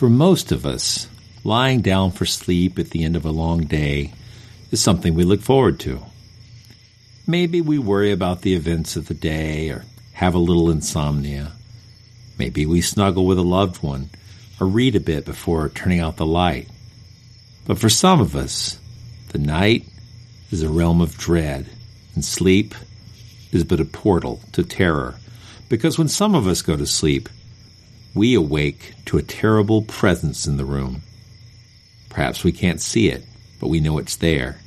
For 0.00 0.08
most 0.08 0.50
of 0.50 0.64
us, 0.64 1.08
lying 1.44 1.82
down 1.82 2.12
for 2.12 2.24
sleep 2.24 2.78
at 2.78 2.88
the 2.88 3.04
end 3.04 3.16
of 3.16 3.26
a 3.26 3.30
long 3.30 3.64
day 3.64 4.14
is 4.70 4.80
something 4.80 5.12
we 5.12 5.24
look 5.24 5.42
forward 5.42 5.78
to. 5.80 6.00
Maybe 7.26 7.60
we 7.60 7.78
worry 7.78 8.10
about 8.10 8.40
the 8.40 8.54
events 8.54 8.96
of 8.96 9.08
the 9.08 9.14
day 9.14 9.68
or 9.68 9.84
have 10.14 10.34
a 10.34 10.38
little 10.38 10.70
insomnia. 10.70 11.52
Maybe 12.38 12.64
we 12.64 12.80
snuggle 12.80 13.26
with 13.26 13.38
a 13.38 13.42
loved 13.42 13.82
one 13.82 14.08
or 14.58 14.66
read 14.66 14.96
a 14.96 15.00
bit 15.00 15.26
before 15.26 15.68
turning 15.68 16.00
out 16.00 16.16
the 16.16 16.24
light. 16.24 16.70
But 17.66 17.78
for 17.78 17.90
some 17.90 18.22
of 18.22 18.34
us, 18.34 18.78
the 19.32 19.38
night 19.38 19.84
is 20.50 20.62
a 20.62 20.70
realm 20.70 21.02
of 21.02 21.18
dread, 21.18 21.66
and 22.14 22.24
sleep 22.24 22.74
is 23.52 23.64
but 23.64 23.80
a 23.80 23.84
portal 23.84 24.40
to 24.52 24.62
terror. 24.62 25.16
Because 25.68 25.98
when 25.98 26.08
some 26.08 26.34
of 26.34 26.46
us 26.46 26.62
go 26.62 26.74
to 26.74 26.86
sleep, 26.86 27.28
we 28.14 28.34
awake 28.34 28.94
to 29.06 29.18
a 29.18 29.22
terrible 29.22 29.82
presence 29.82 30.46
in 30.46 30.56
the 30.56 30.64
room. 30.64 31.02
Perhaps 32.08 32.42
we 32.42 32.52
can't 32.52 32.80
see 32.80 33.08
it, 33.08 33.24
but 33.60 33.68
we 33.68 33.80
know 33.80 33.98
it's 33.98 34.16
there. 34.16 34.58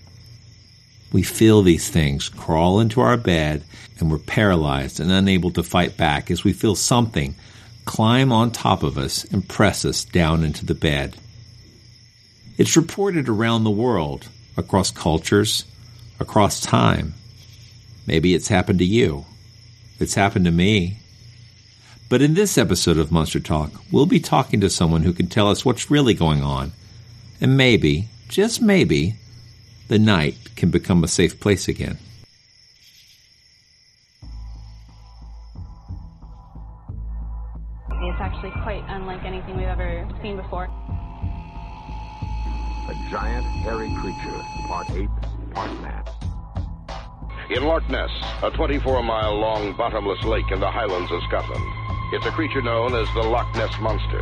We 1.12 1.24
feel 1.24 1.62
these 1.62 1.90
things 1.90 2.30
crawl 2.30 2.80
into 2.80 3.02
our 3.02 3.18
bed, 3.18 3.64
and 4.00 4.10
we're 4.10 4.18
paralyzed 4.18 5.00
and 5.00 5.12
unable 5.12 5.52
to 5.52 5.64
fight 5.64 5.98
back 5.98 6.32
as 6.32 6.44
we 6.44 6.54
feel 6.54 6.76
something 6.76 7.36
climb 7.86 8.32
on 8.32 8.52
top 8.52 8.82
of 8.82 8.98
us 8.98 9.26
and 9.26 9.48
press 9.48 9.86
us 9.86 10.06
down 10.06 10.44
into 10.44 10.66
the 10.66 10.74
bed. 10.74 11.18
It's 12.58 12.78
reported 12.78 13.28
around 13.28 13.64
the 13.64 13.72
world, 13.72 14.28
across 14.58 14.92
cultures, 14.92 15.66
across 16.20 16.62
time. 16.62 17.14
Maybe 18.08 18.34
it's 18.34 18.48
happened 18.48 18.80
to 18.80 18.86
you. 18.86 19.26
It's 20.00 20.16
happened 20.16 20.46
to 20.46 20.52
me. 20.52 20.98
But 22.10 22.22
in 22.22 22.34
this 22.34 22.58
episode 22.58 22.98
of 22.98 23.12
Monster 23.12 23.40
Talk, 23.40 23.72
we'll 23.92 24.06
be 24.06 24.20
talking 24.20 24.60
to 24.62 24.70
someone 24.70 25.04
who 25.04 25.14
can 25.14 25.28
tell 25.28 25.50
us 25.50 25.66
what's 25.66 25.90
really 25.90 26.14
going 26.14 26.44
on. 26.44 26.72
And 27.42 27.58
maybe, 27.58 28.08
just 28.28 28.62
maybe, 28.62 29.16
the 29.88 30.00
night 30.00 30.36
can 30.56 30.70
become 30.70 31.04
a 31.04 31.08
safe 31.08 31.40
place 31.40 31.68
again. 31.68 31.98
It's 38.06 38.20
actually 38.20 38.52
quite 38.62 38.84
unlike 38.88 39.24
anything 39.24 39.58
we've 39.58 39.66
ever 39.66 40.08
seen 40.22 40.36
before. 40.36 40.66
A 42.90 43.08
giant, 43.10 43.46
hairy 43.64 43.90
creature, 44.02 44.42
part 44.68 44.90
ape, 44.92 45.10
part 45.54 45.72
man. 45.82 46.04
In 47.50 47.64
Loch 47.64 47.90
Ness, 47.90 48.12
a 48.42 48.52
24 48.52 49.04
mile 49.04 49.36
long 49.36 49.76
bottomless 49.76 50.24
lake 50.24 50.52
in 50.52 50.60
the 50.60 50.70
highlands 50.70 51.12
of 51.12 51.22
Scotland. 51.28 51.83
It's 52.14 52.28
a 52.28 52.32
creature 52.32 52.62
known 52.62 52.94
as 52.94 53.12
the 53.16 53.24
Loch 53.24 53.52
Ness 53.56 53.74
Monster. 53.80 54.22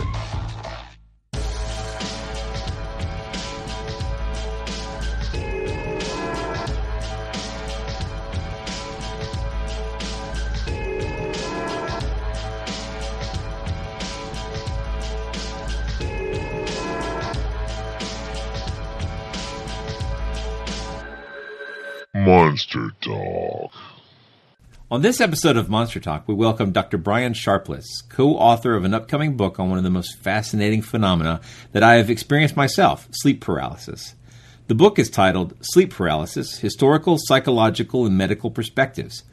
On 24.92 25.02
this 25.02 25.22
episode 25.22 25.56
of 25.56 25.70
Monster 25.70 26.02
Talk, 26.02 26.28
we 26.28 26.34
welcome 26.34 26.74
Dr. 26.74 26.98
Brian 26.98 27.32
Sharpless, 27.34 28.02
co 28.10 28.36
author 28.36 28.76
of 28.76 28.84
an 28.84 28.94
upcoming 28.94 29.38
book 29.38 29.58
on 29.58 29.70
one 29.70 29.78
of 29.78 29.86
the 29.86 29.90
most 29.90 30.18
fascinating 30.18 30.82
phenomena 30.82 31.40
that 31.72 31.82
I 31.82 31.96
have 31.96 32.10
experienced 32.10 32.58
myself 32.58 33.08
sleep 33.12 33.40
paralysis. 33.40 34.16
The 34.68 34.76
book 34.76 35.00
is 35.00 35.10
titled 35.10 35.54
Sleep 35.62 35.94
Paralysis 35.94 36.58
Historical, 36.58 37.18
Psychological, 37.18 38.06
and 38.06 38.18
Medical 38.18 38.52
Perspectives. 38.52 39.24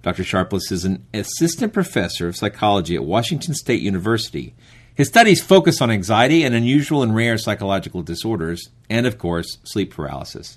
Dr. 0.00 0.24
Sharpless 0.24 0.72
is 0.72 0.86
an 0.86 1.06
assistant 1.12 1.74
professor 1.74 2.26
of 2.26 2.36
psychology 2.38 2.94
at 2.94 3.04
Washington 3.04 3.52
State 3.52 3.82
University. 3.82 4.54
His 4.94 5.08
studies 5.08 5.44
focus 5.44 5.82
on 5.82 5.90
anxiety 5.90 6.42
and 6.42 6.54
unusual 6.54 7.02
and 7.02 7.14
rare 7.14 7.36
psychological 7.36 8.00
disorders, 8.00 8.70
and 8.88 9.06
of 9.06 9.18
course, 9.18 9.58
sleep 9.62 9.92
paralysis. 9.92 10.56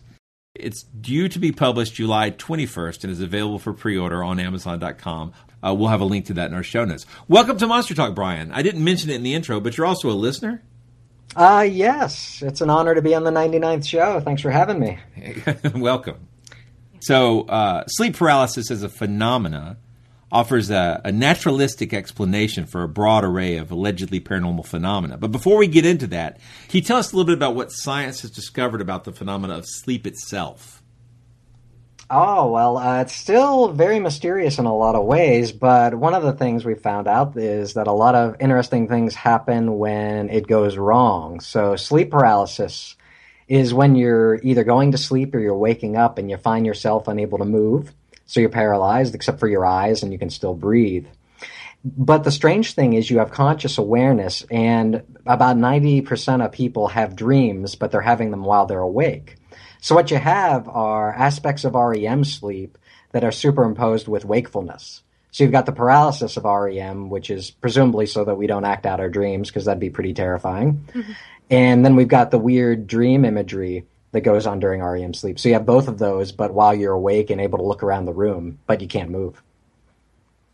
It's 0.55 0.83
due 0.83 1.27
to 1.29 1.37
be 1.37 1.51
published 1.51 1.95
July 1.95 2.31
21st 2.31 3.03
and 3.03 3.11
is 3.11 3.21
available 3.21 3.59
for 3.59 3.73
pre 3.73 3.97
order 3.97 4.23
on 4.23 4.39
Amazon.com. 4.39 5.33
Uh, 5.61 5.73
we'll 5.73 5.89
have 5.89 6.01
a 6.01 6.05
link 6.05 6.25
to 6.27 6.33
that 6.35 6.49
in 6.49 6.55
our 6.55 6.63
show 6.63 6.85
notes. 6.85 7.05
Welcome 7.27 7.57
to 7.57 7.67
Monster 7.67 7.93
Talk, 7.93 8.15
Brian. 8.15 8.51
I 8.51 8.61
didn't 8.61 8.83
mention 8.83 9.09
it 9.09 9.15
in 9.15 9.23
the 9.23 9.33
intro, 9.33 9.59
but 9.59 9.77
you're 9.77 9.85
also 9.85 10.09
a 10.09 10.13
listener. 10.13 10.61
Uh, 11.35 11.67
yes. 11.69 12.41
It's 12.41 12.61
an 12.61 12.69
honor 12.69 12.95
to 12.95 13.01
be 13.01 13.13
on 13.13 13.23
the 13.23 13.31
99th 13.31 13.85
show. 13.85 14.19
Thanks 14.21 14.41
for 14.41 14.51
having 14.51 14.79
me. 14.79 14.99
Welcome. 15.75 16.27
So, 17.01 17.41
uh, 17.41 17.85
sleep 17.87 18.15
paralysis 18.15 18.71
is 18.71 18.81
a 18.81 18.89
phenomena 18.89 19.77
offers 20.35 20.69
a, 20.69 21.01
a, 21.05 21.13
naturalistic 21.13 21.93
explanation 21.93 22.65
for 22.65 22.83
a 22.83 22.89
broad 22.89 23.23
array 23.23 23.55
of 23.55 23.71
allegedly 23.71 24.19
paranormal 24.19 24.65
phenomena. 24.65 25.17
But 25.17 25.31
before 25.31 25.55
we 25.55 25.65
get 25.65 25.85
into 25.85 26.07
that, 26.07 26.39
can 26.67 26.77
you 26.77 26.81
tell 26.81 26.97
us 26.97 27.13
a 27.13 27.15
little 27.15 27.25
bit 27.25 27.37
about 27.37 27.55
what 27.55 27.71
science 27.71 28.21
has 28.21 28.31
discovered 28.31 28.81
about 28.81 29.05
the 29.05 29.13
phenomena 29.13 29.57
of 29.57 29.63
sleep 29.65 30.05
itself? 30.05 30.83
Oh, 32.09 32.51
well, 32.51 32.77
uh, 32.77 33.01
it's 33.01 33.15
still 33.15 33.69
very 33.69 33.97
mysterious 33.99 34.59
in 34.59 34.65
a 34.65 34.75
lot 34.75 34.95
of 34.95 35.05
ways, 35.05 35.53
but 35.53 35.95
one 35.95 36.13
of 36.13 36.21
the 36.21 36.33
things 36.33 36.65
we 36.65 36.75
found 36.75 37.07
out 37.07 37.37
is 37.37 37.75
that 37.75 37.87
a 37.87 37.93
lot 37.93 38.13
of 38.13 38.35
interesting 38.41 38.89
things 38.89 39.15
happen 39.15 39.77
when 39.79 40.29
it 40.29 40.47
goes 40.47 40.75
wrong. 40.75 41.39
So, 41.39 41.77
sleep 41.77 42.11
paralysis 42.11 42.95
is 43.47 43.73
when 43.73 43.95
you're 43.95 44.39
either 44.43 44.65
going 44.65 44.91
to 44.91 44.97
sleep 44.97 45.33
or 45.33 45.39
you're 45.39 45.57
waking 45.57 45.95
up 45.95 46.17
and 46.17 46.29
you 46.29 46.37
find 46.37 46.65
yourself 46.65 47.07
unable 47.07 47.37
to 47.37 47.45
move. 47.45 47.93
So 48.25 48.39
you're 48.39 48.49
paralyzed 48.49 49.15
except 49.15 49.39
for 49.39 49.47
your 49.47 49.65
eyes 49.65 50.03
and 50.03 50.11
you 50.11 50.19
can 50.19 50.29
still 50.29 50.53
breathe. 50.53 51.07
But 51.83 52.23
the 52.23 52.31
strange 52.31 52.73
thing 52.73 52.93
is 52.93 53.09
you 53.11 53.19
have 53.19 53.29
conscious 53.29 53.77
awareness 53.77 54.43
and 54.49 55.03
about 55.25 55.57
90% 55.57 56.43
of 56.43 56.51
people 56.51 56.87
have 56.87 57.15
dreams, 57.15 57.75
but 57.75 57.91
they're 57.91 58.01
having 58.01 58.31
them 58.31 58.43
while 58.43 58.65
they're 58.65 58.79
awake. 58.79 59.35
So 59.81 59.93
what 59.93 60.09
you 60.09 60.17
have 60.17 60.67
are 60.67 61.13
aspects 61.13 61.63
of 61.63 61.75
REM 61.75 62.23
sleep 62.23 62.79
that 63.11 63.23
are 63.23 63.31
superimposed 63.31 64.07
with 64.07 64.25
wakefulness. 64.25 65.03
So 65.29 65.43
you've 65.43 65.51
got 65.51 65.67
the 65.67 65.73
paralysis 65.73 66.37
of 66.37 66.45
REM, 66.45 67.09
which 67.09 67.29
is 67.29 67.51
presumably 67.51 68.07
so 68.07 68.25
that 68.25 68.35
we 68.35 68.47
don't 68.47 68.65
act 68.65 68.85
out 68.85 68.99
our 68.99 69.09
dreams, 69.09 69.49
because 69.49 69.65
that'd 69.65 69.79
be 69.79 69.89
pretty 69.89 70.13
terrifying. 70.13 70.87
Mm-hmm. 70.91 71.11
And 71.51 71.85
then 71.85 71.95
we've 71.95 72.07
got 72.07 72.31
the 72.31 72.39
weird 72.39 72.87
dream 72.87 73.25
imagery 73.25 73.85
that 74.15 74.21
goes 74.21 74.47
on 74.47 74.61
during 74.61 74.81
REM 74.81 75.13
sleep. 75.13 75.37
So 75.37 75.49
you 75.49 75.55
have 75.55 75.65
both 75.65 75.89
of 75.89 75.97
those, 75.97 76.31
but 76.31 76.53
while 76.53 76.73
you're 76.73 76.93
awake 76.93 77.29
and 77.29 77.41
able 77.41 77.57
to 77.57 77.65
look 77.65 77.83
around 77.83 78.05
the 78.05 78.13
room, 78.13 78.59
but 78.65 78.79
you 78.79 78.87
can't 78.87 79.09
move. 79.09 79.43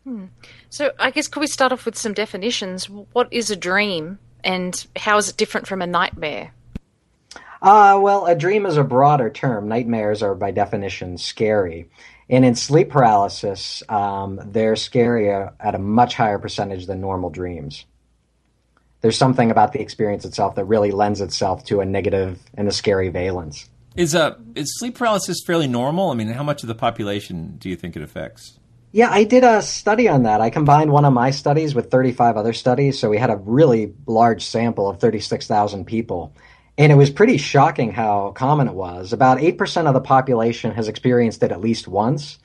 Hmm. 0.02 0.24
So 0.68 0.90
I 0.98 1.12
guess 1.12 1.28
could 1.28 1.38
we 1.38 1.46
start 1.46 1.70
off 1.70 1.86
with 1.86 1.96
some 1.96 2.12
definitions? 2.12 2.90
What 2.90 3.28
is 3.30 3.52
a 3.52 3.56
dream, 3.56 4.18
and 4.42 4.84
how 4.96 5.16
is 5.16 5.28
it 5.28 5.36
different 5.36 5.68
from 5.68 5.80
a 5.80 5.86
nightmare? 5.86 6.52
Uh, 7.62 8.00
well, 8.02 8.26
a 8.26 8.34
dream 8.34 8.66
is 8.66 8.76
a 8.76 8.82
broader 8.82 9.30
term. 9.30 9.68
Nightmares 9.68 10.24
are 10.24 10.34
by 10.34 10.50
definition 10.50 11.16
scary. 11.16 11.88
And 12.28 12.44
in 12.44 12.56
sleep 12.56 12.90
paralysis, 12.90 13.84
um, 13.88 14.40
they're 14.44 14.74
scarier 14.74 15.52
at 15.60 15.76
a 15.76 15.78
much 15.78 16.16
higher 16.16 16.40
percentage 16.40 16.86
than 16.86 17.00
normal 17.00 17.30
dreams. 17.30 17.86
There's 19.02 19.18
something 19.18 19.50
about 19.50 19.72
the 19.72 19.80
experience 19.80 20.24
itself 20.24 20.54
that 20.54 20.64
really 20.64 20.92
lends 20.92 21.20
itself 21.20 21.64
to 21.66 21.80
a 21.80 21.84
negative 21.84 22.40
and 22.54 22.66
a 22.68 22.72
scary 22.72 23.08
valence. 23.08 23.68
Is 23.96 24.14
uh 24.14 24.36
is 24.54 24.78
sleep 24.78 24.96
paralysis 24.96 25.42
fairly 25.46 25.68
normal? 25.68 26.10
I 26.10 26.14
mean, 26.14 26.28
how 26.28 26.42
much 26.42 26.62
of 26.62 26.68
the 26.68 26.74
population 26.74 27.56
do 27.58 27.68
you 27.68 27.76
think 27.76 27.94
it 27.94 28.02
affects? 28.02 28.58
Yeah, 28.92 29.10
I 29.10 29.24
did 29.24 29.42
a 29.42 29.62
study 29.62 30.06
on 30.06 30.24
that. 30.24 30.42
I 30.42 30.50
combined 30.50 30.92
one 30.92 31.06
of 31.06 31.14
my 31.14 31.30
studies 31.30 31.74
with 31.74 31.90
35 31.90 32.36
other 32.36 32.52
studies, 32.52 32.98
so 32.98 33.08
we 33.08 33.16
had 33.16 33.30
a 33.30 33.36
really 33.36 33.94
large 34.06 34.44
sample 34.44 34.88
of 34.88 35.00
36,000 35.00 35.86
people. 35.86 36.34
And 36.76 36.92
it 36.92 36.96
was 36.96 37.08
pretty 37.08 37.38
shocking 37.38 37.90
how 37.90 38.32
common 38.32 38.68
it 38.68 38.74
was. 38.74 39.14
About 39.14 39.38
8% 39.38 39.86
of 39.86 39.94
the 39.94 40.00
population 40.00 40.72
has 40.72 40.88
experienced 40.88 41.42
it 41.42 41.52
at 41.52 41.60
least 41.60 41.88
once. 41.88 42.38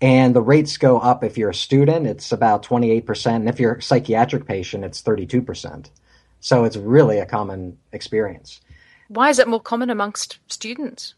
And 0.00 0.34
the 0.34 0.42
rates 0.42 0.76
go 0.76 0.98
up 0.98 1.24
if 1.24 1.38
you're 1.38 1.50
a 1.50 1.54
student, 1.54 2.06
it's 2.06 2.32
about 2.32 2.64
28%. 2.64 3.26
And 3.34 3.48
if 3.48 3.60
you're 3.60 3.74
a 3.74 3.82
psychiatric 3.82 4.46
patient, 4.46 4.84
it's 4.84 5.02
32%. 5.02 5.90
So 6.40 6.64
it's 6.64 6.76
really 6.76 7.18
a 7.18 7.26
common 7.26 7.78
experience. 7.92 8.60
Why 9.08 9.30
is 9.30 9.38
it 9.38 9.48
more 9.48 9.60
common 9.60 9.90
amongst 9.90 10.38
students? 10.48 11.14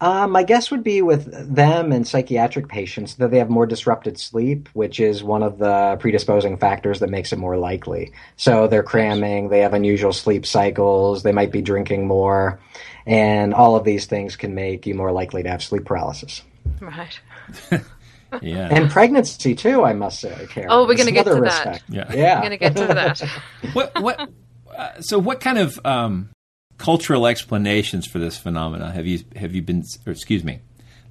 Uh, 0.00 0.26
my 0.26 0.42
guess 0.42 0.70
would 0.70 0.82
be 0.82 1.00
with 1.00 1.54
them 1.54 1.92
and 1.92 2.06
psychiatric 2.06 2.68
patients 2.68 3.14
that 3.14 3.30
they 3.30 3.38
have 3.38 3.48
more 3.48 3.64
disrupted 3.64 4.18
sleep, 4.18 4.68
which 4.74 5.00
is 5.00 5.22
one 5.22 5.42
of 5.42 5.58
the 5.58 5.96
predisposing 6.00 6.58
factors 6.58 7.00
that 7.00 7.08
makes 7.08 7.32
it 7.32 7.38
more 7.38 7.56
likely. 7.56 8.12
So 8.36 8.66
they're 8.66 8.82
cramming, 8.82 9.48
they 9.48 9.60
have 9.60 9.72
unusual 9.72 10.12
sleep 10.12 10.44
cycles, 10.44 11.22
they 11.22 11.32
might 11.32 11.52
be 11.52 11.62
drinking 11.62 12.06
more, 12.06 12.60
and 13.06 13.54
all 13.54 13.76
of 13.76 13.84
these 13.84 14.06
things 14.06 14.36
can 14.36 14.54
make 14.54 14.86
you 14.86 14.94
more 14.94 15.12
likely 15.12 15.42
to 15.44 15.48
have 15.48 15.62
sleep 15.62 15.84
paralysis. 15.84 16.42
Right. 16.80 17.18
yeah. 18.42 18.68
And 18.70 18.90
pregnancy 18.90 19.54
too, 19.54 19.84
I 19.84 19.92
must 19.92 20.20
say, 20.20 20.46
Karen. 20.50 20.68
Oh, 20.70 20.86
we're 20.86 20.96
going 20.96 21.06
to 21.06 21.12
get 21.12 21.26
to 21.26 21.34
risk 21.34 21.62
that. 21.64 21.80
factor. 21.80 21.92
Yeah. 21.92 22.12
Yeah. 22.12 22.34
We're 22.34 22.40
going 22.40 22.50
to 22.50 22.56
get 22.58 22.76
to 22.76 22.86
that. 22.86 23.20
what 23.74 24.00
what 24.00 24.30
uh, 24.76 25.00
so 25.00 25.18
what 25.18 25.40
kind 25.40 25.58
of 25.58 25.78
um, 25.84 26.30
cultural 26.78 27.26
explanations 27.26 28.06
for 28.06 28.18
this 28.18 28.36
phenomena 28.36 28.90
have 28.92 29.06
you 29.06 29.20
have 29.36 29.54
you 29.54 29.62
been 29.62 29.84
or 30.06 30.12
excuse 30.12 30.42
me 30.44 30.60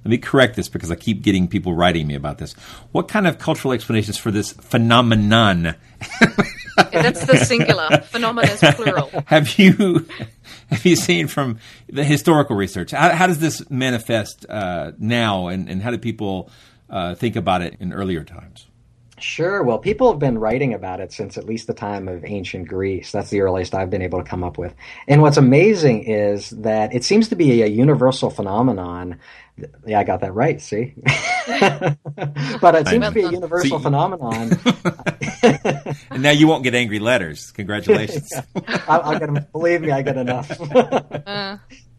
let 0.04 0.10
me 0.10 0.18
correct 0.18 0.54
this 0.54 0.68
because 0.68 0.90
I 0.90 0.96
keep 0.96 1.22
getting 1.22 1.48
people 1.48 1.72
writing 1.72 2.06
me 2.06 2.14
about 2.14 2.36
this. 2.36 2.52
What 2.92 3.08
kind 3.08 3.26
of 3.26 3.38
cultural 3.38 3.72
explanations 3.72 4.18
for 4.18 4.30
this 4.30 4.52
phenomenon 4.52 5.76
That's 6.92 7.24
the 7.26 7.38
singular. 7.38 7.88
Phenomenon 8.04 8.50
is 8.50 8.60
plural. 8.74 9.10
have 9.26 9.58
you 9.58 10.06
have 10.68 10.84
you 10.84 10.96
seen 10.96 11.28
from 11.28 11.58
the 11.88 12.04
historical 12.04 12.56
research? 12.56 12.90
How, 12.90 13.10
how 13.10 13.26
does 13.26 13.38
this 13.38 13.68
manifest 13.70 14.46
uh, 14.48 14.92
now, 14.98 15.48
and, 15.48 15.68
and 15.68 15.82
how 15.82 15.90
do 15.90 15.98
people 15.98 16.50
uh, 16.94 17.14
think 17.14 17.36
about 17.36 17.60
it 17.60 17.76
in 17.80 17.92
earlier 17.92 18.24
times? 18.24 18.66
Sure. 19.18 19.62
Well, 19.62 19.78
people 19.78 20.10
have 20.10 20.18
been 20.18 20.38
writing 20.38 20.74
about 20.74 21.00
it 21.00 21.12
since 21.12 21.38
at 21.38 21.44
least 21.44 21.66
the 21.66 21.74
time 21.74 22.08
of 22.08 22.24
ancient 22.24 22.68
Greece. 22.68 23.12
That's 23.12 23.30
the 23.30 23.40
earliest 23.42 23.74
I've 23.74 23.90
been 23.90 24.02
able 24.02 24.22
to 24.22 24.28
come 24.28 24.42
up 24.42 24.58
with. 24.58 24.74
And 25.06 25.22
what's 25.22 25.36
amazing 25.36 26.04
is 26.04 26.50
that 26.50 26.94
it 26.94 27.04
seems 27.04 27.28
to 27.28 27.36
be 27.36 27.62
a 27.62 27.66
universal 27.66 28.30
phenomenon. 28.30 29.20
Yeah, 29.86 30.00
I 30.00 30.04
got 30.04 30.20
that 30.22 30.34
right. 30.34 30.60
See, 30.60 30.94
but 32.60 32.74
it 32.74 32.88
seems 32.88 33.06
to 33.06 33.12
be 33.12 33.22
a 33.22 33.30
universal 33.30 33.78
See- 33.78 33.82
phenomenon. 33.82 34.50
And 36.10 36.22
now 36.22 36.30
you 36.30 36.46
won't 36.46 36.62
get 36.62 36.74
angry 36.74 36.98
letters. 36.98 37.50
Congratulations. 37.52 38.32
I, 38.66 38.98
I 39.00 39.18
get, 39.18 39.52
believe 39.52 39.82
me, 39.82 39.90
I 39.90 40.02
get 40.02 40.16
enough. 40.16 40.48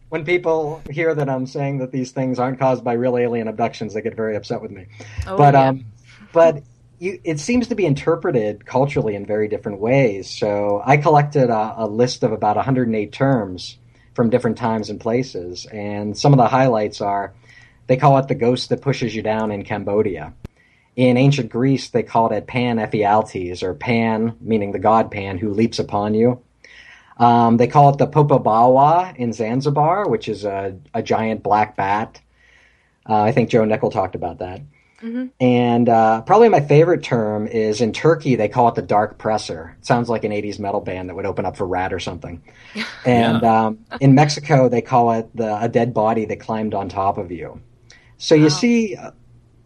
When 0.08 0.24
people 0.24 0.82
hear 0.90 1.14
that 1.14 1.28
I'm 1.28 1.46
saying 1.46 1.78
that 1.78 1.92
these 1.92 2.12
things 2.12 2.38
aren't 2.38 2.58
caused 2.58 2.84
by 2.84 2.92
real 2.92 3.16
alien 3.16 3.48
abductions, 3.48 3.94
they 3.94 4.02
get 4.02 4.14
very 4.14 4.36
upset 4.36 4.62
with 4.62 4.70
me. 4.70 4.86
Oh, 5.26 5.36
but 5.36 5.54
yeah. 5.54 5.68
um, 5.68 5.86
but 6.32 6.62
you, 6.98 7.20
it 7.24 7.40
seems 7.40 7.68
to 7.68 7.74
be 7.74 7.84
interpreted 7.84 8.66
culturally 8.66 9.14
in 9.14 9.26
very 9.26 9.48
different 9.48 9.80
ways. 9.80 10.30
So 10.30 10.82
I 10.84 10.96
collected 10.96 11.50
a, 11.50 11.74
a 11.78 11.86
list 11.86 12.22
of 12.22 12.32
about 12.32 12.56
108 12.56 13.12
terms 13.12 13.78
from 14.14 14.30
different 14.30 14.56
times 14.56 14.88
and 14.88 15.00
places, 15.00 15.66
and 15.66 16.16
some 16.16 16.32
of 16.32 16.38
the 16.38 16.48
highlights 16.48 17.00
are 17.00 17.34
they 17.86 17.96
call 17.96 18.18
it 18.18 18.28
the 18.28 18.34
ghost 18.34 18.68
that 18.70 18.82
pushes 18.82 19.14
you 19.14 19.22
down 19.22 19.50
in 19.50 19.64
Cambodia. 19.64 20.34
In 20.96 21.16
ancient 21.18 21.50
Greece, 21.50 21.90
they 21.90 22.02
called 22.02 22.32
it 22.32 22.46
Pan 22.46 22.78
Ephialtes, 22.78 23.62
or 23.62 23.74
Pan, 23.74 24.34
meaning 24.40 24.72
the 24.72 24.78
god 24.78 25.10
Pan, 25.10 25.36
who 25.36 25.52
leaps 25.52 25.78
upon 25.78 26.14
you. 26.14 26.40
Um, 27.18 27.56
they 27.56 27.66
call 27.66 27.90
it 27.90 27.98
the 27.98 28.06
Popobawa 28.06 29.16
in 29.16 29.32
Zanzibar, 29.32 30.08
which 30.08 30.28
is 30.28 30.44
a, 30.44 30.78
a 30.92 31.02
giant 31.02 31.42
black 31.42 31.76
bat. 31.76 32.20
Uh, 33.08 33.22
I 33.22 33.32
think 33.32 33.48
Joe 33.48 33.64
Nickell 33.64 33.90
talked 33.90 34.14
about 34.14 34.38
that. 34.38 34.60
And 35.40 35.88
uh, 35.88 36.22
probably 36.22 36.48
my 36.48 36.60
favorite 36.60 37.02
term 37.02 37.46
is 37.46 37.80
in 37.80 37.92
Turkey, 37.92 38.34
they 38.34 38.48
call 38.48 38.68
it 38.68 38.74
the 38.74 38.82
Dark 38.82 39.18
Presser. 39.18 39.76
It 39.78 39.86
sounds 39.86 40.08
like 40.08 40.24
an 40.24 40.32
80s 40.32 40.58
metal 40.58 40.80
band 40.80 41.08
that 41.08 41.14
would 41.14 41.26
open 41.26 41.44
up 41.44 41.56
for 41.56 41.66
Ratt 41.66 41.92
or 41.92 42.00
something. 42.00 42.42
And 43.04 43.44
um, 43.44 43.78
in 44.00 44.14
Mexico, 44.16 44.68
they 44.68 44.82
call 44.82 45.12
it 45.12 45.34
the, 45.34 45.62
a 45.62 45.68
dead 45.68 45.94
body 45.94 46.24
that 46.24 46.40
climbed 46.40 46.74
on 46.74 46.88
top 46.88 47.18
of 47.18 47.30
you. 47.30 47.60
So 48.18 48.34
you 48.34 48.50
see, 48.50 48.96
uh, 48.96 49.12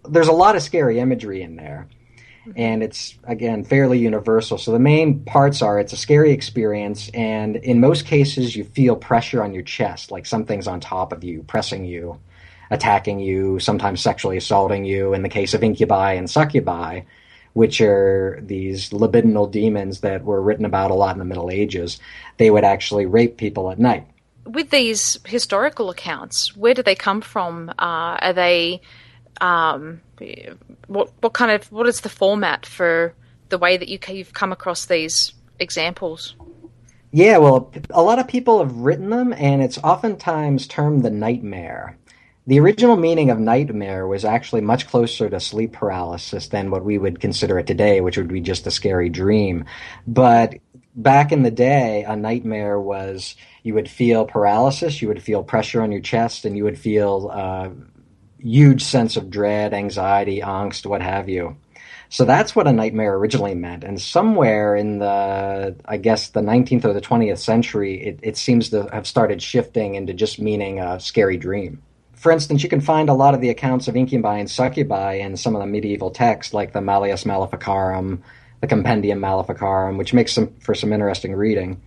there's 0.08 0.28
a 0.28 0.32
lot 0.32 0.56
of 0.56 0.62
scary 0.62 0.98
imagery 0.98 1.42
in 1.42 1.56
there. 1.56 1.88
And 2.56 2.82
it's, 2.82 3.18
again, 3.24 3.64
fairly 3.64 3.98
universal. 3.98 4.58
So 4.58 4.72
the 4.72 4.78
main 4.78 5.24
parts 5.24 5.62
are 5.62 5.78
it's 5.78 5.92
a 5.92 5.96
scary 5.96 6.32
experience. 6.32 7.10
And 7.12 7.56
in 7.56 7.80
most 7.80 8.06
cases, 8.06 8.56
you 8.56 8.64
feel 8.64 8.96
pressure 8.96 9.42
on 9.42 9.52
your 9.52 9.62
chest, 9.62 10.10
like 10.10 10.26
something's 10.26 10.66
on 10.66 10.80
top 10.80 11.12
of 11.12 11.22
you, 11.22 11.42
pressing 11.42 11.84
you 11.84 12.18
attacking 12.70 13.18
you, 13.18 13.58
sometimes 13.58 14.00
sexually 14.00 14.36
assaulting 14.36 14.84
you. 14.84 15.12
In 15.12 15.22
the 15.22 15.28
case 15.28 15.54
of 15.54 15.62
incubi 15.62 16.12
and 16.12 16.30
succubi, 16.30 17.00
which 17.52 17.80
are 17.80 18.40
these 18.42 18.90
libidinal 18.90 19.50
demons 19.50 20.00
that 20.00 20.24
were 20.24 20.40
written 20.40 20.64
about 20.64 20.90
a 20.90 20.94
lot 20.94 21.14
in 21.14 21.18
the 21.18 21.24
Middle 21.24 21.50
Ages, 21.50 21.98
they 22.36 22.50
would 22.50 22.64
actually 22.64 23.06
rape 23.06 23.36
people 23.36 23.70
at 23.70 23.78
night. 23.78 24.06
With 24.46 24.70
these 24.70 25.18
historical 25.26 25.90
accounts, 25.90 26.56
where 26.56 26.74
do 26.74 26.82
they 26.82 26.94
come 26.94 27.20
from? 27.20 27.70
Uh, 27.70 28.16
are 28.20 28.32
they 28.32 28.80
um, 29.40 30.00
what 30.86 31.10
what 31.20 31.32
kind 31.32 31.50
of 31.50 31.70
what 31.72 31.86
is 31.86 32.00
the 32.00 32.08
format 32.08 32.66
for 32.66 33.14
the 33.48 33.58
way 33.58 33.76
that 33.76 33.88
you 33.88 33.98
you've 34.08 34.32
come 34.32 34.52
across 34.52 34.86
these 34.86 35.32
examples? 35.58 36.34
Yeah, 37.12 37.38
well, 37.38 37.72
a 37.90 38.02
lot 38.02 38.20
of 38.20 38.28
people 38.28 38.60
have 38.60 38.76
written 38.76 39.10
them, 39.10 39.32
and 39.32 39.62
it's 39.62 39.78
oftentimes 39.78 40.68
termed 40.68 41.02
the 41.02 41.10
nightmare. 41.10 41.96
The 42.46 42.60
original 42.60 42.96
meaning 42.96 43.30
of 43.30 43.38
nightmare 43.38 44.06
was 44.06 44.24
actually 44.24 44.60
much 44.60 44.86
closer 44.86 45.28
to 45.28 45.40
sleep 45.40 45.72
paralysis 45.72 46.48
than 46.48 46.70
what 46.70 46.84
we 46.84 46.98
would 46.98 47.20
consider 47.20 47.58
it 47.58 47.66
today, 47.66 48.00
which 48.00 48.16
would 48.16 48.28
be 48.28 48.40
just 48.40 48.66
a 48.66 48.70
scary 48.70 49.08
dream. 49.08 49.64
But 50.06 50.54
back 50.94 51.32
in 51.32 51.42
the 51.42 51.50
day, 51.50 52.04
a 52.04 52.16
nightmare 52.16 52.80
was 52.80 53.34
you 53.62 53.74
would 53.74 53.90
feel 53.90 54.24
paralysis, 54.24 55.02
you 55.02 55.08
would 55.08 55.22
feel 55.22 55.42
pressure 55.42 55.82
on 55.82 55.92
your 55.92 56.00
chest, 56.00 56.44
and 56.44 56.56
you 56.56 56.64
would 56.64 56.78
feel 56.78 57.30
a 57.30 57.72
huge 58.42 58.82
sense 58.82 59.16
of 59.16 59.30
dread, 59.30 59.74
anxiety, 59.74 60.40
angst, 60.40 60.86
what 60.86 61.02
have 61.02 61.28
you. 61.28 61.56
So 62.12 62.24
that's 62.24 62.56
what 62.56 62.66
a 62.66 62.72
nightmare 62.72 63.14
originally 63.14 63.54
meant. 63.54 63.84
And 63.84 64.02
somewhere 64.02 64.74
in 64.74 64.98
the, 64.98 65.76
I 65.84 65.96
guess, 65.96 66.30
the 66.30 66.40
19th 66.40 66.84
or 66.84 66.92
the 66.92 67.00
20th 67.00 67.38
century, 67.38 68.02
it, 68.02 68.18
it 68.22 68.36
seems 68.36 68.70
to 68.70 68.88
have 68.92 69.06
started 69.06 69.40
shifting 69.40 69.94
into 69.94 70.12
just 70.12 70.40
meaning 70.40 70.80
a 70.80 70.98
scary 70.98 71.36
dream. 71.36 71.80
For 72.14 72.32
instance, 72.32 72.64
you 72.64 72.68
can 72.68 72.80
find 72.80 73.08
a 73.08 73.14
lot 73.14 73.34
of 73.34 73.40
the 73.40 73.48
accounts 73.48 73.86
of 73.86 73.96
incubi 73.96 74.38
and 74.38 74.50
succubi 74.50 75.14
in 75.14 75.36
some 75.36 75.54
of 75.54 75.60
the 75.60 75.68
medieval 75.68 76.10
texts, 76.10 76.52
like 76.52 76.72
the 76.72 76.80
Malleus 76.80 77.24
Maleficarum, 77.24 78.24
the 78.60 78.66
Compendium 78.66 79.20
Maleficarum, 79.20 79.96
which 79.96 80.12
makes 80.12 80.32
some, 80.32 80.52
for 80.58 80.74
some 80.74 80.92
interesting 80.92 81.32
reading. 81.34 81.80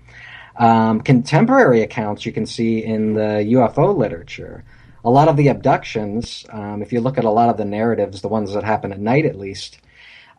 Um, 0.56 1.02
contemporary 1.02 1.82
accounts 1.82 2.26
you 2.26 2.32
can 2.32 2.46
see 2.46 2.84
in 2.84 3.14
the 3.14 3.46
UFO 3.56 3.96
literature. 3.96 4.64
A 5.06 5.10
lot 5.10 5.28
of 5.28 5.36
the 5.36 5.50
abductions, 5.50 6.46
um, 6.50 6.82
if 6.82 6.94
you 6.94 7.02
look 7.02 7.18
at 7.18 7.26
a 7.26 7.30
lot 7.30 7.50
of 7.50 7.58
the 7.58 7.66
narratives, 7.66 8.22
the 8.22 8.30
ones 8.30 8.54
that 8.54 8.64
happen 8.64 8.92
at 8.92 9.00
night 9.00 9.26
at 9.26 9.38
least, 9.38 9.80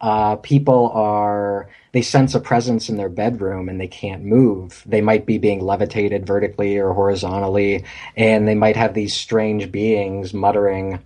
uh, 0.00 0.37
people 0.37 0.90
are 0.94 1.68
they 1.92 2.02
sense 2.02 2.35
a 2.35 2.40
presence 2.40 2.88
in 2.88 2.97
their 2.97 3.09
bedroom 3.09 3.68
and 3.68 3.80
they 3.80 3.88
can't 3.88 4.25
move. 4.25 4.83
They 4.85 5.00
might 5.00 5.26
be 5.26 5.38
being 5.38 5.61
levitated 5.61 6.26
vertically 6.26 6.76
or 6.78 6.92
horizontally, 6.92 7.85
and 8.16 8.49
they 8.49 8.54
might 8.54 8.76
have 8.76 8.94
these 8.94 9.14
strange 9.14 9.71
beings 9.71 10.35
muttering 10.35 11.00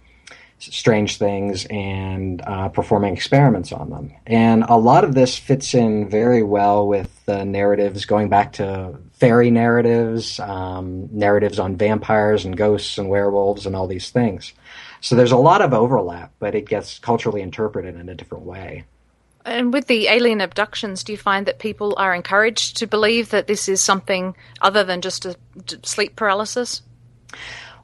strange 0.58 1.18
things 1.18 1.66
and 1.66 2.42
uh, 2.42 2.68
performing 2.68 3.14
experiments 3.14 3.72
on 3.72 3.90
them. 3.90 4.12
And 4.26 4.64
a 4.68 4.76
lot 4.76 5.04
of 5.04 5.14
this 5.14 5.36
fits 5.36 5.74
in 5.74 6.08
very 6.08 6.42
well 6.42 6.86
with 6.86 7.24
the 7.26 7.44
narratives 7.44 8.04
going 8.04 8.28
back 8.28 8.54
to 8.54 8.98
fairy 9.12 9.50
narratives, 9.50 10.40
um, 10.40 11.08
narratives 11.12 11.58
on 11.58 11.76
vampires 11.76 12.44
and 12.44 12.56
ghosts 12.56 12.98
and 12.98 13.08
werewolves 13.08 13.66
and 13.66 13.74
all 13.74 13.86
these 13.86 14.10
things. 14.10 14.52
So 15.00 15.14
there's 15.14 15.32
a 15.32 15.36
lot 15.36 15.62
of 15.62 15.72
overlap, 15.72 16.32
but 16.38 16.54
it 16.54 16.66
gets 16.66 16.98
culturally 16.98 17.42
interpreted 17.42 17.94
in 17.94 18.08
a 18.08 18.14
different 18.14 18.44
way. 18.44 18.84
And 19.44 19.72
with 19.72 19.86
the 19.86 20.08
alien 20.08 20.40
abductions, 20.40 21.02
do 21.04 21.12
you 21.12 21.18
find 21.18 21.46
that 21.46 21.58
people 21.58 21.94
are 21.96 22.14
encouraged 22.14 22.76
to 22.78 22.86
believe 22.86 23.30
that 23.30 23.46
this 23.46 23.68
is 23.68 23.80
something 23.80 24.36
other 24.60 24.84
than 24.84 25.00
just 25.00 25.24
a 25.24 25.36
sleep 25.84 26.16
paralysis? 26.16 26.82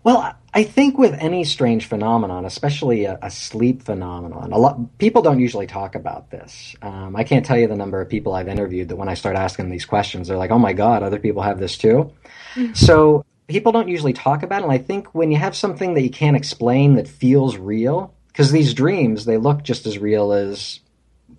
Well, 0.04 0.36
I 0.52 0.62
think 0.64 0.98
with 0.98 1.14
any 1.14 1.44
strange 1.44 1.86
phenomenon, 1.86 2.44
especially 2.44 3.06
a, 3.06 3.18
a 3.22 3.30
sleep 3.30 3.82
phenomenon, 3.82 4.52
a 4.52 4.58
lot 4.58 4.98
people 4.98 5.22
don't 5.22 5.40
usually 5.40 5.66
talk 5.66 5.94
about 5.94 6.30
this. 6.30 6.76
Um, 6.82 7.16
I 7.16 7.24
can't 7.24 7.44
tell 7.44 7.58
you 7.58 7.66
the 7.66 7.74
number 7.74 8.00
of 8.00 8.08
people 8.10 8.34
I've 8.34 8.46
interviewed 8.46 8.90
that 8.90 8.96
when 8.96 9.08
I 9.08 9.14
start 9.14 9.34
asking 9.34 9.70
these 9.70 9.86
questions, 9.86 10.28
they're 10.28 10.36
like, 10.36 10.50
"Oh 10.50 10.58
my 10.58 10.74
god, 10.74 11.02
other 11.02 11.18
people 11.18 11.42
have 11.42 11.58
this 11.58 11.78
too." 11.78 12.12
Mm-hmm. 12.54 12.74
So 12.74 13.24
people 13.48 13.72
don't 13.72 13.88
usually 13.88 14.12
talk 14.12 14.42
about 14.42 14.60
it. 14.60 14.64
And 14.64 14.72
I 14.72 14.78
think 14.78 15.14
when 15.14 15.32
you 15.32 15.38
have 15.38 15.56
something 15.56 15.94
that 15.94 16.02
you 16.02 16.10
can't 16.10 16.36
explain 16.36 16.94
that 16.96 17.08
feels 17.08 17.56
real, 17.56 18.14
because 18.28 18.52
these 18.52 18.74
dreams 18.74 19.24
they 19.24 19.38
look 19.38 19.62
just 19.62 19.86
as 19.86 19.98
real 19.98 20.32
as 20.32 20.80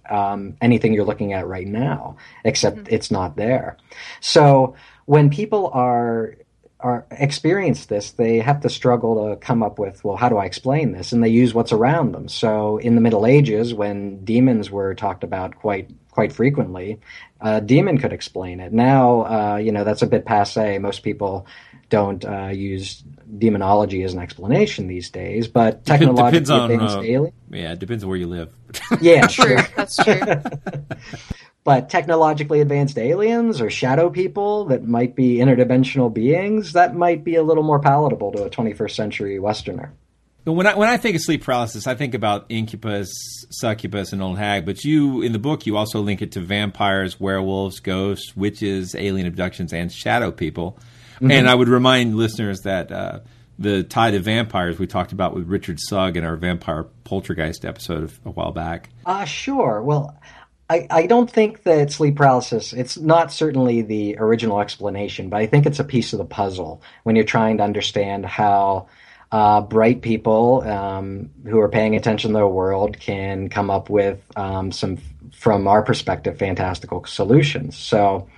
um, 0.09 0.57
anything 0.59 0.93
you're 0.93 1.05
looking 1.05 1.33
at 1.33 1.47
right 1.47 1.67
now, 1.67 2.17
except 2.43 2.77
mm-hmm. 2.77 2.95
it's 2.95 3.11
not 3.11 3.35
there. 3.35 3.77
So 4.21 4.75
when 5.05 5.29
people 5.29 5.69
are 5.71 6.35
are 6.79 7.05
experience 7.11 7.85
this, 7.85 8.11
they 8.11 8.39
have 8.39 8.61
to 8.61 8.69
struggle 8.69 9.29
to 9.29 9.37
come 9.37 9.63
up 9.63 9.79
with, 9.79 10.03
well, 10.03 10.17
how 10.17 10.29
do 10.29 10.37
I 10.37 10.45
explain 10.45 10.91
this? 10.91 11.11
And 11.11 11.23
they 11.23 11.29
use 11.29 11.53
what's 11.53 11.71
around 11.71 12.11
them. 12.11 12.27
So 12.27 12.77
in 12.77 12.95
the 12.95 13.01
Middle 13.01 13.25
Ages, 13.25 13.73
when 13.73 14.23
demons 14.23 14.69
were 14.69 14.93
talked 14.93 15.23
about 15.23 15.55
quite 15.55 15.89
quite 16.11 16.31
frequently, 16.31 16.99
a 17.41 17.59
demon 17.59 17.97
could 17.97 18.13
explain 18.13 18.61
it. 18.61 18.71
Now, 18.71 19.25
uh, 19.25 19.57
you 19.57 19.73
know, 19.73 19.83
that's 19.83 20.01
a 20.01 20.07
bit 20.07 20.25
passe. 20.25 20.79
Most 20.79 21.03
people 21.03 21.45
don't 21.89 22.23
uh, 22.23 22.47
use 22.47 23.03
demonology 23.37 24.01
as 24.03 24.13
an 24.13 24.19
explanation 24.19 24.87
these 24.87 25.09
days, 25.09 25.47
but 25.47 25.85
technologically 25.85 26.53
on, 26.53 26.71
advanced 26.71 26.97
uh, 26.97 27.01
alien. 27.01 27.33
Yeah, 27.51 27.73
it 27.73 27.79
depends 27.79 28.03
on 28.03 28.09
where 28.09 28.17
you 28.17 28.27
live. 28.27 28.53
yeah, 29.01 29.27
true. 29.27 29.57
That's 29.75 29.97
true. 29.97 30.21
but 31.65 31.89
technologically 31.89 32.61
advanced 32.61 32.97
aliens 32.97 33.59
or 33.59 33.71
shadow 33.71 34.09
people 34.09 34.65
that 34.65 34.87
might 34.87 35.15
be 35.15 35.37
interdimensional 35.37 36.13
beings, 36.13 36.73
that 36.73 36.95
might 36.95 37.23
be 37.23 37.35
a 37.35 37.43
little 37.43 37.63
more 37.63 37.79
palatable 37.79 38.31
to 38.31 38.43
a 38.43 38.49
21st 38.49 38.91
century 38.91 39.39
Westerner. 39.39 39.91
When 40.45 40.67
I 40.67 40.75
when 40.75 40.87
I 40.87 40.97
think 40.97 41.15
of 41.15 41.23
sleep 41.23 41.43
paralysis, 41.43 41.87
I 41.87 41.95
think 41.95 42.13
about 42.13 42.45
incubus, 42.49 43.09
succubus, 43.49 44.13
and 44.13 44.21
old 44.21 44.37
hag. 44.37 44.63
But 44.63 44.85
you, 44.85 45.23
in 45.23 45.31
the 45.31 45.39
book, 45.39 45.65
you 45.65 45.75
also 45.75 46.01
link 46.01 46.21
it 46.21 46.33
to 46.33 46.39
vampires, 46.39 47.19
werewolves, 47.19 47.79
ghosts, 47.79 48.37
witches, 48.37 48.93
alien 48.93 49.25
abductions, 49.25 49.73
and 49.73 49.91
shadow 49.91 50.31
people. 50.31 50.77
Mm-hmm. 51.15 51.31
And 51.31 51.49
I 51.49 51.55
would 51.55 51.67
remind 51.67 52.15
listeners 52.15 52.61
that 52.61 52.91
uh, 52.91 53.21
the 53.57 53.81
Tide 53.81 54.13
of 54.13 54.23
Vampires 54.25 54.77
we 54.77 54.85
talked 54.85 55.13
about 55.13 55.33
with 55.33 55.47
Richard 55.47 55.79
Sugg 55.79 56.15
in 56.15 56.23
our 56.23 56.35
Vampire 56.35 56.83
Poltergeist 57.05 57.65
episode 57.65 58.11
a 58.23 58.29
while 58.29 58.51
back. 58.51 58.91
Ah, 59.07 59.23
uh, 59.23 59.25
sure. 59.25 59.81
Well, 59.81 60.15
I, 60.69 60.87
I 60.89 61.05
don't 61.05 61.29
think 61.29 61.63
that 61.63 61.91
sleep 61.91 62.15
paralysis, 62.15 62.73
it's 62.73 62.97
not 62.97 63.31
certainly 63.31 63.83
the 63.83 64.17
original 64.17 64.59
explanation, 64.59 65.29
but 65.29 65.37
I 65.37 65.45
think 65.45 65.65
it's 65.65 65.79
a 65.79 65.83
piece 65.83 66.13
of 66.13 66.19
the 66.19 66.25
puzzle 66.25 66.81
when 67.03 67.15
you're 67.15 67.25
trying 67.25 67.57
to 67.57 67.63
understand 67.63 68.25
how 68.25 68.87
uh, 69.31 69.61
bright 69.61 70.01
people 70.01 70.61
um, 70.61 71.29
who 71.45 71.59
are 71.59 71.69
paying 71.69 71.95
attention 71.95 72.31
to 72.31 72.39
the 72.39 72.47
world 72.47 72.99
can 72.99 73.49
come 73.49 73.69
up 73.69 73.89
with 73.89 74.19
um, 74.35 74.71
some 74.71 74.97
from 75.33 75.67
our 75.67 75.83
perspective, 75.83 76.37
fantastical 76.37 77.03
solutions. 77.05 77.77
So, 77.77 78.29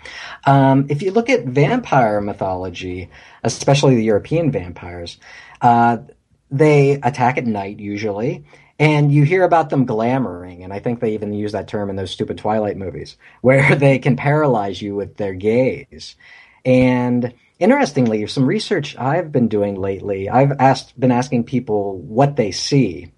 um, 0.46 0.88
if 0.89 1.01
you 1.01 1.12
look 1.12 1.29
at 1.29 1.46
vampire 1.46 2.19
mythology, 2.22 3.10
especially 3.43 3.96
the 3.96 4.03
European 4.03 4.51
vampires, 4.51 5.19
uh, 5.62 5.98
they 6.50 6.93
attack 6.93 7.38
at 7.38 7.46
night 7.46 7.79
usually, 7.79 8.46
and 8.79 9.12
you 9.12 9.24
hear 9.24 9.43
about 9.43 9.69
them 9.69 9.88
glamoring, 9.88 10.63
and 10.63 10.72
I 10.72 10.79
think 10.79 11.00
they 11.00 11.13
even 11.13 11.34
use 11.34 11.53
that 11.53 11.67
term 11.67 11.89
in 11.89 11.96
those 11.96 12.12
stupid 12.12 12.38
Twilight 12.38 12.77
movies, 12.77 13.17
where 13.41 13.75
they 13.75 14.00
can 14.00 14.15
paralyze 14.15 14.81
you 14.81 14.96
with 14.96 15.17
their 15.17 15.34
gaze. 15.34 16.15
And 16.65 17.34
interestingly, 17.60 18.25
some 18.27 18.46
research 18.46 18.98
I've 18.98 19.31
been 19.31 19.48
doing 19.48 19.75
lately, 19.75 20.29
I've 20.29 20.53
asked, 20.60 21.00
been 21.00 21.12
asking 21.12 21.46
people 21.46 21.98
what 22.00 22.36
they 22.36 22.51
see 22.51 23.12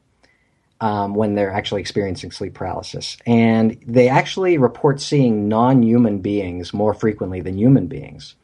um, 0.82 1.14
when 1.14 1.36
they're 1.36 1.52
actually 1.52 1.82
experiencing 1.82 2.32
sleep 2.32 2.54
paralysis. 2.54 3.18
And 3.26 3.78
they 3.86 4.08
actually 4.08 4.58
report 4.58 5.02
seeing 5.02 5.50
non-human 5.50 6.20
beings 6.20 6.74
more 6.74 6.94
frequently 6.94 7.42
than 7.42 7.58
human 7.58 7.88
beings. 7.88 8.36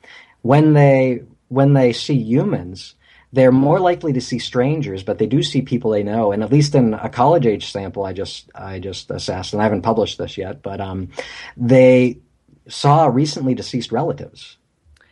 When 0.42 0.74
they 0.74 1.24
when 1.48 1.74
they 1.74 1.94
see 1.94 2.16
humans, 2.16 2.96
they're 3.36 3.52
more 3.52 3.82
likely 3.82 4.14
to 4.14 4.22
see 4.22 4.40
strangers, 4.40 5.04
but 5.04 5.18
they 5.18 5.26
do 5.26 5.44
see 5.44 5.62
people 5.62 5.92
they 5.92 6.04
know. 6.04 6.32
And 6.32 6.42
at 6.42 6.52
least 6.52 6.74
in 6.74 6.94
a 6.94 7.10
college 7.10 7.46
age 7.46 7.70
sample, 7.70 8.06
I 8.06 8.14
just 8.14 8.50
I 8.56 8.80
just 8.80 9.12
assessed, 9.12 9.52
and 9.52 9.62
I 9.62 9.66
haven't 9.66 9.82
published 9.82 10.18
this 10.18 10.38
yet, 10.38 10.62
but 10.62 10.80
um, 10.80 11.10
they 11.58 12.20
saw 12.70 13.08
recently 13.08 13.54
deceased 13.54 13.92
relatives, 13.92 14.58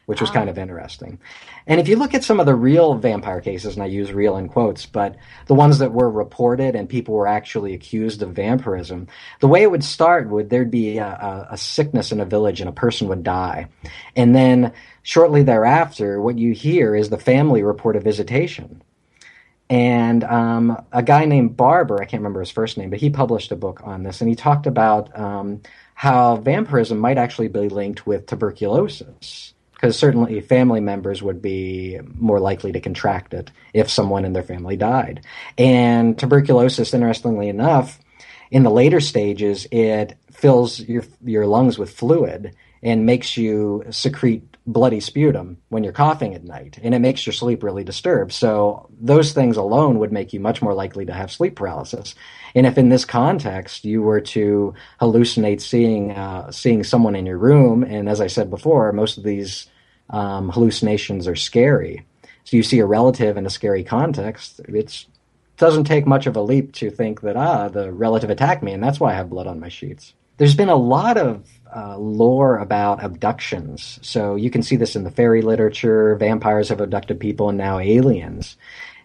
which 0.05 0.19
was 0.19 0.29
kind 0.29 0.49
of 0.49 0.57
interesting. 0.57 1.19
And 1.65 1.79
if 1.79 1.87
you 1.87 1.95
look 1.95 2.13
at 2.13 2.23
some 2.23 2.39
of 2.39 2.45
the 2.45 2.55
real 2.55 2.95
vampire 2.95 3.39
cases, 3.39 3.75
and 3.75 3.83
I 3.83 3.87
use 3.87 4.11
real 4.11 4.35
in 4.35 4.49
quotes, 4.49 4.85
but 4.85 5.15
the 5.45 5.53
ones 5.53 5.79
that 5.79 5.93
were 5.93 6.09
reported 6.09 6.75
and 6.75 6.89
people 6.89 7.15
were 7.15 7.27
actually 7.27 7.73
accused 7.73 8.21
of 8.21 8.33
vampirism, 8.33 9.07
the 9.39 9.47
way 9.47 9.63
it 9.63 9.71
would 9.71 9.83
start 9.83 10.29
would 10.29 10.49
there'd 10.49 10.71
be 10.71 10.97
a, 10.97 11.47
a 11.51 11.57
sickness 11.57 12.11
in 12.11 12.19
a 12.19 12.25
village 12.25 12.59
and 12.59 12.69
a 12.69 12.73
person 12.73 13.07
would 13.07 13.23
die. 13.23 13.69
And 14.15 14.35
then 14.35 14.73
shortly 15.03 15.43
thereafter, 15.43 16.21
what 16.21 16.37
you 16.37 16.53
hear 16.53 16.95
is 16.95 17.09
the 17.09 17.17
family 17.17 17.63
report 17.63 17.95
a 17.95 18.01
visitation. 18.01 18.81
And 19.69 20.23
um, 20.25 20.85
a 20.91 21.01
guy 21.01 21.23
named 21.25 21.55
Barber, 21.55 22.01
I 22.01 22.05
can't 22.05 22.19
remember 22.19 22.41
his 22.41 22.51
first 22.51 22.77
name, 22.77 22.89
but 22.89 22.99
he 22.99 23.09
published 23.09 23.53
a 23.53 23.55
book 23.55 23.81
on 23.85 24.03
this, 24.03 24.19
and 24.19 24.29
he 24.29 24.35
talked 24.35 24.67
about 24.67 25.17
um, 25.17 25.61
how 25.95 26.35
vampirism 26.35 26.99
might 26.99 27.17
actually 27.17 27.47
be 27.47 27.69
linked 27.69 28.05
with 28.05 28.27
tuberculosis 28.27 29.52
because 29.83 29.99
certainly 29.99 30.39
family 30.39 30.79
members 30.79 31.21
would 31.21 31.41
be 31.41 31.99
more 32.15 32.39
likely 32.39 32.71
to 32.71 32.79
contract 32.79 33.33
it 33.33 33.51
if 33.73 33.89
someone 33.89 34.23
in 34.23 34.31
their 34.31 34.41
family 34.41 34.77
died. 34.77 35.19
And 35.57 36.17
tuberculosis, 36.17 36.93
interestingly 36.93 37.49
enough, 37.49 37.99
in 38.49 38.63
the 38.63 38.69
later 38.69 39.01
stages, 39.01 39.67
it 39.73 40.17
fills 40.31 40.79
your 40.79 41.03
your 41.21 41.45
lungs 41.47 41.77
with 41.77 41.93
fluid 41.93 42.55
and 42.81 43.05
makes 43.05 43.35
you 43.35 43.83
secrete 43.89 44.55
bloody 44.65 45.01
sputum 45.01 45.57
when 45.67 45.83
you're 45.83 45.91
coughing 45.91 46.33
at 46.33 46.45
night, 46.45 46.79
and 46.81 46.95
it 46.95 46.99
makes 46.99 47.25
your 47.25 47.33
sleep 47.33 47.61
really 47.61 47.83
disturbed. 47.83 48.31
So 48.31 48.89
those 49.01 49.33
things 49.33 49.57
alone 49.57 49.99
would 49.99 50.13
make 50.13 50.31
you 50.31 50.39
much 50.39 50.61
more 50.61 50.73
likely 50.73 51.05
to 51.07 51.13
have 51.13 51.29
sleep 51.29 51.57
paralysis. 51.57 52.15
And 52.55 52.65
if 52.65 52.77
in 52.77 52.87
this 52.87 53.03
context 53.03 53.83
you 53.83 54.01
were 54.01 54.21
to 54.21 54.73
hallucinate 55.01 55.59
seeing 55.59 56.11
uh, 56.11 56.51
seeing 56.51 56.85
someone 56.85 57.17
in 57.17 57.25
your 57.25 57.37
room, 57.37 57.83
and 57.83 58.07
as 58.07 58.21
I 58.21 58.27
said 58.27 58.49
before, 58.49 58.93
most 58.93 59.17
of 59.17 59.25
these 59.25 59.67
um, 60.09 60.49
hallucinations 60.49 61.27
are 61.27 61.35
scary. 61.35 62.05
So 62.43 62.57
you 62.57 62.63
see 62.63 62.79
a 62.79 62.85
relative 62.85 63.37
in 63.37 63.45
a 63.45 63.49
scary 63.49 63.83
context, 63.83 64.59
it 64.67 65.05
doesn't 65.57 65.85
take 65.85 66.05
much 66.05 66.27
of 66.27 66.35
a 66.35 66.41
leap 66.41 66.73
to 66.73 66.89
think 66.89 67.21
that, 67.21 67.37
ah, 67.37 67.69
the 67.69 67.91
relative 67.91 68.29
attacked 68.29 68.63
me, 68.63 68.73
and 68.73 68.83
that's 68.83 68.99
why 68.99 69.11
I 69.11 69.15
have 69.15 69.29
blood 69.29 69.47
on 69.47 69.59
my 69.59 69.69
sheets. 69.69 70.13
There's 70.37 70.55
been 70.55 70.69
a 70.69 70.75
lot 70.75 71.17
of 71.17 71.47
uh, 71.75 71.97
lore 71.97 72.57
about 72.57 73.03
abductions. 73.03 73.99
So 74.01 74.35
you 74.35 74.49
can 74.49 74.63
see 74.63 74.75
this 74.75 74.95
in 74.95 75.03
the 75.03 75.11
fairy 75.11 75.41
literature. 75.41 76.15
Vampires 76.15 76.69
have 76.69 76.81
abducted 76.81 77.19
people, 77.19 77.49
and 77.49 77.57
now 77.57 77.79
aliens. 77.79 78.57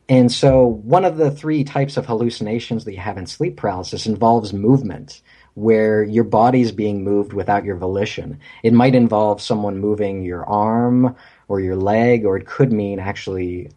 And 0.09 0.33
so, 0.33 0.67
one 0.67 1.05
of 1.05 1.19
the 1.19 1.31
three 1.31 1.65
types 1.65 1.99
of 1.99 2.07
hallucinations 2.07 2.85
that 2.85 2.93
you 2.93 2.99
have 2.99 3.19
in 3.19 3.27
sleep 3.27 3.57
paralysis 3.57 4.07
involves 4.07 4.55
movement 4.55 5.21
where 5.59 6.03
your 6.05 6.25
body 6.25 6.61
is 6.61 6.73
being 6.73 7.03
moved 7.03 7.33
without 7.33 7.65
your 7.65 7.77
volition. 7.77 8.39
It 8.63 8.73
might 8.73 8.95
involve 8.95 9.43
someone 9.43 9.79
moving 9.79 10.23
your 10.23 10.45
arm 10.47 11.17
or 11.49 11.61
your 11.61 11.77
leg, 11.77 12.25
or 12.25 12.37
it 12.37 12.47
could 12.47 12.73
mean 12.73 13.01
actually 13.01 13.71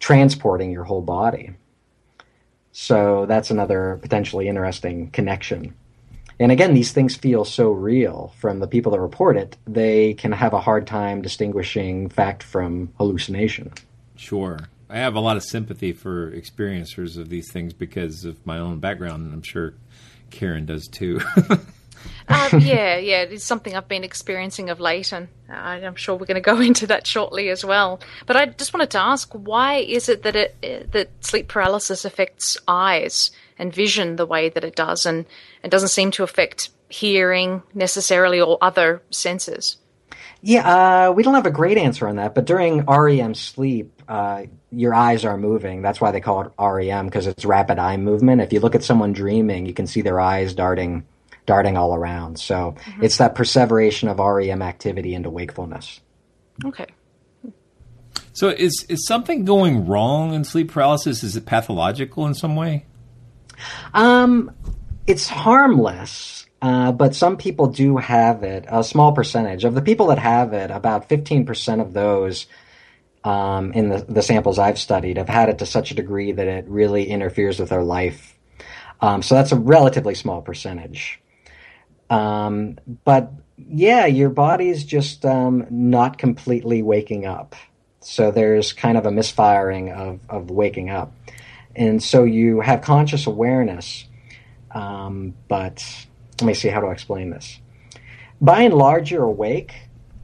transporting 0.00 0.72
your 0.72 0.84
whole 0.84 1.02
body. 1.02 1.52
So 2.72 3.26
that's 3.26 3.50
another 3.50 3.98
potentially 4.02 4.48
interesting 4.48 5.10
connection. 5.10 5.74
And 6.40 6.50
again, 6.50 6.74
these 6.74 6.90
things 6.90 7.14
feel 7.14 7.44
so 7.44 7.70
real 7.70 8.32
from 8.38 8.58
the 8.58 8.66
people 8.66 8.90
that 8.92 9.00
report 9.00 9.36
it, 9.36 9.56
they 9.66 10.14
can 10.14 10.32
have 10.32 10.52
a 10.52 10.60
hard 10.60 10.86
time 10.86 11.22
distinguishing 11.22 12.08
fact 12.08 12.42
from 12.42 12.92
hallucination. 12.98 13.72
Sure. 14.16 14.58
I 14.90 14.98
have 14.98 15.14
a 15.14 15.20
lot 15.20 15.36
of 15.36 15.44
sympathy 15.44 15.92
for 15.92 16.32
experiencers 16.32 17.16
of 17.16 17.28
these 17.28 17.52
things 17.52 17.72
because 17.72 18.24
of 18.24 18.44
my 18.44 18.58
own 18.58 18.80
background, 18.80 19.24
and 19.24 19.32
I'm 19.32 19.42
sure 19.42 19.74
Karen 20.34 20.66
does 20.66 20.88
too. 20.88 21.20
um, 21.48 21.58
yeah, 22.58 22.96
yeah, 22.96 23.22
it's 23.22 23.44
something 23.44 23.76
I've 23.76 23.88
been 23.88 24.02
experiencing 24.02 24.68
of 24.68 24.80
late, 24.80 25.12
and 25.12 25.28
I'm 25.48 25.94
sure 25.94 26.16
we're 26.16 26.26
going 26.26 26.34
to 26.34 26.40
go 26.40 26.60
into 26.68 26.86
that 26.88 27.06
shortly 27.06 27.48
as 27.50 27.64
well. 27.64 28.00
But 28.26 28.36
I 28.36 28.46
just 28.46 28.74
wanted 28.74 28.90
to 28.90 28.98
ask, 28.98 29.30
why 29.32 29.76
is 29.76 30.08
it 30.08 30.24
that 30.24 30.34
it 30.34 30.90
that 30.92 31.10
sleep 31.20 31.48
paralysis 31.48 32.04
affects 32.04 32.56
eyes 32.66 33.30
and 33.58 33.72
vision 33.72 34.16
the 34.16 34.26
way 34.26 34.48
that 34.48 34.64
it 34.64 34.74
does, 34.74 35.06
and 35.06 35.24
it 35.62 35.70
doesn't 35.70 35.88
seem 35.88 36.10
to 36.12 36.24
affect 36.24 36.70
hearing 36.88 37.62
necessarily 37.72 38.40
or 38.40 38.58
other 38.60 39.02
senses? 39.10 39.76
Yeah, 40.46 41.06
uh, 41.08 41.12
we 41.12 41.22
don't 41.22 41.32
have 41.32 41.46
a 41.46 41.50
great 41.50 41.78
answer 41.78 42.06
on 42.06 42.16
that, 42.16 42.34
but 42.34 42.44
during 42.44 42.84
REM 42.84 43.34
sleep, 43.34 44.02
uh, 44.06 44.42
your 44.70 44.92
eyes 44.94 45.24
are 45.24 45.38
moving. 45.38 45.80
That's 45.80 46.02
why 46.02 46.10
they 46.10 46.20
call 46.20 46.42
it 46.42 46.52
REM 46.58 47.06
because 47.06 47.26
it's 47.26 47.46
rapid 47.46 47.78
eye 47.78 47.96
movement. 47.96 48.42
If 48.42 48.52
you 48.52 48.60
look 48.60 48.74
at 48.74 48.84
someone 48.84 49.14
dreaming, 49.14 49.64
you 49.64 49.72
can 49.72 49.86
see 49.86 50.02
their 50.02 50.20
eyes 50.20 50.52
darting, 50.52 51.06
darting 51.46 51.78
all 51.78 51.94
around. 51.94 52.38
So 52.38 52.76
mm-hmm. 52.76 53.04
it's 53.04 53.16
that 53.16 53.34
perseveration 53.34 54.10
of 54.10 54.18
REM 54.18 54.60
activity 54.60 55.14
into 55.14 55.30
wakefulness. 55.30 56.00
Okay. 56.62 56.88
So 58.34 58.50
is 58.50 58.84
is 58.90 59.06
something 59.06 59.46
going 59.46 59.86
wrong 59.86 60.34
in 60.34 60.44
sleep 60.44 60.72
paralysis? 60.72 61.22
Is 61.22 61.36
it 61.36 61.46
pathological 61.46 62.26
in 62.26 62.34
some 62.34 62.54
way? 62.54 62.84
Um, 63.94 64.50
it's 65.06 65.26
harmless, 65.26 66.43
uh, 66.64 66.92
but 66.92 67.14
some 67.14 67.36
people 67.36 67.66
do 67.66 67.98
have 67.98 68.42
it. 68.54 68.64
A 68.68 68.82
small 68.82 69.12
percentage 69.12 69.64
of 69.66 69.74
the 69.74 69.82
people 69.82 70.06
that 70.06 70.18
have 70.18 70.54
it, 70.62 70.70
about 70.70 71.08
fifteen 71.08 71.44
percent 71.44 71.80
of 71.80 71.92
those 71.92 72.46
um, 73.22 73.72
in 73.72 73.88
the, 73.90 73.98
the 74.08 74.22
samples 74.22 74.58
I've 74.58 74.78
studied 74.78 75.18
have 75.18 75.28
had 75.28 75.48
it 75.48 75.58
to 75.58 75.66
such 75.66 75.90
a 75.90 75.94
degree 75.94 76.32
that 76.32 76.48
it 76.48 76.64
really 76.68 77.04
interferes 77.10 77.58
with 77.58 77.68
their 77.68 77.84
life. 77.84 78.38
Um, 79.00 79.22
so 79.22 79.34
that's 79.34 79.52
a 79.52 79.56
relatively 79.56 80.14
small 80.14 80.40
percentage. 80.42 81.20
Um, 82.08 82.78
but 83.04 83.32
yeah, 83.56 84.06
your 84.06 84.30
body's 84.30 84.84
just 84.84 85.24
um, 85.24 85.66
not 85.70 86.18
completely 86.18 86.82
waking 86.82 87.26
up. 87.26 87.54
So 88.00 88.30
there's 88.30 88.72
kind 88.72 88.96
of 88.98 89.06
a 89.06 89.10
misfiring 89.10 89.90
of, 89.90 90.20
of 90.28 90.50
waking 90.50 90.90
up. 90.90 91.12
And 91.76 92.02
so 92.02 92.24
you 92.24 92.60
have 92.60 92.82
conscious 92.82 93.26
awareness. 93.26 94.06
Um, 94.70 95.34
but 95.48 95.84
let 96.40 96.46
me 96.46 96.54
see 96.54 96.68
how 96.68 96.80
to 96.80 96.90
explain 96.90 97.30
this. 97.30 97.60
By 98.40 98.62
and 98.62 98.74
large, 98.74 99.10
you're 99.10 99.24
awake. 99.24 99.74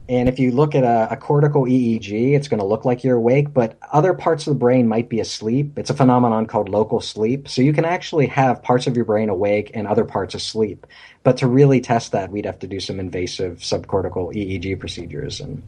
And 0.09 0.27
if 0.27 0.39
you 0.39 0.51
look 0.51 0.75
at 0.75 0.83
a, 0.83 1.13
a 1.13 1.15
cortical 1.15 1.63
EEG, 1.63 2.33
it's 2.33 2.49
going 2.49 2.59
to 2.59 2.65
look 2.65 2.83
like 2.83 3.03
you're 3.03 3.15
awake, 3.15 3.53
but 3.53 3.77
other 3.93 4.13
parts 4.13 4.45
of 4.45 4.53
the 4.53 4.59
brain 4.59 4.87
might 4.87 5.07
be 5.07 5.21
asleep. 5.21 5.77
It's 5.79 5.89
a 5.89 5.93
phenomenon 5.93 6.47
called 6.47 6.67
local 6.67 6.99
sleep. 6.99 7.47
So 7.47 7.61
you 7.61 7.71
can 7.71 7.85
actually 7.85 8.27
have 8.27 8.61
parts 8.61 8.87
of 8.87 8.95
your 8.97 9.05
brain 9.05 9.29
awake 9.29 9.71
and 9.73 9.87
other 9.87 10.03
parts 10.03 10.35
asleep. 10.35 10.85
But 11.23 11.37
to 11.37 11.47
really 11.47 11.79
test 11.79 12.11
that, 12.11 12.29
we'd 12.29 12.45
have 12.45 12.59
to 12.59 12.67
do 12.67 12.81
some 12.81 12.99
invasive 12.99 13.59
subcortical 13.59 14.33
EEG 14.35 14.79
procedures, 14.79 15.39
and 15.39 15.63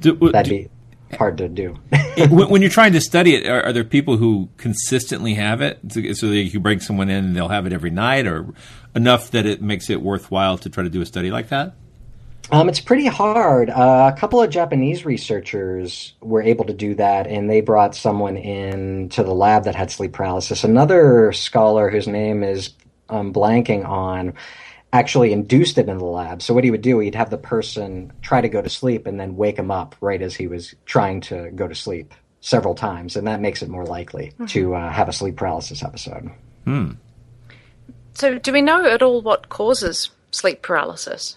do, 0.00 0.14
that'd 0.14 0.48
do, 0.48 0.62
be 0.62 0.70
hard 1.14 1.38
to 1.38 1.48
do. 1.48 1.78
when 2.28 2.62
you're 2.62 2.70
trying 2.70 2.92
to 2.92 3.00
study 3.00 3.34
it, 3.34 3.46
are, 3.46 3.66
are, 3.66 3.72
there 3.72 3.84
people 3.84 4.16
who 4.16 4.48
consistently 4.56 5.34
have 5.34 5.60
it? 5.60 5.78
So 5.88 6.00
that 6.00 6.36
you 6.36 6.60
bring 6.60 6.80
someone 6.80 7.08
in 7.08 7.24
and 7.24 7.36
they'll 7.36 7.48
have 7.48 7.66
it 7.66 7.72
every 7.72 7.90
night, 7.90 8.26
or 8.26 8.46
enough 8.94 9.30
that 9.30 9.46
it 9.46 9.62
makes 9.62 9.90
it 9.90 10.02
worthwhile 10.02 10.58
to 10.58 10.70
try 10.70 10.82
to 10.82 10.90
do 10.90 11.00
a 11.00 11.06
study 11.06 11.30
like 11.30 11.48
that? 11.50 11.74
Um, 12.50 12.68
it's 12.68 12.80
pretty 12.80 13.06
hard. 13.06 13.70
Uh, 13.70 14.12
a 14.14 14.18
couple 14.18 14.40
of 14.40 14.50
Japanese 14.50 15.04
researchers 15.04 16.14
were 16.20 16.42
able 16.42 16.64
to 16.66 16.72
do 16.72 16.94
that, 16.94 17.26
and 17.26 17.50
they 17.50 17.60
brought 17.60 17.96
someone 17.96 18.36
in 18.36 19.08
to 19.10 19.24
the 19.24 19.34
lab 19.34 19.64
that 19.64 19.74
had 19.74 19.90
sleep 19.90 20.12
paralysis. 20.12 20.62
Another 20.62 21.32
scholar 21.32 21.90
whose 21.90 22.06
name 22.06 22.44
is 22.44 22.70
um, 23.08 23.32
blanking 23.32 23.84
on 23.84 24.34
actually 24.98 25.32
induced 25.32 25.78
it 25.78 25.88
in 25.88 25.98
the 25.98 26.04
lab. 26.04 26.42
So 26.42 26.54
what 26.54 26.64
he 26.64 26.70
would 26.70 26.82
do, 26.82 26.98
he'd 26.98 27.14
have 27.14 27.30
the 27.30 27.38
person 27.38 28.12
try 28.22 28.40
to 28.40 28.48
go 28.48 28.62
to 28.62 28.70
sleep 28.70 29.06
and 29.06 29.20
then 29.20 29.36
wake 29.36 29.58
him 29.58 29.70
up 29.70 29.94
right 30.00 30.22
as 30.22 30.34
he 30.34 30.46
was 30.46 30.74
trying 30.86 31.20
to 31.22 31.50
go 31.50 31.68
to 31.68 31.74
sleep 31.74 32.14
several 32.40 32.74
times, 32.74 33.16
and 33.16 33.26
that 33.26 33.40
makes 33.40 33.62
it 33.62 33.68
more 33.68 33.84
likely 33.84 34.26
mm-hmm. 34.26 34.46
to 34.46 34.74
uh, 34.74 34.90
have 34.90 35.08
a 35.08 35.12
sleep 35.12 35.36
paralysis 35.36 35.82
episode. 35.82 36.30
Hmm. 36.64 36.92
So, 38.14 38.38
do 38.38 38.52
we 38.52 38.62
know 38.62 38.84
at 38.86 39.02
all 39.02 39.20
what 39.20 39.48
causes 39.48 40.10
sleep 40.30 40.62
paralysis? 40.62 41.36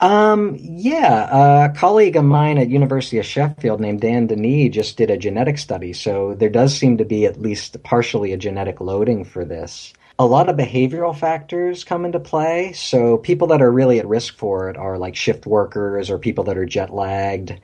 Um, 0.00 0.56
yeah, 0.58 1.66
a 1.66 1.72
colleague 1.74 2.16
of 2.16 2.24
mine 2.24 2.58
at 2.58 2.70
University 2.70 3.18
of 3.18 3.26
Sheffield 3.26 3.80
named 3.80 4.00
Dan 4.00 4.26
Denis 4.26 4.74
just 4.74 4.96
did 4.96 5.10
a 5.10 5.16
genetic 5.16 5.58
study, 5.58 5.92
so 5.92 6.34
there 6.34 6.48
does 6.48 6.74
seem 6.74 6.98
to 6.98 7.04
be 7.04 7.26
at 7.26 7.40
least 7.40 7.82
partially 7.82 8.32
a 8.32 8.38
genetic 8.38 8.80
loading 8.80 9.24
for 9.24 9.44
this. 9.44 9.92
A 10.20 10.26
lot 10.26 10.48
of 10.48 10.56
behavioral 10.56 11.16
factors 11.16 11.82
come 11.82 12.04
into 12.04 12.20
play, 12.20 12.72
so 12.74 13.16
people 13.16 13.48
that 13.48 13.62
are 13.62 13.72
really 13.72 13.98
at 13.98 14.06
risk 14.06 14.36
for 14.36 14.68
it 14.68 14.76
are 14.76 14.98
like 14.98 15.16
shift 15.16 15.46
workers 15.46 16.10
or 16.10 16.18
people 16.18 16.44
that 16.44 16.58
are 16.58 16.66
jet 16.66 16.92
lagged, 16.92 17.58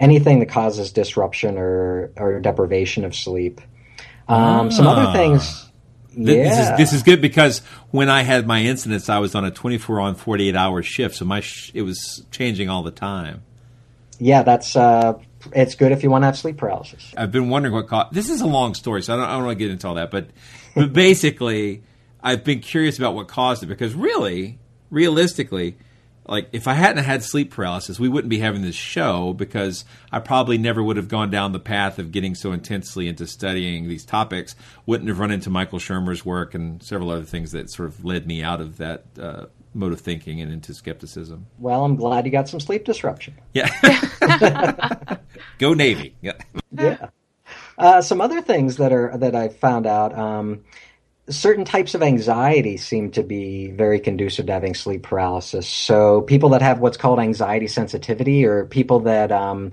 anything 0.00 0.40
that 0.40 0.48
causes 0.48 0.90
disruption 0.90 1.56
or, 1.56 2.10
or 2.16 2.40
deprivation 2.40 3.04
of 3.04 3.14
sleep. 3.14 3.60
Um, 4.26 4.70
Some 4.72 4.86
other 4.86 5.02
ah. 5.02 5.12
things 5.12 5.64
yeah. 6.16 6.34
This 6.34 6.58
is 6.58 6.76
this 6.76 6.92
is 6.92 7.02
good 7.02 7.20
because 7.20 7.60
when 7.90 8.08
I 8.08 8.22
had 8.22 8.46
my 8.46 8.62
incidents, 8.62 9.08
I 9.08 9.18
was 9.18 9.34
on 9.34 9.44
a 9.44 9.50
24 9.50 10.00
on 10.00 10.14
48 10.14 10.56
hour 10.56 10.82
shift, 10.82 11.16
so 11.16 11.24
my 11.24 11.40
sh- 11.40 11.72
it 11.74 11.82
was 11.82 12.24
changing 12.30 12.68
all 12.68 12.82
the 12.82 12.90
time. 12.90 13.42
Yeah, 14.18 14.42
that's 14.42 14.76
uh, 14.76 15.14
it's 15.52 15.74
good 15.74 15.92
if 15.92 16.02
you 16.02 16.10
want 16.10 16.22
to 16.22 16.26
have 16.26 16.38
sleep 16.38 16.56
paralysis. 16.56 17.12
I've 17.16 17.32
been 17.32 17.48
wondering 17.48 17.74
what 17.74 17.88
caused. 17.88 18.14
This 18.14 18.30
is 18.30 18.40
a 18.40 18.46
long 18.46 18.74
story, 18.74 19.02
so 19.02 19.14
I 19.14 19.16
don't, 19.16 19.26
I 19.26 19.32
don't 19.34 19.44
want 19.46 19.58
to 19.58 19.64
get 19.64 19.70
into 19.70 19.88
all 19.88 19.94
that. 19.94 20.10
But 20.10 20.28
but 20.74 20.92
basically, 20.92 21.82
I've 22.22 22.44
been 22.44 22.60
curious 22.60 22.98
about 22.98 23.14
what 23.14 23.28
caused 23.28 23.62
it 23.62 23.66
because 23.66 23.94
really, 23.94 24.58
realistically, 24.90 25.76
like 26.26 26.48
if 26.52 26.66
I 26.66 26.74
hadn't 26.74 27.04
had 27.04 27.22
sleep 27.22 27.50
paralysis, 27.50 28.00
we 28.00 28.08
wouldn't 28.08 28.30
be 28.30 28.38
having 28.38 28.62
this 28.62 28.74
show 28.74 29.34
because 29.34 29.84
I 30.10 30.20
probably 30.20 30.56
never 30.58 30.82
would 30.82 30.96
have 30.96 31.08
gone 31.08 31.30
down 31.30 31.52
the 31.52 31.60
path 31.60 31.98
of 31.98 32.12
getting 32.12 32.34
so 32.34 32.52
intensely 32.52 33.08
into 33.08 33.26
studying 33.26 33.88
these 33.88 34.04
topics. 34.04 34.56
Wouldn't 34.86 35.08
have 35.08 35.18
run 35.18 35.30
into 35.30 35.50
Michael 35.50 35.78
Shermer's 35.78 36.24
work 36.24 36.54
and 36.54 36.82
several 36.82 37.10
other 37.10 37.24
things 37.24 37.52
that 37.52 37.70
sort 37.70 37.88
of 37.88 38.04
led 38.04 38.26
me 38.26 38.42
out 38.42 38.60
of 38.60 38.78
that 38.78 39.04
uh, 39.20 39.46
mode 39.74 39.92
of 39.92 40.00
thinking 40.00 40.40
and 40.40 40.50
into 40.50 40.72
skepticism. 40.72 41.46
Well, 41.58 41.84
I'm 41.84 41.96
glad 41.96 42.24
you 42.24 42.32
got 42.32 42.48
some 42.48 42.60
sleep 42.60 42.84
disruption. 42.84 43.34
Yeah. 43.52 43.68
Go 45.58 45.74
Navy. 45.74 46.16
Yeah. 46.22 46.32
Yeah. 46.72 47.08
Uh, 47.76 48.00
some 48.00 48.20
other 48.20 48.40
things 48.40 48.76
that 48.76 48.92
are 48.92 49.16
that 49.18 49.34
I 49.34 49.48
found 49.48 49.86
out. 49.86 50.16
Um, 50.16 50.64
certain 51.28 51.64
types 51.64 51.94
of 51.94 52.02
anxiety 52.02 52.76
seem 52.76 53.10
to 53.12 53.22
be 53.22 53.70
very 53.70 53.98
conducive 53.98 54.46
to 54.46 54.52
having 54.52 54.74
sleep 54.74 55.02
paralysis. 55.02 55.66
So 55.66 56.20
people 56.20 56.50
that 56.50 56.62
have 56.62 56.80
what's 56.80 56.98
called 56.98 57.18
anxiety 57.18 57.66
sensitivity, 57.66 58.44
or 58.44 58.66
people 58.66 59.00
that 59.00 59.32
um, 59.32 59.72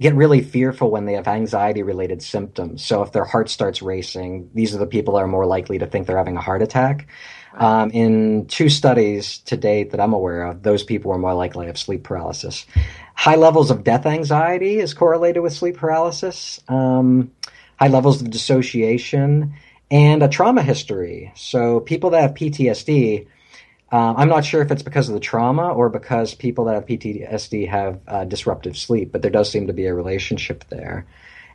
get 0.00 0.14
really 0.14 0.42
fearful 0.42 0.90
when 0.90 1.04
they 1.06 1.14
have 1.14 1.28
anxiety 1.28 1.82
related 1.82 2.22
symptoms. 2.22 2.84
So 2.84 3.02
if 3.02 3.12
their 3.12 3.24
heart 3.24 3.48
starts 3.50 3.82
racing, 3.82 4.50
these 4.54 4.74
are 4.74 4.78
the 4.78 4.86
people 4.86 5.14
that 5.14 5.20
are 5.20 5.28
more 5.28 5.46
likely 5.46 5.78
to 5.78 5.86
think 5.86 6.06
they're 6.06 6.18
having 6.18 6.36
a 6.36 6.40
heart 6.40 6.62
attack. 6.62 7.08
Um, 7.54 7.90
in 7.90 8.46
two 8.46 8.68
studies 8.70 9.38
to 9.40 9.56
date 9.56 9.90
that 9.90 10.00
I'm 10.00 10.14
aware 10.14 10.44
of, 10.44 10.62
those 10.62 10.82
people 10.82 11.10
were 11.10 11.18
more 11.18 11.34
likely 11.34 11.66
to 11.66 11.68
have 11.68 11.78
sleep 11.78 12.02
paralysis. 12.02 12.64
High 13.14 13.36
levels 13.36 13.70
of 13.70 13.84
death 13.84 14.06
anxiety 14.06 14.78
is 14.78 14.94
correlated 14.94 15.42
with 15.42 15.52
sleep 15.52 15.76
paralysis. 15.76 16.60
Um, 16.68 17.30
high 17.78 17.88
levels 17.88 18.22
of 18.22 18.30
dissociation 18.30 19.54
and 19.90 20.22
a 20.22 20.28
trauma 20.28 20.62
history. 20.62 21.32
So 21.36 21.80
people 21.80 22.10
that 22.10 22.22
have 22.22 22.34
PTSD, 22.34 23.26
um, 23.90 24.16
I'm 24.16 24.28
not 24.28 24.44
sure 24.44 24.62
if 24.62 24.70
it's 24.70 24.82
because 24.82 25.08
of 25.08 25.14
the 25.14 25.20
trauma 25.20 25.68
or 25.68 25.90
because 25.90 26.34
people 26.34 26.64
that 26.64 26.74
have 26.74 26.86
PTSD 26.86 27.68
have 27.68 28.00
uh, 28.08 28.24
disruptive 28.24 28.76
sleep, 28.76 29.12
but 29.12 29.20
there 29.20 29.30
does 29.30 29.50
seem 29.50 29.66
to 29.66 29.72
be 29.72 29.86
a 29.86 29.94
relationship 29.94 30.64
there. 30.70 31.06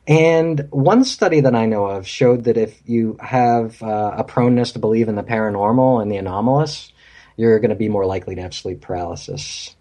And 0.08 0.68
one 0.70 1.04
study 1.04 1.42
that 1.42 1.56
I 1.56 1.66
know 1.66 1.86
of 1.86 2.08
showed 2.08 2.46
that 2.46 2.58
if 2.58 2.80
you 2.86 3.18
have 3.20 3.82
uh, 3.82 4.14
a 4.18 4.24
proneness 4.24 4.74
to 4.74 4.80
believe 4.80 5.10
in 5.10 5.16
the 5.16 5.24
paranormal 5.24 6.02
and 6.02 6.10
the 6.12 6.18
anomalous, 6.18 6.94
you're 7.36 7.60
going 7.60 7.70
to 7.70 7.76
be 7.76 7.90
more 7.90 8.06
likely 8.06 8.36
to 8.36 8.42
have 8.42 8.54
sleep 8.54 8.82
paralysis. 8.82 9.76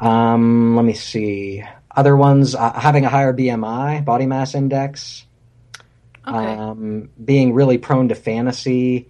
Um, 0.00 0.74
let 0.74 0.84
me 0.84 0.94
see. 0.94 1.62
Other 1.94 2.16
ones, 2.16 2.54
uh, 2.54 2.72
having 2.72 3.04
a 3.04 3.08
higher 3.08 3.32
BMI, 3.32 4.04
body 4.04 4.26
mass 4.26 4.54
index, 4.54 5.26
Okay. 6.26 6.36
Um, 6.36 7.10
being 7.22 7.52
really 7.52 7.78
prone 7.78 8.08
to 8.08 8.14
fantasy. 8.14 9.08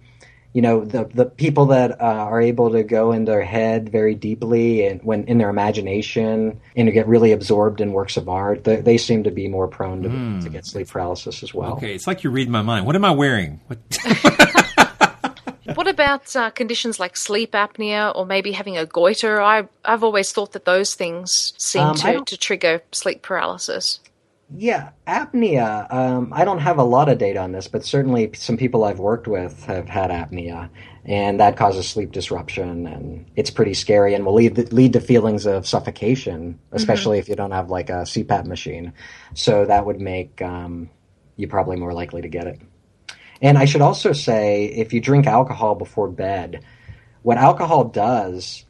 You 0.53 0.61
know, 0.61 0.85
the 0.85 1.05
the 1.05 1.25
people 1.25 1.67
that 1.67 1.99
uh, 1.99 2.03
are 2.03 2.39
able 2.39 2.71
to 2.71 2.83
go 2.83 3.11
in 3.11 3.25
their 3.25 3.41
head 3.41 3.89
very 3.89 4.13
deeply 4.13 4.85
and 4.85 5.01
when 5.01 5.23
in 5.25 5.39
their 5.39 5.49
imagination 5.49 6.59
and 6.75 6.87
to 6.87 6.91
get 6.91 7.07
really 7.07 7.31
absorbed 7.31 7.81
in 7.81 7.91
works 7.91 8.17
of 8.17 8.29
art, 8.29 8.63
they, 8.63 8.75
they 8.75 8.99
seem 8.99 9.23
to 9.23 9.31
be 9.31 9.47
more 9.47 9.67
prone 9.67 10.03
to, 10.03 10.09
mm. 10.09 10.43
to 10.43 10.49
get 10.49 10.65
sleep 10.67 10.89
paralysis 10.89 11.41
as 11.41 11.55
well. 11.55 11.73
Okay, 11.73 11.95
it's 11.95 12.05
like 12.05 12.23
you 12.23 12.29
read 12.29 12.49
my 12.49 12.61
mind. 12.61 12.85
What 12.85 12.95
am 12.95 13.03
I 13.03 13.11
wearing? 13.11 13.61
What, 13.65 13.79
what 15.75 15.87
about 15.87 16.35
uh, 16.35 16.49
conditions 16.51 16.99
like 16.99 17.17
sleep 17.17 17.53
apnea 17.53 18.15
or 18.15 18.25
maybe 18.25 18.51
having 18.51 18.77
a 18.77 18.85
goiter? 18.85 19.41
I, 19.41 19.67
I've 19.83 20.03
always 20.03 20.31
thought 20.31 20.51
that 20.53 20.65
those 20.65 20.93
things 20.93 21.53
seem 21.57 21.81
um, 21.81 21.95
to, 21.97 22.23
to 22.25 22.37
trigger 22.37 22.81
sleep 22.91 23.21
paralysis. 23.21 23.99
Yeah, 24.55 24.91
apnea. 25.07 25.91
Um, 25.91 26.31
I 26.33 26.45
don't 26.45 26.59
have 26.59 26.77
a 26.77 26.83
lot 26.83 27.09
of 27.09 27.17
data 27.17 27.39
on 27.39 27.53
this, 27.53 27.67
but 27.67 27.83
certainly 27.83 28.31
some 28.35 28.57
people 28.57 28.83
I've 28.83 28.99
worked 28.99 29.27
with 29.27 29.63
have 29.65 29.89
had 29.89 30.11
apnea, 30.11 30.69
and 31.05 31.39
that 31.39 31.57
causes 31.57 31.87
sleep 31.87 32.11
disruption, 32.11 32.85
and 32.85 33.25
it's 33.35 33.49
pretty 33.49 33.73
scary, 33.73 34.13
and 34.13 34.25
will 34.25 34.35
lead 34.35 34.71
lead 34.71 34.93
to 34.93 34.99
feelings 34.99 35.45
of 35.45 35.67
suffocation, 35.67 36.59
especially 36.71 37.17
mm-hmm. 37.17 37.23
if 37.23 37.29
you 37.29 37.35
don't 37.35 37.51
have 37.51 37.71
like 37.71 37.89
a 37.89 38.03
CPAP 38.03 38.45
machine. 38.45 38.93
So 39.33 39.65
that 39.65 39.85
would 39.85 39.99
make 39.99 40.41
um, 40.41 40.89
you 41.35 41.47
probably 41.47 41.77
more 41.77 41.93
likely 41.93 42.21
to 42.21 42.27
get 42.27 42.45
it. 42.45 42.61
And 43.41 43.57
I 43.57 43.65
should 43.65 43.81
also 43.81 44.13
say, 44.13 44.65
if 44.65 44.93
you 44.93 45.01
drink 45.01 45.25
alcohol 45.25 45.75
before 45.75 46.09
bed, 46.09 46.63
what 47.23 47.37
alcohol 47.37 47.85
does 47.85 48.65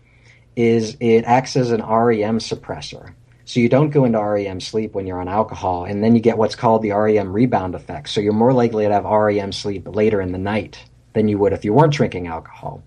is 0.56 0.96
it 1.00 1.26
acts 1.26 1.56
as 1.56 1.72
an 1.72 1.82
REM 1.82 2.40
suppressor. 2.40 3.14
So 3.46 3.60
you 3.60 3.68
don't 3.68 3.90
go 3.90 4.06
into 4.06 4.22
REM 4.22 4.62
sleep 4.62 4.94
when 4.94 5.06
you're 5.06 5.20
on 5.20 5.28
alcohol, 5.28 5.84
and 5.86 6.04
then 6.04 6.16
you 6.16 6.22
get 6.22 6.38
what's 6.38 6.56
called 6.56 6.82
the 6.82 6.92
REM 6.92 7.34
rebound 7.34 7.76
effect. 7.76 8.10
So 8.10 8.22
you're 8.22 8.34
more 8.34 8.54
likely 8.54 8.86
to 8.86 8.94
have 8.94 9.04
REM 9.04 9.52
sleep 9.52 9.88
later 9.88 10.22
in 10.22 10.32
the 10.32 10.38
night 10.38 10.84
than 11.14 11.28
you 11.28 11.38
would 11.38 11.54
if 11.54 11.66
you 11.66 11.74
weren't 11.74 11.94
drinking 11.94 12.28
alcohol. 12.28 12.84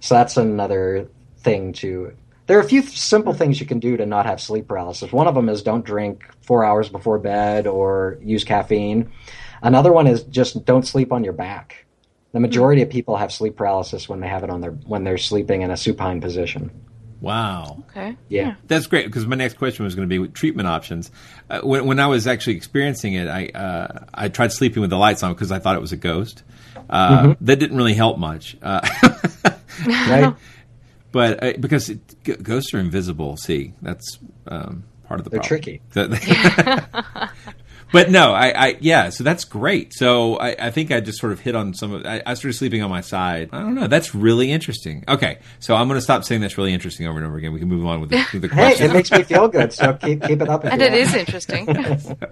So 0.00 0.14
that's 0.14 0.36
another 0.36 1.08
thing 1.38 1.72
to 1.74 2.12
There 2.46 2.58
are 2.58 2.62
a 2.62 2.68
few 2.68 2.82
simple 2.82 3.32
hmm. 3.32 3.38
things 3.38 3.60
you 3.60 3.66
can 3.66 3.78
do 3.78 3.96
to 3.96 4.06
not 4.06 4.26
have 4.26 4.40
sleep 4.40 4.68
paralysis. 4.68 5.12
One 5.12 5.26
of 5.26 5.34
them 5.34 5.48
is 5.48 5.62
don't 5.62 5.84
drink 5.84 6.24
four 6.42 6.64
hours 6.64 6.88
before 6.88 7.18
bed 7.18 7.66
or 7.66 8.18
use 8.22 8.44
caffeine. 8.44 9.12
Another 9.62 9.92
one 9.92 10.06
is 10.06 10.22
just 10.24 10.64
don't 10.64 10.86
sleep 10.86 11.12
on 11.12 11.24
your 11.24 11.32
back. 11.32 11.84
The 12.32 12.38
hmm. 12.38 12.42
majority 12.42 12.82
of 12.82 12.90
people 12.90 13.16
have 13.16 13.32
sleep 13.32 13.56
paralysis 13.56 14.08
when 14.08 14.20
they 14.20 14.28
have 14.28 14.44
it 14.44 14.50
on 14.50 14.60
their 14.60 14.72
when 14.72 15.04
they're 15.04 15.18
sleeping 15.18 15.62
in 15.62 15.70
a 15.70 15.76
supine 15.76 16.20
position. 16.20 16.70
Wow. 17.20 17.82
Okay. 17.90 18.16
Yeah. 18.28 18.54
That's 18.68 18.86
great 18.86 19.06
because 19.06 19.26
my 19.26 19.34
next 19.36 19.58
question 19.58 19.84
was 19.84 19.94
going 19.94 20.06
to 20.08 20.12
be 20.12 20.18
with 20.18 20.34
treatment 20.34 20.68
options. 20.68 21.10
Uh, 21.50 21.60
when, 21.62 21.84
when 21.86 21.98
I 21.98 22.06
was 22.06 22.26
actually 22.26 22.56
experiencing 22.56 23.14
it, 23.14 23.26
I 23.28 23.46
uh, 23.48 24.04
I 24.14 24.28
tried 24.28 24.52
sleeping 24.52 24.80
with 24.82 24.90
the 24.90 24.98
lights 24.98 25.22
on 25.22 25.32
because 25.32 25.50
I 25.50 25.58
thought 25.58 25.74
it 25.76 25.80
was 25.80 25.92
a 25.92 25.96
ghost. 25.96 26.42
Uh, 26.88 27.08
Mm-hmm. 27.22 27.44
That 27.44 27.56
didn't 27.58 27.76
really 27.76 27.94
help 27.94 28.18
much. 28.18 28.56
Uh, 28.62 28.86
Right? 29.86 30.34
but 31.12 31.42
uh, 31.42 31.52
because 31.60 31.88
it, 31.90 32.00
g- 32.24 32.34
ghosts 32.36 32.72
are 32.74 32.78
invisible. 32.80 33.36
See, 33.36 33.72
that's 33.82 34.18
um, 34.48 34.84
part 35.06 35.20
of 35.20 35.24
the 35.24 35.30
They're 35.30 35.40
problem. 35.40 35.62
tricky. 35.62 35.82
That- 37.92 37.92
but 37.92 38.10
no, 38.10 38.32
I, 38.32 38.48
I 38.68 38.76
yeah. 38.80 39.10
So 39.10 39.24
that's 39.24 39.44
great. 39.44 39.94
So 39.94 40.36
I, 40.36 40.56
I 40.66 40.70
think 40.70 40.90
I 40.90 41.00
just 41.00 41.18
sort 41.18 41.32
of 41.32 41.40
hit 41.40 41.54
on 41.54 41.74
some 41.74 41.92
of. 41.94 42.06
I, 42.06 42.22
I 42.26 42.34
started 42.34 42.54
sleeping 42.56 42.82
on 42.82 42.90
my 42.90 43.00
side. 43.00 43.50
I 43.52 43.60
don't 43.60 43.74
know. 43.74 43.86
That's 43.86 44.14
really 44.14 44.52
interesting. 44.52 45.04
Okay, 45.08 45.38
so 45.58 45.74
I'm 45.74 45.88
going 45.88 45.98
to 45.98 46.02
stop 46.02 46.24
saying 46.24 46.40
that's 46.40 46.58
really 46.58 46.74
interesting 46.74 47.06
over 47.06 47.18
and 47.18 47.26
over 47.26 47.36
again. 47.36 47.52
We 47.52 47.60
can 47.60 47.68
move 47.68 47.86
on 47.86 48.00
with 48.00 48.10
the, 48.10 48.24
with 48.32 48.42
the 48.42 48.48
Hey, 48.54 48.54
question. 48.54 48.90
it 48.90 48.92
makes 48.92 49.10
me 49.10 49.22
feel 49.22 49.48
good, 49.48 49.72
so 49.72 49.94
keep 49.94 50.22
keep 50.22 50.42
it 50.42 50.48
up. 50.48 50.64
And 50.64 50.80
you 50.80 50.86
it 50.86 50.90
want. 50.90 51.02
is 51.02 51.14
interesting. 51.14 51.66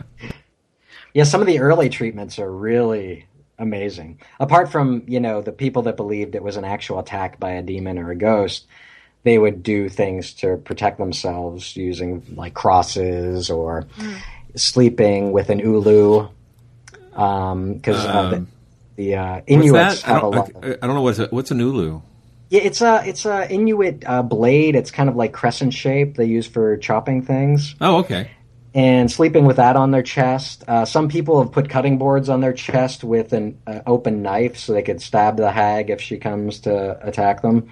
Yeah, 1.15 1.25
some 1.25 1.41
of 1.41 1.47
the 1.47 1.61
early 1.61 1.89
treatments 1.89 2.39
are 2.39 2.51
really 2.53 3.25
amazing. 3.59 4.21
Apart 4.39 4.71
from, 4.71 5.03
you 5.07 5.19
know, 5.19 5.41
the 5.41 5.51
people 5.51 5.81
that 5.83 5.97
believed 5.97 6.35
it 6.35 6.43
was 6.43 6.59
an 6.59 6.65
actual 6.67 6.99
attack 6.99 7.41
by 7.41 7.53
a 7.53 7.63
demon 7.63 7.99
or 7.99 8.11
a 8.11 8.15
ghost, 8.17 8.67
they 9.23 9.39
would 9.39 9.63
do 9.63 9.89
things 9.89 10.35
to 10.35 10.59
protect 10.59 10.99
themselves 10.99 11.75
using 11.75 12.23
like 12.37 12.53
crosses 12.53 13.49
or 13.49 13.85
mm. 13.97 14.19
Sleeping 14.57 15.33
with 15.33 15.51
an 15.51 15.61
ulu. 15.61 16.29
Because 17.11 18.05
uh, 18.05 18.31
the, 18.31 18.47
the 18.97 19.15
uh, 19.15 19.41
Inuits? 19.47 20.05
I 20.05 20.09
have 20.09 20.17
a 20.17 20.21
don't, 20.21 20.35
lot. 20.35 20.51
I, 20.63 20.71
I 20.73 20.87
don't 20.87 20.95
know 20.95 21.03
what's 21.03 21.19
a, 21.19 21.27
what's 21.29 21.51
an 21.51 21.61
ulu. 21.61 22.01
Yeah, 22.51 22.61
it's 22.61 22.83
a 22.83 23.03
it's 23.07 23.25
a 23.25 23.51
Inuit 23.51 24.05
uh, 24.07 24.23
blade. 24.23 24.77
It's 24.77 24.91
kind 24.91 25.09
of 25.09 25.17
like 25.17 25.33
crescent 25.33 25.73
shape 25.73 26.17
they 26.17 26.27
use 26.27 26.47
for 26.47 26.77
chopping 26.77 27.23
things. 27.23 27.75
Oh, 27.81 27.99
okay. 27.99 28.31
and 28.77 29.11
sleeping 29.11 29.47
with 29.47 29.57
that 29.57 29.75
on 29.75 29.91
their 29.91 30.03
chest. 30.03 30.63
Uh, 30.69 30.85
some 30.85 31.09
people 31.09 31.43
have 31.43 31.51
put 31.51 31.71
cutting 31.71 31.97
boards 31.97 32.29
on 32.29 32.43
their 32.43 32.53
chest 32.53 33.03
with 33.03 33.33
an 33.33 33.59
uh, 33.67 33.81
open 33.87 34.21
knife 34.21 34.59
so 34.59 34.75
they 34.75 34.83
could 34.83 35.01
stab 35.01 35.39
the 35.39 35.51
hag 35.51 35.89
if 35.89 35.99
she 35.99 36.19
comes 36.19 36.61
to 36.61 36.99
attack 37.01 37.41
them. 37.41 37.71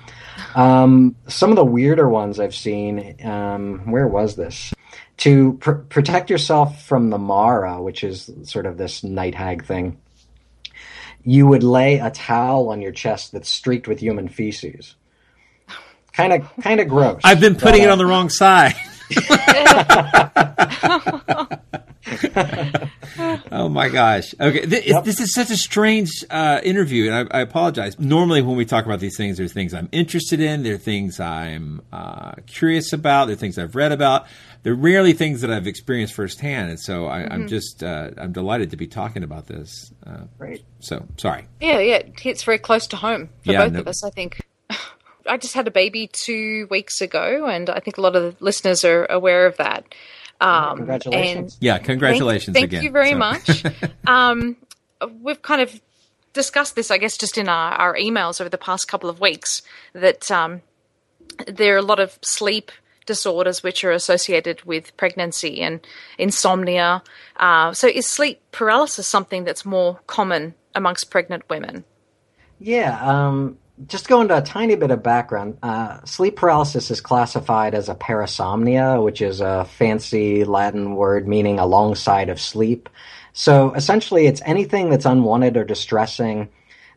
Um, 0.54 1.14
some 1.28 1.50
of 1.50 1.56
the 1.56 1.64
weirder 1.64 2.08
ones 2.08 2.40
I've 2.40 2.54
seen, 2.54 3.22
um, 3.22 3.90
where 3.92 4.08
was 4.08 4.36
this? 4.36 4.72
To 5.18 5.54
pr- 5.54 5.72
protect 5.72 6.28
yourself 6.28 6.84
from 6.84 7.10
the 7.10 7.18
Mara, 7.18 7.80
which 7.80 8.02
is 8.02 8.30
sort 8.44 8.66
of 8.66 8.76
this 8.76 9.04
night 9.04 9.34
hag 9.34 9.64
thing, 9.64 9.98
you 11.24 11.46
would 11.46 11.62
lay 11.62 11.98
a 11.98 12.10
towel 12.10 12.70
on 12.70 12.82
your 12.82 12.92
chest 12.92 13.32
that's 13.32 13.48
streaked 13.48 13.88
with 13.88 14.00
human 14.00 14.28
feces. 14.28 14.96
Kind 16.12 16.32
of, 16.32 16.48
kind 16.62 16.80
of 16.80 16.88
gross. 16.88 17.20
I've 17.24 17.40
been 17.40 17.54
putting 17.54 17.82
But, 17.82 17.88
it 17.88 17.90
on 17.90 17.98
the 17.98 18.06
wrong 18.06 18.28
side. 18.28 18.74
oh 23.52 23.68
my 23.68 23.88
gosh. 23.88 24.34
Okay. 24.40 24.66
Th- 24.66 24.84
Yep. 24.86 25.04
This 25.04 25.20
is 25.20 25.32
such 25.34 25.50
a 25.50 25.56
strange 25.56 26.10
uh, 26.30 26.60
interview, 26.62 27.10
and 27.10 27.28
I, 27.32 27.38
I 27.38 27.40
apologize. 27.40 27.98
Normally, 27.98 28.42
when 28.42 28.56
we 28.56 28.64
talk 28.64 28.84
about 28.84 29.00
these 29.00 29.16
things, 29.16 29.36
there's 29.38 29.52
things 29.52 29.72
I'm 29.72 29.88
interested 29.92 30.40
in, 30.40 30.62
there 30.62 30.74
are 30.74 30.78
things 30.78 31.18
I'm 31.20 31.80
uh, 31.92 32.32
curious 32.46 32.92
about, 32.92 33.26
there 33.26 33.34
are 33.34 33.38
things 33.38 33.58
I've 33.58 33.74
read 33.74 33.92
about. 33.92 34.26
They're 34.62 34.74
rarely 34.74 35.12
things 35.12 35.40
that 35.42 35.50
I've 35.50 35.66
experienced 35.66 36.14
firsthand, 36.14 36.70
and 36.70 36.80
so 36.80 37.06
I, 37.06 37.26
I'm 37.32 37.48
just 37.48 37.82
uh, 37.82 38.10
I'm 38.16 38.32
delighted 38.32 38.70
to 38.70 38.76
be 38.76 38.86
talking 38.86 39.22
about 39.22 39.46
this. 39.46 39.92
Uh, 40.06 40.24
Great. 40.38 40.64
so 40.80 41.06
sorry. 41.16 41.46
Yeah, 41.60 41.78
yeah, 41.80 41.96
it 41.96 42.18
hits 42.20 42.42
very 42.44 42.58
close 42.58 42.86
to 42.88 42.96
home 42.96 43.28
for 43.44 43.52
Yeah, 43.52 43.64
both 43.64 43.72
no- 43.72 43.80
of 43.80 43.88
us, 43.88 44.02
I 44.04 44.10
think. 44.10 44.40
I 45.26 45.36
just 45.38 45.54
had 45.54 45.66
a 45.66 45.70
baby 45.70 46.06
two 46.08 46.66
weeks 46.70 47.00
ago, 47.00 47.46
and 47.46 47.68
I 47.70 47.80
think 47.80 47.96
a 47.98 48.00
lot 48.02 48.16
of 48.16 48.22
the 48.38 48.44
listeners 48.44 48.84
are 48.84 49.06
aware 49.06 49.46
of 49.46 49.56
that. 49.58 49.84
Um, 50.44 50.76
Congratulations. 50.76 51.56
Yeah, 51.60 51.78
congratulations 51.78 52.54
thank, 52.54 52.66
again. 52.66 52.80
Thank 52.80 52.84
you 52.84 52.92
very 52.92 53.12
So- 53.12 53.18
much. 53.18 53.64
um, 54.06 54.56
we've 55.22 55.40
kind 55.40 55.62
of 55.62 55.80
discussed 56.34 56.76
this, 56.76 56.90
I 56.90 56.98
guess, 56.98 57.16
just 57.16 57.38
in 57.38 57.48
our, 57.48 57.72
our 57.72 57.94
emails 57.96 58.40
over 58.40 58.50
the 58.50 58.58
past 58.58 58.86
couple 58.86 59.08
of 59.08 59.20
weeks, 59.20 59.62
that 59.94 60.30
um, 60.30 60.60
there 61.46 61.74
are 61.74 61.78
a 61.78 61.82
lot 61.82 61.98
of 61.98 62.18
sleep 62.22 62.70
disorders 63.06 63.62
which 63.62 63.84
are 63.84 63.92
associated 63.92 64.62
with 64.64 64.96
pregnancy 64.96 65.60
and 65.60 65.80
insomnia. 66.18 67.02
Uh, 67.36 67.72
so, 67.72 67.86
is 67.86 68.06
sleep 68.06 68.40
paralysis 68.52 69.06
something 69.06 69.44
that's 69.44 69.64
more 69.64 70.00
common 70.06 70.54
amongst 70.74 71.10
pregnant 71.10 71.48
women? 71.48 71.84
Yeah, 72.58 72.98
um, 73.02 73.58
just 73.86 74.08
go 74.08 74.20
into 74.20 74.36
a 74.36 74.42
tiny 74.42 74.76
bit 74.76 74.90
of 74.90 75.02
background. 75.02 75.58
Uh, 75.62 76.02
sleep 76.04 76.36
paralysis 76.36 76.90
is 76.90 77.00
classified 77.00 77.74
as 77.74 77.88
a 77.88 77.94
parasomnia, 77.94 79.02
which 79.02 79.20
is 79.20 79.40
a 79.40 79.64
fancy 79.64 80.44
Latin 80.44 80.94
word 80.94 81.26
meaning 81.26 81.58
alongside 81.58 82.28
of 82.28 82.40
sleep. 82.40 82.88
So 83.32 83.72
essentially, 83.74 84.26
it's 84.26 84.40
anything 84.44 84.90
that's 84.90 85.06
unwanted 85.06 85.56
or 85.56 85.64
distressing 85.64 86.50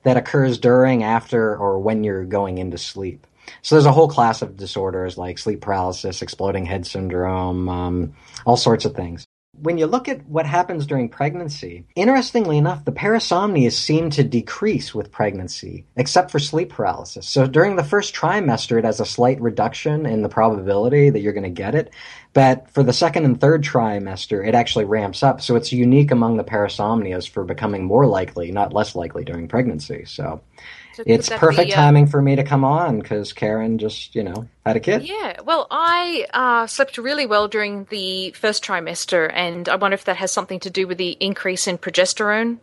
that 0.03 0.17
occurs 0.17 0.59
during, 0.59 1.03
after, 1.03 1.57
or 1.57 1.79
when 1.79 2.03
you're 2.03 2.25
going 2.25 2.59
into 2.59 2.77
sleep. 2.77 3.25
So 3.63 3.75
there's 3.75 3.85
a 3.85 3.91
whole 3.91 4.09
class 4.09 4.41
of 4.41 4.55
disorders 4.57 5.17
like 5.17 5.39
sleep 5.39 5.61
paralysis, 5.61 6.21
exploding 6.21 6.65
head 6.65 6.85
syndrome, 6.85 7.67
um, 7.69 8.13
all 8.45 8.57
sorts 8.57 8.85
of 8.85 8.93
things. 8.93 9.25
When 9.59 9.79
you 9.79 9.87
look 9.87 10.07
at 10.07 10.27
what 10.27 10.45
happens 10.45 10.85
during 10.85 11.09
pregnancy, 11.09 11.85
interestingly 11.95 12.57
enough, 12.57 12.85
the 12.85 12.91
parasomnias 12.91 13.71
seem 13.71 14.11
to 14.11 14.23
decrease 14.23 14.93
with 14.93 15.11
pregnancy, 15.11 15.85
except 15.95 16.29
for 16.29 16.37
sleep 16.37 16.69
paralysis. 16.69 17.27
So 17.27 17.47
during 17.47 17.75
the 17.75 17.83
first 17.83 18.13
trimester, 18.13 18.77
it 18.77 18.85
has 18.85 18.99
a 18.99 19.05
slight 19.05 19.41
reduction 19.41 20.05
in 20.05 20.21
the 20.21 20.29
probability 20.29 21.09
that 21.09 21.21
you're 21.21 21.33
going 21.33 21.43
to 21.43 21.49
get 21.49 21.73
it. 21.73 21.91
But 22.33 22.69
for 22.69 22.83
the 22.83 22.93
second 22.93 23.25
and 23.25 23.41
third 23.41 23.63
trimester, 23.63 24.47
it 24.47 24.53
actually 24.53 24.85
ramps 24.85 25.23
up. 25.23 25.41
So 25.41 25.55
it's 25.55 25.71
unique 25.71 26.11
among 26.11 26.37
the 26.37 26.43
parasomnias 26.43 27.27
for 27.27 27.43
becoming 27.43 27.83
more 27.83 28.05
likely, 28.05 28.51
not 28.51 28.73
less 28.73 28.95
likely 28.95 29.23
during 29.23 29.47
pregnancy. 29.47 30.05
So 30.05 30.41
it's 31.05 31.29
perfect 31.29 31.67
be, 31.67 31.73
timing 31.73 32.07
for 32.07 32.21
me 32.21 32.35
to 32.35 32.43
come 32.43 32.63
on 32.63 32.99
because 32.99 33.33
Karen 33.33 33.77
just, 33.77 34.15
you 34.15 34.23
know, 34.23 34.47
had 34.65 34.75
a 34.75 34.79
kid. 34.79 35.03
Yeah, 35.03 35.41
well, 35.43 35.67
I 35.69 36.25
uh, 36.33 36.67
slept 36.67 36.97
really 36.97 37.25
well 37.25 37.47
during 37.47 37.85
the 37.85 38.31
first 38.31 38.63
trimester, 38.63 39.31
and 39.33 39.67
I 39.69 39.75
wonder 39.75 39.95
if 39.95 40.05
that 40.05 40.17
has 40.17 40.31
something 40.31 40.59
to 40.61 40.69
do 40.69 40.87
with 40.87 40.97
the 40.97 41.11
increase 41.19 41.67
in 41.67 41.77
progesterone, 41.77 42.59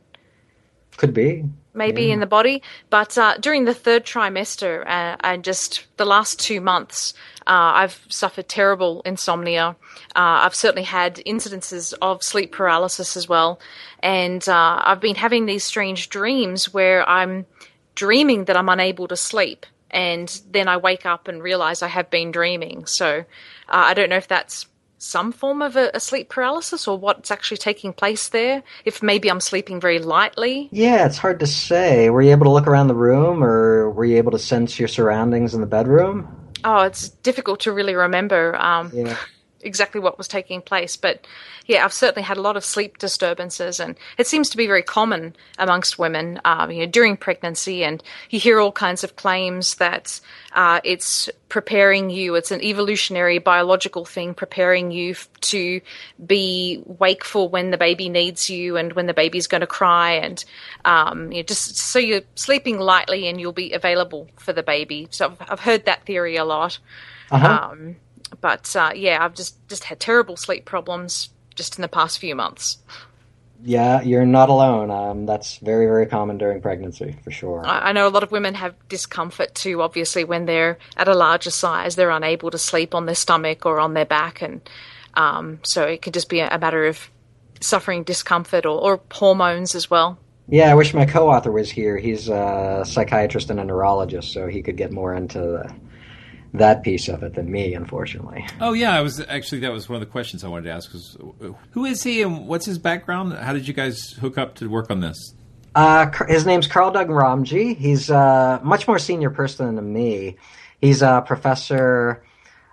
Could 0.97 1.15
be. 1.15 1.45
maybe 1.75 2.11
in 2.11 2.21
the 2.21 2.27
body. 2.27 2.63
But 2.91 3.17
uh, 3.19 3.37
during 3.39 3.65
the 3.65 3.75
third 3.75 4.05
trimester, 4.05 4.87
uh, 4.87 5.17
and 5.21 5.45
just 5.45 5.87
the 5.97 6.05
last 6.05 6.39
two 6.41 6.61
months, 6.61 7.15
uh, 7.47 7.77
I've 7.83 8.07
suffered 8.09 8.49
terrible 8.49 9.03
insomnia. 9.05 9.77
Uh, 10.17 10.45
I've 10.45 10.55
certainly 10.55 10.85
had 10.85 11.17
incidences 11.27 11.93
of 12.01 12.23
sleep 12.23 12.53
paralysis 12.53 13.17
as 13.17 13.29
well, 13.29 13.61
and 14.01 14.47
uh, 14.49 14.81
I've 14.83 15.01
been 15.01 15.17
having 15.17 15.47
these 15.47 15.65
strange 15.65 16.09
dreams 16.09 16.73
where 16.73 17.07
I'm 17.09 17.45
dreaming 17.95 18.45
that 18.47 18.57
I'm 18.57 18.69
unable 18.69 19.09
to 19.09 19.17
sleep. 19.17 19.67
And 19.91 20.29
then 20.51 20.67
I 20.67 20.77
wake 20.77 21.07
up 21.07 21.29
and 21.29 21.43
realize 21.43 21.83
I 21.83 21.89
have 21.89 22.11
been 22.11 22.33
dreaming. 22.33 22.87
So 22.87 23.19
uh, 23.19 23.23
I 23.69 23.95
don't 23.95 24.09
know 24.09 24.17
if 24.17 24.27
that's 24.27 24.67
some 24.99 25.33
form 25.33 25.63
of 25.63 25.77
a, 25.77 25.91
a 25.95 26.01
sleep 26.01 26.31
paralysis 26.31 26.89
or 26.89 26.99
what's 26.99 27.31
actually 27.31 27.59
taking 27.59 27.93
place 27.93 28.29
there. 28.29 28.63
If 28.85 29.03
maybe 29.03 29.31
I'm 29.31 29.41
sleeping 29.41 29.81
very 29.81 29.99
lightly. 29.99 30.69
Yeah, 30.73 31.07
it's 31.07 31.19
hard 31.19 31.41
to 31.41 31.47
say. 31.47 32.11
Were 32.11 32.23
you 32.23 32.31
able 32.33 32.45
to 32.45 32.51
look 32.51 32.67
around 32.67 32.89
the 32.89 32.95
room 32.95 33.45
or 33.45 33.91
were 33.91 34.05
you 34.05 34.17
able 34.17 34.33
to 34.33 34.39
sense 34.39 34.79
your 34.79 34.89
surroundings 34.89 35.55
in 35.55 35.61
the 35.61 35.67
bedroom? 35.67 36.27
Oh, 36.65 36.83
it's 36.83 37.11
difficult 37.11 37.61
to 37.61 37.73
really 37.73 37.95
remember 37.95 38.57
um, 38.57 38.91
Yeah. 38.95 39.17
Exactly 39.65 40.01
what 40.01 40.19
was 40.19 40.29
taking 40.29 40.63
place. 40.63 40.97
But 40.97 41.27
yeah, 41.67 41.85
I've 41.85 41.93
certainly 41.93 42.23
had 42.23 42.37
a 42.37 42.43
lot 42.43 42.57
of 42.57 42.65
sleep 42.65 42.99
disturbances, 42.99 43.81
and 43.81 43.97
it 44.19 44.27
seems 44.27 44.51
to 44.51 44.57
be 44.57 44.67
very 44.67 44.83
common 44.83 45.35
amongst 45.59 45.99
women 45.99 46.41
um, 46.45 46.71
you 46.71 46.81
know, 46.81 46.91
during 46.91 47.17
pregnancy. 47.17 47.85
And 47.85 48.03
you 48.31 48.39
hear 48.39 48.61
all 48.61 48.73
kinds 48.73 49.05
of 49.05 49.17
claims 49.17 49.77
that 49.77 50.21
uh, 50.53 50.81
it's 50.85 51.31
preparing 51.49 52.11
you, 52.11 52.35
it's 52.35 52.51
an 52.51 52.61
evolutionary 52.61 53.39
biological 53.39 54.05
thing, 54.05 54.35
preparing 54.35 54.91
you 54.91 55.13
f- 55.13 55.29
to 55.41 55.81
be 56.27 56.83
wakeful 56.87 57.49
when 57.49 57.71
the 57.71 57.79
baby 57.79 58.09
needs 58.09 58.51
you 58.51 58.77
and 58.77 58.93
when 58.93 59.07
the 59.07 59.15
baby's 59.15 59.47
going 59.47 59.61
to 59.61 59.67
cry, 59.67 60.13
and 60.13 60.45
um, 60.85 61.33
you 61.33 61.39
know, 61.39 61.43
just 61.45 61.77
so 61.77 61.99
you're 61.99 62.23
sleeping 62.35 62.79
lightly 62.79 63.29
and 63.29 63.41
you'll 63.41 63.53
be 63.53 63.73
available 63.73 64.29
for 64.37 64.53
the 64.53 64.63
baby. 64.63 65.09
So 65.11 65.27
I've, 65.27 65.51
I've 65.51 65.61
heard 65.61 65.87
that 65.87 66.05
theory 66.05 66.37
a 66.37 66.45
lot. 66.45 66.79
Uh-huh. 67.31 67.71
Um, 67.71 67.97
but 68.45 68.77
uh, 68.77 68.91
yeah, 68.95 69.25
I've 69.25 69.33
just 69.33 69.67
just 69.69 69.85
had 69.85 69.99
terrible 69.99 70.37
sleep 70.37 70.67
problems 70.67 71.31
just 71.55 71.79
in 71.79 71.83
the 71.83 71.89
past 71.89 72.19
few 72.19 72.35
months. 72.35 72.77
yeah, 73.65 74.03
you're 74.03 74.27
not 74.27 74.51
alone. 74.51 74.91
Um, 74.91 75.25
that's 75.25 75.57
very, 75.57 75.87
very 75.87 76.05
common 76.05 76.37
during 76.37 76.61
pregnancy, 76.61 77.17
for 77.25 77.31
sure. 77.31 77.63
I, 77.65 77.89
I 77.89 77.93
know 77.93 78.07
a 78.07 78.11
lot 78.11 78.23
of 78.23 78.31
women 78.31 78.53
have 78.53 78.75
discomfort 78.91 79.55
too. 79.55 79.81
Obviously, 79.81 80.25
when 80.25 80.45
they're 80.45 80.77
at 80.99 81.09
a 81.09 81.15
larger 81.15 81.49
size, 81.49 81.97
they're 81.97 82.11
unable 82.11 82.51
to 82.51 82.59
sleep 82.59 82.95
on 82.95 83.07
their 83.07 83.15
stomach 83.15 83.65
or 83.65 83.81
on 83.81 83.95
their 83.95 84.05
back, 84.05 84.43
and 84.43 84.61
um, 85.15 85.61
so 85.63 85.85
it 85.85 86.03
could 86.03 86.13
just 86.13 86.29
be 86.29 86.41
a, 86.41 86.49
a 86.51 86.59
matter 86.59 86.85
of 86.85 87.09
suffering 87.63 88.03
discomfort 88.05 88.67
or, 88.67 88.79
or 88.79 89.01
hormones 89.11 89.75
as 89.75 89.89
well. 89.89 90.19
Yeah, 90.51 90.71
I 90.71 90.75
wish 90.75 90.93
my 90.93 91.07
co-author 91.07 91.51
was 91.51 91.71
here. 91.71 91.97
He's 91.97 92.29
a 92.29 92.83
psychiatrist 92.85 93.49
and 93.49 93.59
a 93.59 93.65
neurologist, 93.65 94.35
so 94.35 94.49
he 94.49 94.61
could 94.61 94.77
get 94.77 94.93
more 94.93 95.15
into 95.15 95.39
the, 95.39 95.75
that 96.55 96.85
piece 96.85 97.09
of 97.09 97.23
it 97.23 97.35
than 97.35 97.51
me, 97.51 97.75
unfortunately. 97.75 98.47
Oh 98.61 98.73
yeah, 98.73 98.97
I 98.97 99.01
was 99.01 99.21
actually 99.21 99.61
that 99.61 99.73
was 99.73 99.89
one 99.89 99.97
of 99.97 100.01
the 100.01 100.11
questions 100.11 100.45
I 100.45 100.49
wanted 100.49 100.65
to 100.67 100.71
ask. 100.71 100.93
Was 100.93 101.17
who 101.73 101.85
is 101.85 102.03
he 102.03 102.23
and 102.23 102.47
what's 102.47 102.65
his 102.65 102.79
background? 102.79 103.33
How 103.35 103.53
did 103.53 103.67
you 103.67 103.75
guys 103.75 104.13
hook 104.13 104.39
up 104.39 104.55
to 104.57 104.71
work 104.71 104.91
on 104.91 105.01
this? 105.01 105.35
Uh, 105.75 106.09
his 106.29 106.47
name's 106.47 106.69
Karl 106.69 106.93
Doghramji. 106.93 107.77
He's 107.77 108.09
a 108.09 108.61
much 108.63 108.87
more 108.87 109.01
senior 109.01 109.31
person 109.31 109.75
than 109.75 109.93
me. 109.93 110.37
He's 110.81 111.03
a 111.03 111.25
professor 111.27 112.25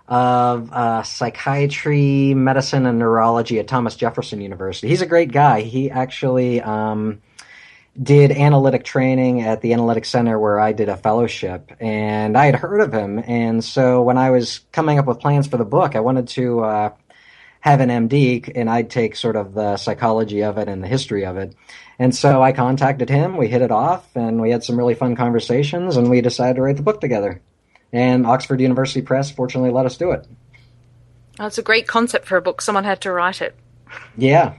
of 0.06 0.72
uh, 0.72 1.02
psychiatry, 1.02 2.34
medicine, 2.34 2.86
and 2.86 3.00
neurology 3.00 3.58
at 3.58 3.66
Thomas 3.66 3.96
Jefferson 3.96 4.40
University. 4.40 4.88
He's 4.88 5.02
a 5.02 5.06
great 5.06 5.32
guy. 5.32 5.62
He 5.62 5.90
actually. 5.90 6.62
Um, 6.62 7.20
did 8.00 8.32
analytic 8.32 8.84
training 8.84 9.42
at 9.42 9.60
the 9.60 9.72
analytic 9.72 10.04
center 10.04 10.38
where 10.38 10.58
I 10.58 10.72
did 10.72 10.88
a 10.88 10.96
fellowship, 10.96 11.72
and 11.78 12.36
I 12.36 12.46
had 12.46 12.54
heard 12.54 12.80
of 12.80 12.92
him. 12.92 13.18
And 13.18 13.62
so 13.62 14.02
when 14.02 14.16
I 14.16 14.30
was 14.30 14.60
coming 14.72 14.98
up 14.98 15.06
with 15.06 15.20
plans 15.20 15.46
for 15.46 15.58
the 15.58 15.64
book, 15.64 15.94
I 15.94 16.00
wanted 16.00 16.28
to 16.28 16.60
uh, 16.60 16.92
have 17.60 17.80
an 17.80 17.90
MD, 17.90 18.50
and 18.54 18.70
I'd 18.70 18.90
take 18.90 19.14
sort 19.14 19.36
of 19.36 19.52
the 19.54 19.76
psychology 19.76 20.42
of 20.42 20.56
it 20.58 20.68
and 20.68 20.82
the 20.82 20.88
history 20.88 21.26
of 21.26 21.36
it. 21.36 21.54
And 21.98 22.14
so 22.14 22.42
I 22.42 22.52
contacted 22.52 23.10
him. 23.10 23.36
We 23.36 23.48
hit 23.48 23.62
it 23.62 23.70
off, 23.70 24.08
and 24.16 24.40
we 24.40 24.50
had 24.50 24.64
some 24.64 24.78
really 24.78 24.94
fun 24.94 25.14
conversations, 25.14 25.96
and 25.96 26.10
we 26.10 26.22
decided 26.22 26.56
to 26.56 26.62
write 26.62 26.76
the 26.76 26.82
book 26.82 27.00
together. 27.00 27.42
And 27.92 28.26
Oxford 28.26 28.60
University 28.60 29.02
Press 29.02 29.30
fortunately 29.30 29.70
let 29.70 29.84
us 29.84 29.98
do 29.98 30.12
it. 30.12 30.26
That's 31.36 31.58
a 31.58 31.62
great 31.62 31.86
concept 31.86 32.26
for 32.26 32.38
a 32.38 32.42
book. 32.42 32.62
Someone 32.62 32.84
had 32.84 33.02
to 33.02 33.12
write 33.12 33.42
it. 33.42 33.54
Yeah. 34.16 34.54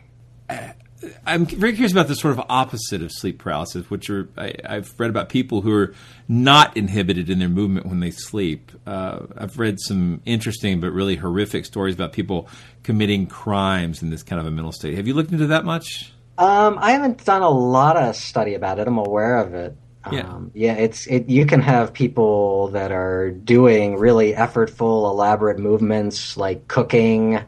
I'm 1.25 1.45
very 1.45 1.73
curious 1.73 1.91
about 1.91 2.07
the 2.07 2.15
sort 2.15 2.37
of 2.37 2.45
opposite 2.49 3.01
of 3.01 3.11
sleep 3.11 3.39
paralysis, 3.39 3.89
which 3.89 4.09
are 4.09 4.29
I, 4.37 4.53
have 4.63 4.93
read 4.97 5.09
about 5.09 5.29
people 5.29 5.61
who 5.61 5.73
are 5.73 5.93
not 6.27 6.75
inhibited 6.77 7.29
in 7.29 7.39
their 7.39 7.49
movement 7.49 7.85
when 7.85 7.99
they 7.99 8.11
sleep. 8.11 8.71
Uh, 8.85 9.19
I've 9.37 9.59
read 9.59 9.79
some 9.79 10.21
interesting 10.25 10.79
but 10.79 10.91
really 10.91 11.15
horrific 11.15 11.65
stories 11.65 11.95
about 11.95 12.13
people 12.13 12.47
committing 12.83 13.27
crimes 13.27 14.01
in 14.01 14.09
this 14.09 14.23
kind 14.23 14.39
of 14.39 14.47
a 14.47 14.51
mental 14.51 14.71
state. 14.71 14.95
Have 14.95 15.07
you 15.07 15.13
looked 15.13 15.31
into 15.31 15.47
that 15.47 15.65
much? 15.65 16.13
Um, 16.37 16.77
I 16.79 16.91
haven't 16.91 17.23
done 17.25 17.41
a 17.41 17.49
lot 17.49 17.95
of 17.97 18.15
study 18.15 18.55
about 18.55 18.79
it. 18.79 18.87
I'm 18.87 18.97
aware 18.97 19.37
of 19.37 19.53
it. 19.53 19.75
Yeah. 20.11 20.27
Um, 20.27 20.51
yeah, 20.53 20.73
it's 20.73 21.07
it. 21.07 21.29
You 21.29 21.45
can 21.45 21.61
have 21.61 21.93
people 21.93 22.69
that 22.69 22.91
are 22.91 23.31
doing 23.31 23.95
really 23.95 24.33
effortful, 24.33 25.09
elaborate 25.09 25.59
movements 25.59 26.35
like 26.35 26.67
cooking. 26.67 27.39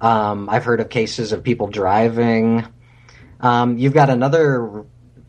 Um, 0.00 0.48
I've 0.50 0.64
heard 0.64 0.80
of 0.80 0.90
cases 0.90 1.32
of 1.32 1.42
people 1.42 1.68
driving. 1.68 2.66
Um, 3.40 3.78
you've 3.78 3.94
got 3.94 4.10
another 4.10 4.84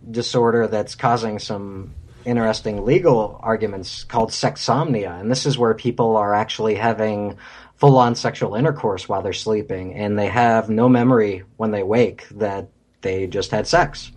disorder 0.09 0.67
that's 0.67 0.95
causing 0.95 1.39
some 1.39 1.93
interesting 2.25 2.85
legal 2.85 3.39
arguments 3.41 4.03
called 4.03 4.31
sexsomnia, 4.31 5.19
and 5.19 5.31
this 5.31 5.45
is 5.45 5.57
where 5.57 5.73
people 5.73 6.17
are 6.17 6.33
actually 6.33 6.75
having 6.75 7.37
full-on 7.75 8.15
sexual 8.15 8.55
intercourse 8.55 9.07
while 9.07 9.21
they're 9.21 9.33
sleeping, 9.33 9.93
and 9.93 10.17
they 10.17 10.27
have 10.27 10.69
no 10.69 10.89
memory 10.89 11.43
when 11.57 11.71
they 11.71 11.83
wake 11.83 12.27
that 12.29 12.69
they 13.01 13.27
just 13.27 13.51
had 13.51 13.67
sex. 13.67 14.11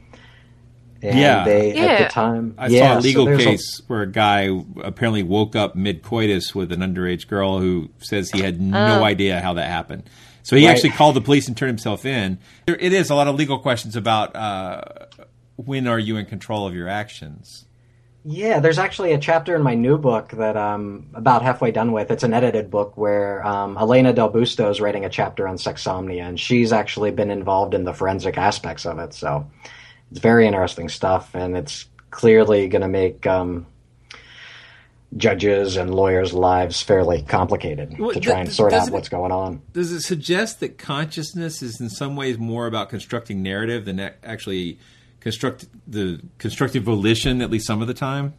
And 1.03 1.19
yeah, 1.19 1.45
they 1.45 1.75
yeah. 1.75 1.83
at 1.83 2.09
the 2.09 2.13
time. 2.13 2.55
I 2.59 2.67
yeah, 2.69 2.95
saw 2.95 2.99
a 2.99 3.01
legal 3.01 3.27
so 3.27 3.37
case 3.39 3.81
a, 3.81 3.83
where 3.85 4.03
a 4.03 4.11
guy 4.11 4.51
apparently 4.83 5.23
woke 5.23 5.57
up 5.57 5.75
mid 5.75 6.03
coitus 6.03 6.55
with 6.55 6.73
an 6.73 6.81
underage 6.81 7.27
girl 7.27 7.59
who 7.59 7.91
says 8.01 8.31
he 8.31 8.43
had 8.43 8.61
no 8.61 9.01
Oh. 9.01 9.05
idea 9.05 9.41
how 9.41 9.55
that 9.55 9.67
happened. 9.69 10.03
So 10.43 10.57
he 10.57 10.67
Right. 10.67 10.73
actually 10.73 10.91
called 10.91 11.17
the 11.17 11.21
police 11.21 11.49
and 11.49 11.57
turned 11.57 11.71
himself 11.71 12.05
in. 12.05 12.39
There, 12.67 12.77
it 12.77 12.93
is 12.93 13.11
a 13.11 13.15
lot 13.15 13.29
of 13.29 13.35
legal 13.37 13.59
questions 13.59 13.97
about 13.97 14.35
uh, 14.35 14.83
when 15.57 15.87
are 15.87 15.99
you 15.99 16.17
in 16.17 16.27
control 16.27 16.67
of 16.67 16.75
your 16.75 16.89
actions. 16.89 17.67
Yeah, 18.23 18.61
there's 18.61 18.79
actually 18.79 19.13
a 19.13 19.19
chapter 19.19 19.57
in 19.57 19.63
my 19.63 19.75
new 19.75 19.97
book 19.97 20.33
that 20.33 20.55
I'm 20.55 21.09
about 21.15 21.41
halfway 21.43 21.71
done 21.71 21.93
with. 21.93 22.11
It's 22.11 22.23
an 22.23 22.35
edited 22.35 22.71
book 22.71 22.95
where 22.99 23.45
um, 23.47 23.79
Elena 23.79 24.13
Del 24.13 24.31
Busto 24.31 24.71
is 24.71 24.79
writing 24.79 25.07
a 25.07 25.09
chapter 25.09 25.49
on 25.49 25.57
sexsomnia, 25.57 26.23
and 26.29 26.39
she's 26.39 26.71
actually 26.71 27.13
been 27.13 27.31
involved 27.31 27.73
in 27.73 27.85
the 27.85 27.95
forensic 27.95 28.37
aspects 28.37 28.85
of 28.85 28.99
it. 28.99 29.15
So 29.15 29.51
it's 30.11 30.21
very 30.21 30.47
interesting 30.47 30.91
stuff, 30.91 31.35
and 31.35 31.57
it's 31.57 31.87
clearly 32.11 32.69
going 32.69 32.83
to 32.83 32.89
make 32.89 33.27
um, 33.27 33.67
judges 35.17 35.77
and 35.77 35.95
lawyers' 35.95 36.33
lives 36.33 36.83
fairly 36.83 37.23
complicated 37.23 37.99
Well, 37.99 38.13
to 38.13 38.21
try 38.21 38.41
and 38.41 38.53
sort 38.53 38.73
out 38.73 38.91
what's 38.91 39.09
going 39.09 39.33
on. 39.33 39.63
Does 39.73 39.93
it 39.93 40.03
suggest 40.03 40.61
that 40.61 40.79
consciousness 40.79 41.63
is 41.63 41.81
in 41.81 41.91
some 41.91 42.17
ways 42.17 42.39
more 42.39 42.67
about 42.67 42.91
constructing 42.91 43.43
narrative 43.43 43.85
than 43.85 43.99
actually 44.01 44.79
construct 45.21 45.67
the 45.87 46.21
constructive 46.39 46.85
volition, 46.85 47.43
at 47.43 47.51
least 47.51 47.67
some 47.67 47.83
of 47.83 47.89
the 47.89 47.95
time? 47.95 48.35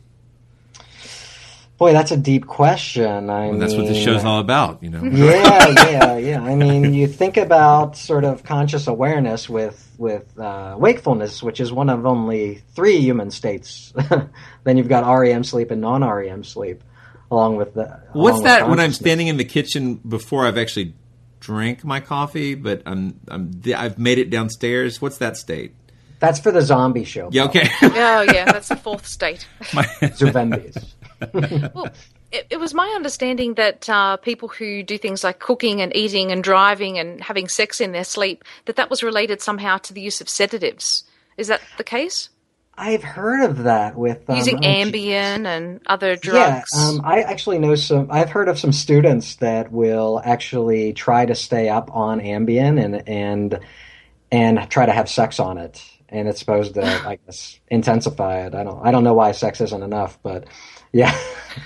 Boy, 1.81 1.93
that's 1.93 2.11
a 2.11 2.17
deep 2.17 2.45
question. 2.45 3.31
I 3.31 3.49
Well, 3.49 3.57
that's 3.57 3.73
what 3.73 3.87
this 3.87 3.97
show's 3.97 4.23
all 4.23 4.37
about, 4.37 4.83
you 4.83 4.91
know. 4.91 5.03
yeah, 5.03 5.67
yeah, 5.89 6.15
yeah. 6.15 6.43
I 6.43 6.53
mean, 6.53 6.93
you 6.93 7.07
think 7.07 7.37
about 7.37 7.97
sort 7.97 8.23
of 8.23 8.43
conscious 8.43 8.85
awareness 8.85 9.49
with 9.49 9.91
with 9.97 10.37
uh, 10.37 10.75
wakefulness, 10.77 11.41
which 11.41 11.59
is 11.59 11.71
one 11.71 11.89
of 11.89 12.05
only 12.05 12.61
three 12.75 12.99
human 12.99 13.31
states. 13.31 13.93
then 14.63 14.77
you've 14.77 14.89
got 14.89 15.11
REM 15.11 15.43
sleep 15.43 15.71
and 15.71 15.81
non 15.81 16.03
REM 16.03 16.43
sleep, 16.43 16.83
along 17.31 17.55
with 17.55 17.73
the. 17.73 17.99
What's 18.13 18.35
with 18.35 18.43
that 18.43 18.69
when 18.69 18.79
I'm 18.79 18.93
standing 18.93 19.25
in 19.25 19.37
the 19.37 19.45
kitchen 19.45 19.95
before 19.95 20.45
I've 20.45 20.59
actually 20.59 20.93
drank 21.39 21.83
my 21.83 21.99
coffee, 21.99 22.53
but 22.53 22.83
I'm, 22.85 23.19
I'm 23.27 23.59
I've 23.75 23.97
made 23.97 24.19
it 24.19 24.29
downstairs? 24.29 25.01
What's 25.01 25.17
that 25.17 25.35
state? 25.35 25.73
That's 26.19 26.39
for 26.39 26.51
the 26.51 26.61
zombie 26.61 27.05
show. 27.05 27.29
Yeah, 27.31 27.45
okay. 27.45 27.67
oh 27.81 28.21
yeah, 28.21 28.45
that's 28.45 28.67
the 28.67 28.75
fourth 28.85 29.07
state. 29.07 29.47
Zubembis. 29.63 30.93
well, 31.73 31.89
it, 32.31 32.47
it 32.49 32.59
was 32.59 32.73
my 32.73 32.87
understanding 32.95 33.55
that 33.55 33.89
uh, 33.89 34.17
people 34.17 34.47
who 34.47 34.83
do 34.83 34.97
things 34.97 35.23
like 35.23 35.39
cooking 35.39 35.81
and 35.81 35.95
eating 35.95 36.31
and 36.31 36.43
driving 36.43 36.97
and 36.97 37.21
having 37.21 37.47
sex 37.47 37.81
in 37.81 37.91
their 37.91 38.03
sleep 38.03 38.43
that 38.65 38.75
that 38.75 38.89
was 38.89 39.03
related 39.03 39.41
somehow 39.41 39.77
to 39.77 39.93
the 39.93 40.01
use 40.01 40.21
of 40.21 40.29
sedatives. 40.29 41.03
Is 41.37 41.47
that 41.47 41.61
the 41.77 41.83
case? 41.83 42.29
I've 42.77 43.03
heard 43.03 43.43
of 43.43 43.63
that 43.63 43.95
with 43.95 44.27
um, 44.29 44.37
Using 44.37 44.57
oh, 44.57 44.67
Ambien 44.67 45.45
and 45.45 45.81
other 45.85 46.15
drugs. 46.15 46.71
Yeah, 46.73 46.81
um, 46.81 47.01
I 47.03 47.21
actually 47.21 47.59
know 47.59 47.75
some. 47.75 48.07
I've 48.09 48.29
heard 48.29 48.47
of 48.47 48.57
some 48.57 48.71
students 48.71 49.35
that 49.35 49.71
will 49.71 50.21
actually 50.23 50.93
try 50.93 51.25
to 51.25 51.35
stay 51.35 51.69
up 51.69 51.93
on 51.93 52.19
Ambien 52.21 52.83
and 52.83 53.07
and 53.07 53.59
and 54.31 54.69
try 54.69 54.85
to 54.85 54.93
have 54.93 55.09
sex 55.09 55.39
on 55.39 55.57
it, 55.57 55.83
and 56.11 56.27
it's 56.27 56.39
supposed 56.39 56.75
to, 56.75 56.83
I 56.83 57.17
guess, 57.25 57.59
intensify 57.69 58.45
it. 58.45 58.55
I 58.55 58.63
don't. 58.63 58.85
I 58.85 58.91
don't 58.91 59.03
know 59.03 59.13
why 59.13 59.31
sex 59.31 59.61
isn't 59.61 59.83
enough, 59.83 60.19
but 60.21 60.45
yeah. 60.91 61.17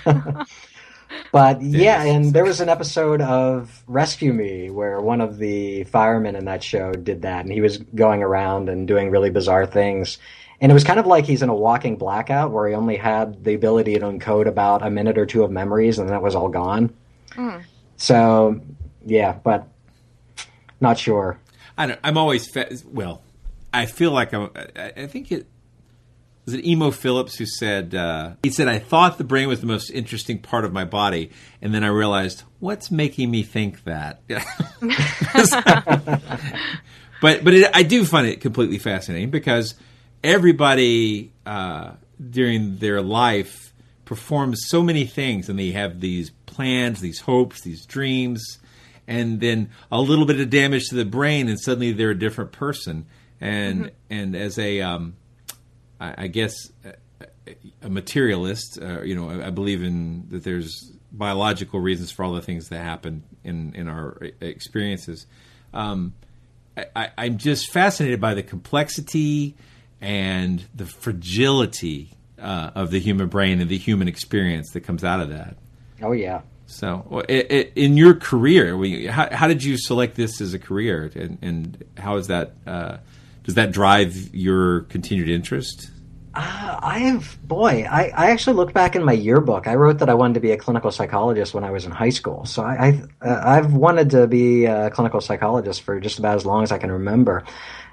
but 1.32 1.60
yeah, 1.62 2.02
and 2.02 2.32
there 2.32 2.44
was 2.44 2.60
an 2.60 2.68
episode 2.68 3.20
of 3.20 3.82
Rescue 3.86 4.32
Me 4.32 4.70
where 4.70 5.00
one 5.00 5.20
of 5.20 5.38
the 5.38 5.84
firemen 5.84 6.36
in 6.36 6.44
that 6.46 6.62
show 6.62 6.92
did 6.92 7.22
that, 7.22 7.44
and 7.44 7.52
he 7.52 7.60
was 7.60 7.78
going 7.78 8.22
around 8.22 8.68
and 8.68 8.88
doing 8.88 9.10
really 9.10 9.30
bizarre 9.30 9.66
things. 9.66 10.18
And 10.60 10.72
it 10.72 10.74
was 10.74 10.84
kind 10.84 10.98
of 10.98 11.06
like 11.06 11.26
he's 11.26 11.42
in 11.42 11.48
a 11.48 11.54
walking 11.54 11.96
blackout 11.96 12.50
where 12.50 12.66
he 12.68 12.74
only 12.74 12.96
had 12.96 13.44
the 13.44 13.54
ability 13.54 13.94
to 13.94 14.00
encode 14.00 14.46
about 14.46 14.84
a 14.84 14.90
minute 14.90 15.18
or 15.18 15.26
two 15.26 15.42
of 15.42 15.50
memories 15.50 15.98
and 15.98 16.08
that 16.08 16.22
was 16.22 16.34
all 16.34 16.48
gone. 16.48 16.94
Mm. 17.32 17.62
So, 17.98 18.60
yeah, 19.04 19.32
but 19.44 19.68
not 20.80 20.98
sure. 20.98 21.38
I 21.76 21.86
don't, 21.86 22.00
I'm 22.02 22.16
always 22.16 22.46
fa- 22.46 22.74
well. 22.86 23.22
I 23.76 23.86
feel 23.86 24.10
like 24.10 24.32
I'm, 24.32 24.50
I, 24.54 24.92
I 24.96 25.06
think 25.06 25.30
it 25.30 25.46
was 26.46 26.54
it 26.54 26.64
Emo 26.64 26.90
Phillips 26.90 27.36
who 27.36 27.44
said 27.44 27.94
uh, 27.94 28.32
he 28.42 28.50
said 28.50 28.68
I 28.68 28.78
thought 28.78 29.18
the 29.18 29.24
brain 29.24 29.48
was 29.48 29.60
the 29.60 29.66
most 29.66 29.90
interesting 29.90 30.38
part 30.38 30.64
of 30.64 30.72
my 30.72 30.84
body, 30.84 31.30
and 31.60 31.74
then 31.74 31.84
I 31.84 31.88
realized 31.88 32.44
what's 32.60 32.90
making 32.90 33.30
me 33.30 33.42
think 33.42 33.84
that. 33.84 34.20
but 37.20 37.44
but 37.44 37.54
it, 37.54 37.70
I 37.74 37.82
do 37.82 38.06
find 38.06 38.26
it 38.26 38.40
completely 38.40 38.78
fascinating 38.78 39.30
because 39.30 39.74
everybody 40.24 41.32
uh, 41.44 41.92
during 42.30 42.78
their 42.78 43.02
life 43.02 43.74
performs 44.06 44.60
so 44.68 44.82
many 44.82 45.04
things, 45.04 45.50
and 45.50 45.58
they 45.58 45.72
have 45.72 46.00
these 46.00 46.30
plans, 46.46 47.00
these 47.00 47.20
hopes, 47.20 47.60
these 47.60 47.84
dreams, 47.84 48.58
and 49.06 49.40
then 49.40 49.68
a 49.90 50.00
little 50.00 50.24
bit 50.24 50.40
of 50.40 50.48
damage 50.48 50.88
to 50.88 50.94
the 50.94 51.04
brain, 51.04 51.48
and 51.48 51.60
suddenly 51.60 51.92
they're 51.92 52.10
a 52.10 52.18
different 52.18 52.52
person. 52.52 53.04
And 53.40 53.90
and 54.10 54.34
as 54.34 54.58
a 54.58 54.80
um, 54.80 55.16
I, 56.00 56.14
I 56.18 56.26
guess 56.28 56.54
a, 56.84 57.54
a 57.82 57.88
materialist, 57.88 58.78
uh, 58.80 59.02
you 59.02 59.14
know, 59.14 59.30
I, 59.30 59.48
I 59.48 59.50
believe 59.50 59.82
in 59.82 60.28
that 60.30 60.42
there's 60.42 60.92
biological 61.12 61.80
reasons 61.80 62.10
for 62.10 62.24
all 62.24 62.32
the 62.32 62.42
things 62.42 62.68
that 62.68 62.78
happen 62.78 63.22
in 63.44 63.74
in 63.74 63.88
our 63.88 64.18
experiences. 64.40 65.26
Um, 65.74 66.14
I, 66.94 67.10
I'm 67.16 67.38
just 67.38 67.70
fascinated 67.70 68.20
by 68.20 68.34
the 68.34 68.42
complexity 68.42 69.54
and 70.00 70.62
the 70.74 70.84
fragility 70.86 72.10
uh, 72.38 72.70
of 72.74 72.90
the 72.90 73.00
human 73.00 73.28
brain 73.28 73.60
and 73.60 73.70
the 73.70 73.78
human 73.78 74.08
experience 74.08 74.72
that 74.72 74.80
comes 74.80 75.04
out 75.04 75.20
of 75.20 75.30
that. 75.30 75.56
Oh 76.02 76.12
yeah. 76.12 76.42
So, 76.66 77.24
it, 77.28 77.50
it, 77.50 77.72
in 77.76 77.96
your 77.96 78.14
career, 78.14 78.76
we, 78.76 79.06
how, 79.06 79.28
how, 79.30 79.46
did 79.46 79.62
you 79.62 79.78
select 79.78 80.16
this 80.16 80.40
as 80.40 80.52
a 80.52 80.58
career, 80.58 81.12
and, 81.14 81.38
and 81.40 81.84
how 81.96 82.16
is 82.16 82.26
that? 82.26 82.54
Uh, 82.66 82.96
does 83.46 83.54
that 83.54 83.70
drive 83.70 84.34
your 84.34 84.80
continued 84.82 85.30
interest? 85.30 85.90
Uh, 86.34 86.78
I 86.82 86.98
have, 86.98 87.38
boy, 87.46 87.86
I, 87.88 88.08
I 88.08 88.30
actually 88.30 88.56
look 88.56 88.74
back 88.74 88.94
in 88.94 89.02
my 89.02 89.12
yearbook. 89.12 89.66
I 89.66 89.76
wrote 89.76 90.00
that 90.00 90.10
I 90.10 90.14
wanted 90.14 90.34
to 90.34 90.40
be 90.40 90.50
a 90.50 90.56
clinical 90.58 90.90
psychologist 90.90 91.54
when 91.54 91.64
I 91.64 91.70
was 91.70 91.86
in 91.86 91.92
high 91.92 92.10
school. 92.10 92.44
So 92.44 92.62
I, 92.62 93.02
I 93.22 93.26
uh, 93.26 93.42
I've 93.42 93.72
wanted 93.72 94.10
to 94.10 94.26
be 94.26 94.66
a 94.66 94.90
clinical 94.90 95.20
psychologist 95.20 95.82
for 95.82 95.98
just 96.00 96.18
about 96.18 96.36
as 96.36 96.44
long 96.44 96.62
as 96.62 96.72
I 96.72 96.78
can 96.78 96.90
remember. 96.92 97.44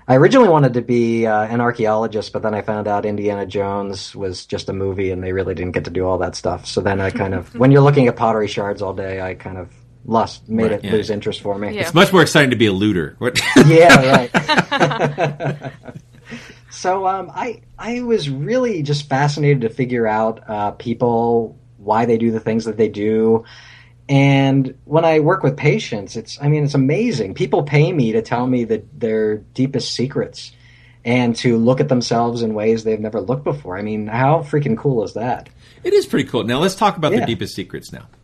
I 0.08 0.16
originally 0.16 0.50
wanted 0.50 0.74
to 0.74 0.82
be 0.82 1.26
uh, 1.28 1.44
an 1.44 1.62
archaeologist, 1.62 2.34
but 2.34 2.42
then 2.42 2.54
I 2.54 2.62
found 2.62 2.88
out 2.88 3.06
Indiana 3.06 3.46
Jones 3.46 4.14
was 4.14 4.46
just 4.46 4.68
a 4.68 4.74
movie, 4.74 5.12
and 5.12 5.24
they 5.24 5.32
really 5.32 5.56
didn't 5.56 5.74
get 5.74 5.86
to 5.86 5.92
do 5.92 6.06
all 6.06 6.18
that 6.18 6.36
stuff. 6.36 6.66
So 6.66 6.82
then 6.82 7.00
I 7.00 7.12
kind 7.12 7.34
of, 7.34 7.56
when 7.56 7.72
you're 7.72 7.82
looking 7.82 8.08
at 8.08 8.18
pottery 8.18 8.48
shards 8.48 8.82
all 8.82 8.94
day, 8.94 9.22
I 9.22 9.36
kind 9.36 9.58
of 9.58 9.70
lost, 10.06 10.48
made 10.50 10.64
right, 10.64 10.72
it 10.74 10.84
yeah. 10.84 10.92
lose 10.92 11.10
interest 11.10 11.42
for 11.42 11.58
me. 11.58 11.76
Yeah. 11.76 11.82
It's 11.82 11.94
much 11.94 12.12
more 12.12 12.22
exciting 12.22 12.50
to 12.52 12.56
be 12.56 12.66
a 12.66 12.74
looter. 12.74 13.18
yeah, 13.68 14.28
right. 14.32 15.72
so 16.72 17.08
um, 17.08 17.32
I 17.34 17.62
I 17.78 18.02
was 18.02 18.30
really 18.30 18.84
just 18.84 19.08
fascinated 19.08 19.62
to 19.62 19.70
figure 19.70 20.08
out 20.08 20.50
uh, 20.50 20.72
people 20.72 21.58
why 21.78 22.06
they 22.06 22.18
do 22.18 22.32
the 22.32 22.40
things 22.40 22.66
that 22.66 22.78
they 22.78 22.90
do. 22.90 23.46
And 24.10 24.78
when 24.84 25.06
I 25.06 25.22
work 25.22 25.44
with 25.44 25.56
patients, 25.56 26.16
it's 26.16 26.38
I 26.42 26.50
mean 26.50 26.66
it's 26.66 26.76
amazing. 26.76 27.36
People 27.36 27.64
pay 27.64 27.92
me 27.92 28.12
to 28.14 28.22
tell 28.22 28.46
me 28.46 28.66
that 28.66 29.00
their 29.00 29.38
deepest 29.38 29.94
secrets 29.94 30.52
and 31.06 31.36
to 31.38 31.58
look 31.58 31.80
at 31.80 31.90
themselves 31.90 32.42
in 32.42 32.54
ways 32.54 32.84
they've 32.84 33.00
never 33.00 33.22
looked 33.22 33.44
before. 33.44 33.78
I 33.78 33.82
mean, 33.82 34.08
how 34.08 34.40
freaking 34.40 34.78
cool 34.78 35.04
is 35.04 35.14
that? 35.14 35.50
It 35.84 35.94
is 35.94 36.06
pretty 36.06 36.30
cool. 36.30 36.44
Now 36.44 36.60
let's 36.60 36.76
talk 36.76 36.98
about 36.98 37.12
yeah. 37.12 37.22
the 37.22 37.26
deepest 37.26 37.56
secrets 37.56 37.92
now. 37.92 38.08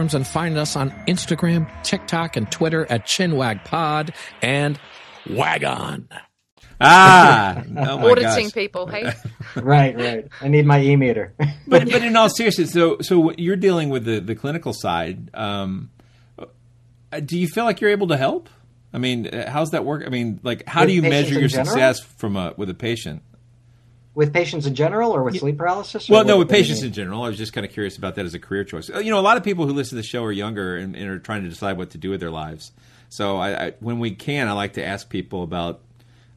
and 0.00 0.26
find 0.26 0.58
us 0.58 0.76
on 0.76 0.90
Instagram, 1.08 1.68
TikTok, 1.82 2.36
and 2.36 2.50
Twitter 2.50 2.86
at 2.90 3.06
ChinwagPod 3.06 4.14
and 4.42 4.78
Wagon. 5.30 6.08
Ah, 6.80 7.62
oh 7.76 8.10
auditing 8.10 8.46
gosh. 8.46 8.52
people, 8.52 8.86
hey. 8.86 9.12
right, 9.56 9.96
right. 9.96 10.28
I 10.40 10.48
need 10.48 10.66
my 10.66 10.80
e 10.82 10.96
meter. 10.96 11.32
but 11.66 11.90
but 11.90 12.02
in 12.02 12.14
all 12.16 12.28
seriousness, 12.28 12.72
so 12.72 12.98
so 13.00 13.32
you're 13.38 13.56
dealing 13.56 13.88
with 13.88 14.04
the 14.04 14.20
the 14.20 14.34
clinical 14.34 14.72
side. 14.72 15.30
Um, 15.34 15.90
do 17.24 17.38
you 17.38 17.48
feel 17.48 17.64
like 17.64 17.80
you're 17.80 17.90
able 17.90 18.08
to 18.08 18.16
help? 18.16 18.50
I 18.92 18.98
mean, 18.98 19.30
how's 19.32 19.70
that 19.70 19.84
work? 19.84 20.02
I 20.06 20.10
mean, 20.10 20.40
like, 20.42 20.66
how 20.66 20.80
with 20.82 20.88
do 20.88 20.94
you 20.94 21.02
measure 21.02 21.38
your 21.38 21.48
general? 21.48 21.66
success 21.66 22.00
from 22.00 22.36
a 22.36 22.52
with 22.56 22.68
a 22.68 22.74
patient? 22.74 23.22
With 24.16 24.32
patients 24.32 24.64
in 24.64 24.74
general 24.74 25.12
or 25.12 25.22
with 25.22 25.38
sleep 25.38 25.58
paralysis? 25.58 26.08
Well, 26.08 26.24
no, 26.24 26.38
with 26.38 26.48
patients 26.48 26.82
in 26.82 26.92
general. 26.94 27.22
I 27.22 27.28
was 27.28 27.36
just 27.36 27.52
kind 27.52 27.66
of 27.66 27.70
curious 27.70 27.98
about 27.98 28.14
that 28.14 28.24
as 28.24 28.32
a 28.32 28.38
career 28.38 28.64
choice. 28.64 28.88
You 28.88 29.10
know, 29.10 29.18
a 29.18 29.20
lot 29.20 29.36
of 29.36 29.44
people 29.44 29.66
who 29.66 29.74
listen 29.74 29.90
to 29.90 29.96
the 29.96 30.08
show 30.08 30.24
are 30.24 30.32
younger 30.32 30.78
and, 30.78 30.96
and 30.96 31.06
are 31.08 31.18
trying 31.18 31.42
to 31.42 31.50
decide 31.50 31.76
what 31.76 31.90
to 31.90 31.98
do 31.98 32.08
with 32.10 32.18
their 32.18 32.30
lives. 32.30 32.72
So 33.10 33.36
I, 33.36 33.66
I, 33.66 33.72
when 33.80 33.98
we 33.98 34.12
can, 34.12 34.48
I 34.48 34.52
like 34.52 34.72
to 34.72 34.84
ask 34.84 35.10
people 35.10 35.42
about, 35.42 35.82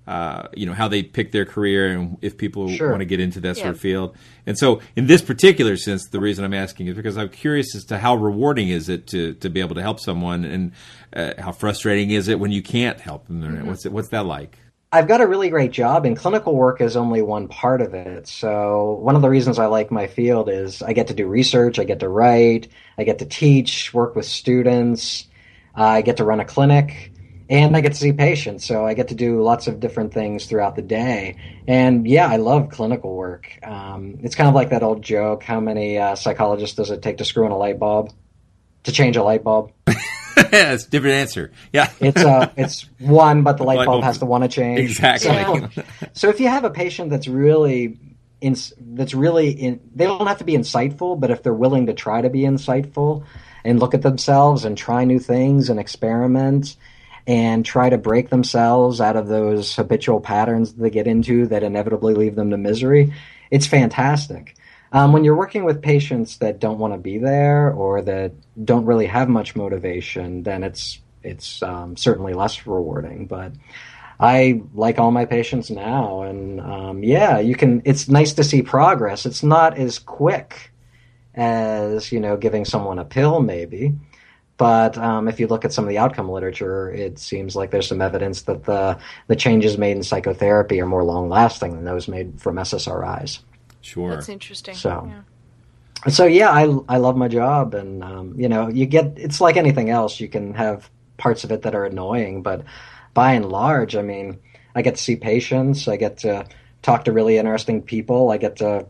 uh, 0.08 0.50
you 0.54 0.66
know, 0.66 0.74
how 0.74 0.90
they 0.90 1.04
pick 1.04 1.32
their 1.32 1.46
career 1.46 1.88
and 1.88 2.18
if 2.22 2.38
people 2.38 2.70
sure. 2.70 2.90
want 2.90 3.00
to 3.00 3.06
get 3.06 3.22
into 3.22 3.40
that 3.40 3.56
yeah. 3.56 3.64
sort 3.64 3.76
of 3.76 3.80
field. 3.80 4.18
And 4.46 4.58
so 4.58 4.82
in 4.98 5.08
this 5.08 5.22
particular 5.22 5.78
sense, 5.78 6.10
the 6.10 6.20
reason 6.20 6.44
I'm 6.44 6.54
asking 6.54 6.88
is 6.88 6.96
because 6.96 7.18
I'm 7.18 7.30
curious 7.30 7.76
as 7.76 7.86
to 7.86 7.98
how 7.98 8.16
rewarding 8.16 8.68
is 8.68 8.90
it 8.90 9.08
to, 9.08 9.36
to 9.36 9.50
be 9.50 9.62
able 9.62 9.76
to 9.76 9.82
help 9.82 10.02
someone 10.02 10.44
and 10.44 10.74
uh, 11.16 11.42
how 11.42 11.54
frustrating 11.54 12.12
is 12.12 12.28
it 12.28 12.42
when 12.42 12.52
you 12.52 12.62
can't 12.62 13.00
help 13.00 13.28
them? 13.28 13.42
Mm-hmm. 13.42 13.68
What's, 13.68 13.86
it, 13.86 13.94
what's 13.94 14.10
that 14.10 14.26
like? 14.26 14.58
I've 14.92 15.08
got 15.08 15.22
a 15.22 15.28
really 15.28 15.50
great 15.50 15.70
job, 15.70 16.08
and 16.08 16.18
clinical 16.18 16.56
work 16.56 16.82
is 16.82 16.98
only 16.98 17.22
one 17.22 17.48
part 17.48 17.82
of 17.82 17.94
it. 17.94 18.28
So, 18.28 18.98
one 19.02 19.16
of 19.16 19.22
the 19.22 19.30
reasons 19.30 19.60
I 19.60 19.68
like 19.68 19.92
my 19.92 20.08
field 20.08 20.50
is 20.50 20.82
I 20.82 20.94
get 20.94 21.08
to 21.08 21.14
do 21.14 21.28
research, 21.28 21.78
I 21.78 21.84
get 21.84 22.00
to 22.00 22.10
write, 22.10 22.70
I 22.98 23.04
get 23.04 23.20
to 23.20 23.26
teach, 23.26 23.94
work 23.94 24.16
with 24.16 24.26
students, 24.26 25.28
uh, 25.78 25.84
I 25.84 26.02
get 26.02 26.18
to 26.18 26.24
run 26.24 26.40
a 26.40 26.46
clinic, 26.46 27.12
and 27.52 27.78
I 27.78 27.82
get 27.82 27.92
to 27.92 28.00
see 28.00 28.14
patients. 28.14 28.66
So, 28.66 28.84
I 28.84 28.96
get 28.96 29.10
to 29.10 29.16
do 29.16 29.44
lots 29.44 29.68
of 29.68 29.80
different 29.80 30.12
things 30.12 30.48
throughout 30.48 30.76
the 30.76 30.82
day. 30.82 31.36
And 31.68 32.08
yeah, 32.08 32.28
I 32.28 32.38
love 32.38 32.70
clinical 32.70 33.16
work. 33.16 33.60
Um, 33.62 34.18
it's 34.24 34.34
kind 34.34 34.50
of 34.50 34.56
like 34.56 34.72
that 34.72 34.82
old 34.82 35.04
joke 35.04 35.44
how 35.44 35.60
many 35.60 36.00
uh, 36.00 36.16
psychologists 36.16 36.76
does 36.76 36.90
it 36.90 37.04
take 37.04 37.20
to 37.20 37.26
screw 37.26 37.46
in 37.46 37.52
a 37.52 37.58
light 37.58 37.78
bulb? 37.78 38.12
To 38.86 38.92
change 38.92 39.18
a 39.18 39.24
light 39.24 39.44
bulb? 39.44 39.72
it's 40.52 40.86
a 40.86 40.90
different 40.90 41.16
answer. 41.16 41.52
Yeah. 41.74 41.92
it's 42.00 42.24
uh 42.24 42.52
it's 42.58 42.90
one, 43.00 43.44
but 43.44 43.58
the 43.58 43.64
light, 43.64 43.78
light 43.78 43.86
bulb, 43.86 43.96
bulb, 43.96 44.04
has 44.04 44.20
to 44.20 44.26
want 44.26 44.44
to 44.44 44.50
change. 44.50 44.80
Exactly. 44.80 45.68
So, 45.74 45.84
so, 46.14 46.30
if 46.30 46.40
you 46.40 46.48
have 46.48 46.64
a 46.64 46.70
patient 46.70 47.10
that's 47.10 47.28
really 47.28 47.98
in, 48.42 48.56
that's 48.80 49.14
really 49.14 49.50
in, 49.50 49.82
they 49.96 50.06
don't 50.06 50.28
have 50.28 50.40
to 50.40 50.44
be 50.44 50.54
insightful, 50.54 51.20
but 51.20 51.32
if 51.32 51.44
they're 51.44 51.54
willing 51.54 51.88
to 51.88 51.94
try 51.94 52.22
to 52.22 52.30
be 52.30 52.42
insightful 52.42 53.26
and 53.64 53.80
look 53.80 53.94
at 53.94 54.02
themselves 54.02 54.66
and 54.66 54.78
try 54.78 55.04
new 55.04 55.20
things 55.20 55.70
and 55.70 55.80
experiment 55.80 56.78
and 57.28 57.66
try 57.66 57.90
to 57.90 57.98
break 57.98 58.30
themselves 58.30 59.02
out 59.02 59.16
of 59.16 59.28
those 59.28 59.76
habitual 59.76 60.20
patterns 60.20 60.74
they 60.74 60.90
get 60.90 61.06
into 61.06 61.46
that 61.48 61.64
inevitably 61.64 62.14
leave 62.14 62.36
them 62.36 62.50
to 62.52 62.58
misery, 62.58 63.14
it's 63.52 63.68
fantastic. 63.68 64.56
Um, 64.92 65.14
when 65.14 65.24
you're 65.24 65.36
working 65.36 65.66
with 65.66 65.82
patients 65.82 66.38
that 66.38 66.60
don't 66.60 66.80
want 66.80 66.94
to 66.94 66.98
be 66.98 67.20
there 67.20 67.72
or 67.72 68.02
that 68.02 68.34
don't 68.64 68.86
really 68.86 69.06
have 69.06 69.30
much 69.30 69.56
motivation, 69.56 70.44
then 70.44 70.64
it's 70.64 71.00
it's 71.22 71.62
um, 71.62 71.96
certainly 71.96 72.34
less 72.34 72.66
rewarding. 72.66 73.28
But 73.28 73.54
I 74.20 74.62
like 74.74 75.00
all 75.00 75.12
my 75.12 75.26
patients 75.26 75.70
now, 75.70 76.24
and 76.24 76.60
um, 76.60 77.04
yeah, 77.04 77.40
you 77.40 77.56
can. 77.56 77.82
It's 77.86 78.10
nice 78.10 78.34
to 78.34 78.44
see 78.44 78.64
progress. 78.64 79.26
It's 79.26 79.44
not 79.44 79.78
as 79.78 80.00
quick 80.00 80.72
as 81.36 82.12
you 82.12 82.20
know 82.20 82.36
giving 82.36 82.66
someone 82.66 83.00
a 83.00 83.06
pill, 83.06 83.42
maybe. 83.42 83.94
But 84.58 84.98
um, 84.98 85.30
if 85.30 85.40
you 85.40 85.48
look 85.48 85.64
at 85.64 85.72
some 85.72 85.86
of 85.86 85.90
the 85.90 86.00
outcome 86.00 86.30
literature, 86.30 86.92
it 86.92 87.18
seems 87.18 87.56
like 87.56 87.72
there's 87.72 87.88
some 87.88 88.02
evidence 88.02 88.42
that 88.44 88.66
the 88.66 88.98
the 89.28 89.36
changes 89.36 89.78
made 89.78 89.96
in 89.96 90.04
psychotherapy 90.04 90.82
are 90.82 90.86
more 90.86 91.04
long 91.04 91.30
lasting 91.30 91.76
than 91.76 91.86
those 91.86 92.08
made 92.08 92.42
from 92.42 92.58
SSRIs. 92.58 93.40
Sure, 93.82 94.12
that's 94.12 94.30
interesting. 94.30 94.76
So, 94.76 95.10
yeah. 96.06 96.10
so 96.10 96.26
yeah, 96.26 96.50
I 96.50 96.64
I 96.88 96.98
love 96.98 97.16
my 97.16 97.28
job, 97.28 97.74
and 97.74 98.04
um, 98.04 98.34
you 98.38 98.50
know, 98.50 98.68
you 98.68 98.86
get 98.86 99.14
it's 99.18 99.40
like 99.42 99.58
anything 99.58 99.90
else. 99.90 100.20
You 100.20 100.28
can 100.28 100.54
have 100.54 100.90
parts 101.18 101.44
of 101.44 101.52
it 101.52 101.62
that 101.64 101.76
are 101.76 101.86
annoying, 101.86 102.42
but 102.42 102.64
by 103.14 103.34
and 103.34 103.50
large, 103.50 103.96
I 103.96 104.02
mean, 104.02 104.40
I 104.76 104.82
get 104.82 104.96
to 104.96 105.04
see 105.04 105.16
patients, 105.16 105.88
I 105.88 105.98
get 105.98 106.20
to 106.20 106.46
talk 106.82 107.06
to 107.06 107.12
really 107.12 107.38
interesting 107.38 107.82
people. 107.82 108.32
I 108.32 108.38
get 108.38 108.58
to 108.58 108.86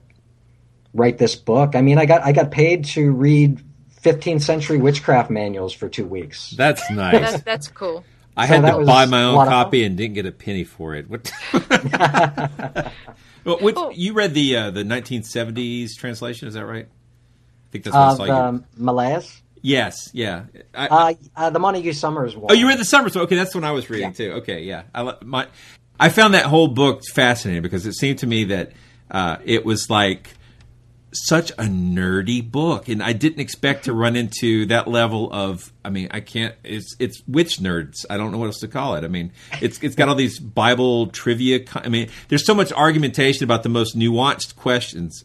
write 0.94 1.18
this 1.18 1.36
book. 1.36 1.76
I 1.76 1.82
mean, 1.82 1.98
I 1.98 2.06
got 2.06 2.24
I 2.24 2.32
got 2.32 2.52
paid 2.52 2.86
to 2.86 3.12
read 3.12 3.64
15th 4.02 4.42
century 4.42 4.78
witchcraft 4.78 5.30
manuals 5.30 5.74
for 5.74 5.90
two 5.90 6.06
weeks. 6.06 6.52
That's 6.52 6.90
nice. 6.92 7.32
That's, 7.32 7.44
that's 7.44 7.68
cool. 7.68 8.04
I 8.38 8.48
So 8.48 8.54
had 8.54 8.64
that 8.64 8.78
to 8.78 8.86
buy 8.86 9.06
my 9.06 9.24
own 9.24 9.48
copy 9.48 9.84
and 9.84 9.98
didn't 9.98 10.14
get 10.14 10.26
a 10.26 10.32
penny 10.32 10.64
for 10.64 10.96
it. 10.96 11.08
Well, 13.44 13.58
which, 13.60 13.76
you 13.94 14.14
read 14.14 14.34
the 14.34 14.56
uh, 14.56 14.72
the 14.72 14.84
1970s 14.84 15.92
translation? 15.98 16.48
Is 16.48 16.54
that 16.56 16.66
right? 16.66 16.86
I 16.86 17.72
think 17.72 17.84
that's 17.84 17.96
what 17.96 18.02
I 18.02 18.12
Of 18.12 18.18
saw 18.18 18.24
you. 18.26 18.32
um, 18.34 18.66
Malleus. 18.78 19.42
Yes, 19.62 20.10
yeah. 20.14 20.44
I, 20.74 20.88
Uh, 20.88 21.14
uh, 21.36 21.50
the 21.50 21.60
Montague 21.60 21.92
Summers 21.94 22.36
one. 22.36 22.48
Oh, 22.50 22.54
you 22.54 22.68
read 22.68 22.80
the 22.80 22.86
Summers 22.86 23.16
one? 23.16 23.26
Okay, 23.26 23.36
that's 23.36 23.52
the 23.52 23.58
one 23.60 23.66
I 23.66 23.72
was 23.72 23.90
reading 23.90 24.14
too. 24.14 24.32
Okay, 24.38 24.64
yeah. 24.64 24.84
I 24.96 25.16
my 25.24 25.48
I 26.00 26.10
found 26.10 26.34
that 26.34 26.46
whole 26.46 26.70
book 26.70 27.04
fascinating 27.14 27.62
because 27.62 27.86
it 27.86 27.94
seemed 27.94 28.20
to 28.20 28.28
me 28.28 28.46
that 28.46 28.72
uh, 29.12 29.38
it 29.44 29.66
was 29.66 29.90
like 29.90 30.34
such 31.12 31.51
a 31.51 31.64
nerdy 31.64 32.49
book, 32.49 32.88
and 32.88 33.01
I 33.01 33.14
didn't 33.14 33.39
expect 33.39 33.86
to 33.86 33.93
run 33.93 34.16
into 34.16 34.66
that 34.68 34.88
level 34.88 35.32
of. 35.34 35.72
I 35.84 35.89
mean, 35.89 36.07
I 36.12 36.20
can't. 36.20 36.55
It's 36.64 36.95
it's 36.99 37.22
witch 37.28 37.57
nerds. 37.57 38.05
I 38.10 38.18
don't 38.18 38.32
know 38.32 38.38
what 38.38 38.47
else 38.47 38.60
to 38.60 38.68
call 38.68 38.95
it. 38.95 39.03
I 39.03 39.07
mean, 39.07 39.32
it's 39.62 39.80
it's 39.82 39.95
got 39.95 40.07
all 40.10 40.16
these 40.16 40.39
Bible 40.39 41.07
trivia. 41.07 41.62
I 41.76 41.89
mean, 41.89 42.10
there's 42.28 42.45
so 42.45 42.53
much 42.53 42.72
argumentation 42.72 43.43
about 43.43 43.64
the 43.64 43.70
most 43.70 43.97
nuanced 43.97 44.55
questions. 44.55 45.24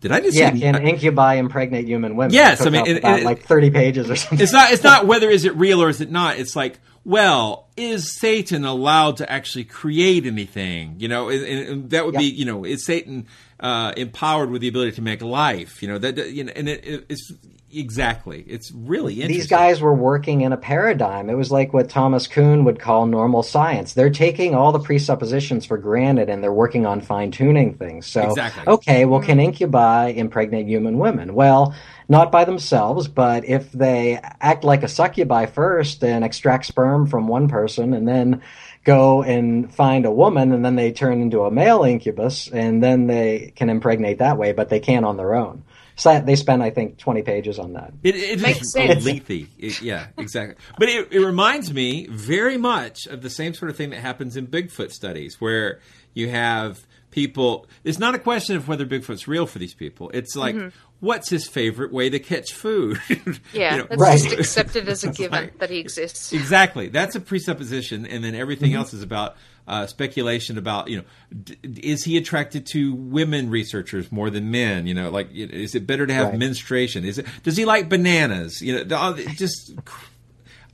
Did 0.00 0.10
I 0.12 0.20
just 0.20 0.36
Yeah, 0.36 0.52
say? 0.52 0.60
can 0.60 0.76
incubi 0.86 1.34
impregnate 1.34 1.86
human 1.86 2.16
women? 2.16 2.34
Yes, 2.34 2.66
I 2.66 2.70
mean, 2.70 2.86
it- 2.86 2.96
about 2.98 3.20
it- 3.20 3.24
like 3.24 3.44
30 3.44 3.70
pages 3.70 4.10
or 4.10 4.16
something. 4.16 4.40
It's 4.40 4.52
not. 4.52 4.72
It's 4.72 4.82
not 4.82 5.06
whether 5.06 5.28
is 5.30 5.44
it 5.44 5.54
real 5.56 5.80
or 5.82 5.88
is 5.88 6.00
it 6.00 6.10
not. 6.10 6.38
It's 6.38 6.56
like, 6.56 6.80
well, 7.04 7.68
is 7.76 8.18
Satan 8.18 8.64
allowed 8.64 9.18
to 9.18 9.30
actually 9.30 9.62
create 9.64 10.26
anything? 10.26 10.96
You 10.98 11.06
know, 11.08 11.28
and, 11.28 11.44
and- 11.44 11.68
and 11.68 11.90
that 11.90 12.04
would 12.04 12.16
be, 12.16 12.24
you 12.24 12.44
know, 12.44 12.64
is 12.64 12.84
Satan 12.84 13.26
uh, 13.62 13.92
empowered 13.96 14.50
with 14.50 14.60
the 14.60 14.68
ability 14.68 14.92
to 14.92 15.02
make 15.02 15.22
life? 15.22 15.82
You 15.82 15.88
know, 15.88 15.98
that 15.98 16.30
you 16.30 16.44
know, 16.44 16.52
and 16.54 16.68
it, 16.68 16.84
it, 16.84 17.06
it's 17.08 17.32
exactly. 17.72 18.44
It's 18.46 18.70
really 18.72 19.14
interesting. 19.14 19.38
These 19.38 19.46
guys 19.46 19.80
were 19.80 19.94
working 19.94 20.42
in 20.42 20.52
a 20.52 20.56
paradigm. 20.56 21.30
It 21.30 21.34
was 21.34 21.50
like 21.50 21.72
what 21.72 21.88
Thomas 21.88 22.26
Kuhn 22.26 22.64
would 22.64 22.78
call 22.78 23.06
normal 23.06 23.42
science. 23.42 23.94
They're 23.94 24.10
taking 24.10 24.54
all 24.54 24.72
the 24.72 24.78
presuppositions 24.78 25.64
for 25.64 25.78
granted 25.78 26.28
and 26.28 26.42
they're 26.42 26.52
working 26.52 26.86
on 26.86 27.00
fine 27.00 27.30
tuning 27.30 27.74
things. 27.74 28.06
So, 28.06 28.28
Exactly. 28.28 28.64
okay, 28.66 29.04
well, 29.04 29.20
can 29.20 29.40
incubi 29.40 30.08
impregnate 30.08 30.66
human 30.66 30.98
women? 30.98 31.34
Well, 31.34 31.74
not 32.08 32.30
by 32.30 32.44
themselves, 32.44 33.08
but 33.08 33.44
if 33.46 33.72
they 33.72 34.20
act 34.40 34.64
like 34.64 34.82
a 34.82 34.88
succubi 34.88 35.46
first 35.46 36.04
and 36.04 36.24
extract 36.24 36.66
sperm 36.66 37.06
from 37.06 37.26
one 37.26 37.48
person 37.48 37.94
and 37.94 38.06
then 38.06 38.42
go 38.84 39.22
and 39.22 39.72
find 39.72 40.04
a 40.06 40.10
woman 40.10 40.52
and 40.52 40.64
then 40.64 40.74
they 40.76 40.90
turn 40.92 41.20
into 41.22 41.42
a 41.44 41.50
male 41.50 41.84
incubus 41.84 42.48
and 42.48 42.82
then 42.82 43.06
they 43.06 43.52
can 43.54 43.70
impregnate 43.70 44.18
that 44.18 44.36
way, 44.38 44.52
but 44.52 44.68
they 44.68 44.80
can't 44.80 45.04
on 45.04 45.16
their 45.16 45.34
own. 45.34 45.62
So 45.94 46.20
they 46.20 46.36
spend, 46.36 46.62
I 46.62 46.70
think, 46.70 46.96
20 46.98 47.22
pages 47.22 47.58
on 47.58 47.74
that. 47.74 47.92
It, 48.02 48.16
it 48.16 48.40
Makes 48.40 48.62
is 48.62 48.72
sense. 48.72 49.04
lengthy. 49.04 49.48
It- 49.58 49.82
yeah, 49.82 50.06
exactly. 50.16 50.56
But 50.78 50.88
it, 50.88 51.12
it 51.12 51.20
reminds 51.20 51.72
me 51.72 52.06
very 52.08 52.56
much 52.56 53.06
of 53.06 53.20
the 53.22 53.30
same 53.30 53.52
sort 53.54 53.70
of 53.70 53.76
thing 53.76 53.90
that 53.90 54.00
happens 54.00 54.36
in 54.36 54.46
Bigfoot 54.46 54.90
studies, 54.90 55.40
where 55.40 55.80
you 56.14 56.30
have 56.30 56.86
people. 57.10 57.66
It's 57.84 57.98
not 57.98 58.14
a 58.14 58.18
question 58.18 58.56
of 58.56 58.68
whether 58.68 58.86
Bigfoot's 58.86 59.28
real 59.28 59.46
for 59.46 59.58
these 59.58 59.74
people. 59.74 60.10
It's 60.14 60.34
like, 60.34 60.54
Mhm. 60.56 60.72
What's 61.02 61.28
his 61.28 61.46
favorite 61.48 61.92
way 61.92 62.08
to 62.08 62.18
catch 62.20 62.52
food? 62.52 62.98
Yeah, 63.52 63.74
You 63.74 63.78
know, 63.82 63.86
that's 63.96 64.22
just 64.22 64.38
accepted 64.38 64.88
as 64.88 65.02
a 65.04 65.10
given 65.10 65.32
like- 65.44 65.58
that 65.58 65.68
he 65.68 65.78
exists. 65.78 66.32
Exactly. 66.32 66.88
That's 66.88 67.14
a 67.16 67.20
presupposition, 67.20 68.06
and 68.06 68.22
then 68.24 68.34
everything 68.34 68.70
Mhm. 68.72 68.76
else 68.76 68.94
is 68.94 69.02
about 69.02 69.36
uh, 69.66 69.86
speculation 69.86 70.58
about 70.58 70.88
you 70.88 70.96
know, 70.98 71.04
d- 71.44 71.56
is 71.82 72.02
he 72.04 72.16
attracted 72.16 72.66
to 72.66 72.94
women 72.94 73.48
researchers 73.50 74.10
more 74.10 74.28
than 74.30 74.50
men? 74.50 74.86
You 74.88 74.94
know, 74.94 75.10
like 75.10 75.28
is 75.32 75.74
it 75.76 75.86
better 75.86 76.04
to 76.06 76.12
have 76.14 76.28
Right. 76.30 76.38
menstruation? 76.38 77.04
Is 77.04 77.18
it 77.18 77.26
does 77.44 77.56
he 77.56 77.64
like 77.64 77.88
bananas? 77.88 78.60
You 78.60 78.84
know, 78.84 79.14
just 79.36 79.72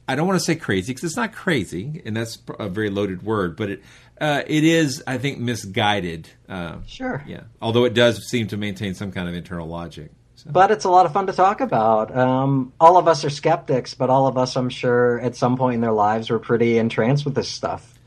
I 0.08 0.14
don't 0.14 0.26
want 0.26 0.38
to 0.38 0.44
say 0.44 0.54
crazy 0.56 0.92
because 0.94 1.04
it's 1.04 1.16
not 1.16 1.34
crazy, 1.34 2.00
and 2.06 2.16
that's 2.16 2.38
a 2.58 2.68
very 2.70 2.88
loaded 2.88 3.22
word, 3.22 3.56
but 3.56 3.68
it 3.68 3.82
uh, 4.20 4.42
it 4.46 4.64
is 4.64 5.02
I 5.06 5.18
think 5.18 5.38
misguided. 5.38 6.28
Uh, 6.48 6.76
Sure. 6.86 7.22
Yeah. 7.26 7.42
Although 7.62 7.84
it 7.84 7.94
does 7.94 8.28
seem 8.28 8.48
to 8.48 8.56
maintain 8.56 8.94
some 8.94 9.12
kind 9.12 9.28
of 9.28 9.34
internal 9.34 9.66
logic. 9.68 10.10
But 10.46 10.70
it's 10.70 10.84
a 10.84 10.90
lot 10.90 11.04
of 11.04 11.12
fun 11.12 11.26
to 11.26 11.32
talk 11.32 11.60
about. 11.60 12.16
Um, 12.16 12.72
all 12.80 12.96
of 12.96 13.08
us 13.08 13.24
are 13.24 13.30
skeptics, 13.30 13.94
but 13.94 14.08
all 14.08 14.26
of 14.28 14.38
us, 14.38 14.56
I'm 14.56 14.70
sure, 14.70 15.20
at 15.20 15.34
some 15.36 15.56
point 15.56 15.74
in 15.74 15.80
their 15.80 15.92
lives 15.92 16.30
were 16.30 16.38
pretty 16.38 16.78
entranced 16.78 17.24
with 17.24 17.34
this 17.34 17.48
stuff. 17.48 17.98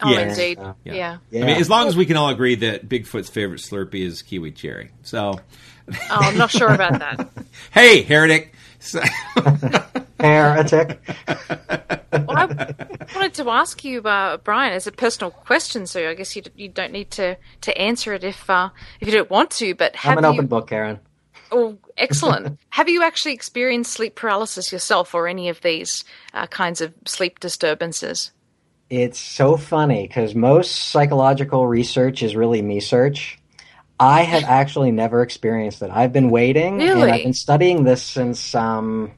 Oh, 0.00 0.08
Yes. 0.10 0.38
indeed. 0.38 0.58
Uh, 0.60 0.74
yeah. 0.84 1.18
I 1.32 1.36
mean, 1.36 1.48
as 1.50 1.68
long 1.68 1.88
as 1.88 1.96
we 1.96 2.06
can 2.06 2.16
all 2.16 2.28
agree 2.30 2.54
that 2.54 2.88
Bigfoot's 2.88 3.28
favorite 3.28 3.60
Slurpee 3.60 4.06
is 4.06 4.22
kiwi 4.22 4.52
cherry. 4.52 4.90
So, 5.02 5.40
Oh, 5.90 5.96
I'm 6.08 6.38
not 6.38 6.50
sure 6.50 6.68
about 6.72 7.00
that. 7.00 7.28
hey, 7.72 8.02
heretic. 8.02 8.54
So- 8.78 9.02
Heretic. 10.24 11.00
Well, 12.14 12.38
I 12.38 12.46
wanted 13.14 13.34
to 13.34 13.50
ask 13.50 13.84
you, 13.84 14.00
uh, 14.02 14.36
Brian, 14.36 14.72
as 14.72 14.86
a 14.86 14.92
personal 14.92 15.32
question, 15.32 15.86
so 15.86 16.08
I 16.08 16.14
guess 16.14 16.36
you, 16.36 16.42
you 16.54 16.68
don't 16.68 16.92
need 16.92 17.10
to, 17.12 17.36
to 17.62 17.76
answer 17.76 18.14
it 18.14 18.22
if 18.22 18.48
uh, 18.48 18.68
if 19.00 19.08
you 19.08 19.14
don't 19.14 19.28
want 19.28 19.50
to. 19.52 19.74
But 19.74 19.96
have 19.96 20.12
I'm 20.12 20.18
an 20.18 20.24
you? 20.24 20.30
open 20.30 20.46
book, 20.46 20.68
Karen. 20.68 21.00
Oh, 21.50 21.76
excellent. 21.96 22.58
have 22.70 22.88
you 22.88 23.02
actually 23.02 23.34
experienced 23.34 23.92
sleep 23.92 24.14
paralysis 24.14 24.70
yourself, 24.70 25.12
or 25.12 25.26
any 25.26 25.48
of 25.48 25.60
these 25.62 26.04
uh, 26.32 26.46
kinds 26.46 26.80
of 26.80 26.94
sleep 27.04 27.40
disturbances? 27.40 28.30
It's 28.90 29.18
so 29.18 29.56
funny 29.56 30.06
because 30.06 30.36
most 30.36 30.70
psychological 30.70 31.66
research 31.66 32.22
is 32.22 32.36
really 32.36 32.62
me 32.62 32.78
search. 32.78 33.40
I 33.98 34.22
have 34.22 34.44
actually 34.44 34.92
never 34.92 35.22
experienced 35.22 35.82
it. 35.82 35.90
I've 35.90 36.12
been 36.12 36.30
waiting, 36.30 36.80
and 36.80 36.94
Really? 36.94 37.10
I've 37.10 37.22
been 37.24 37.32
studying 37.32 37.82
this 37.82 38.02
since. 38.02 38.54
Um, 38.54 39.10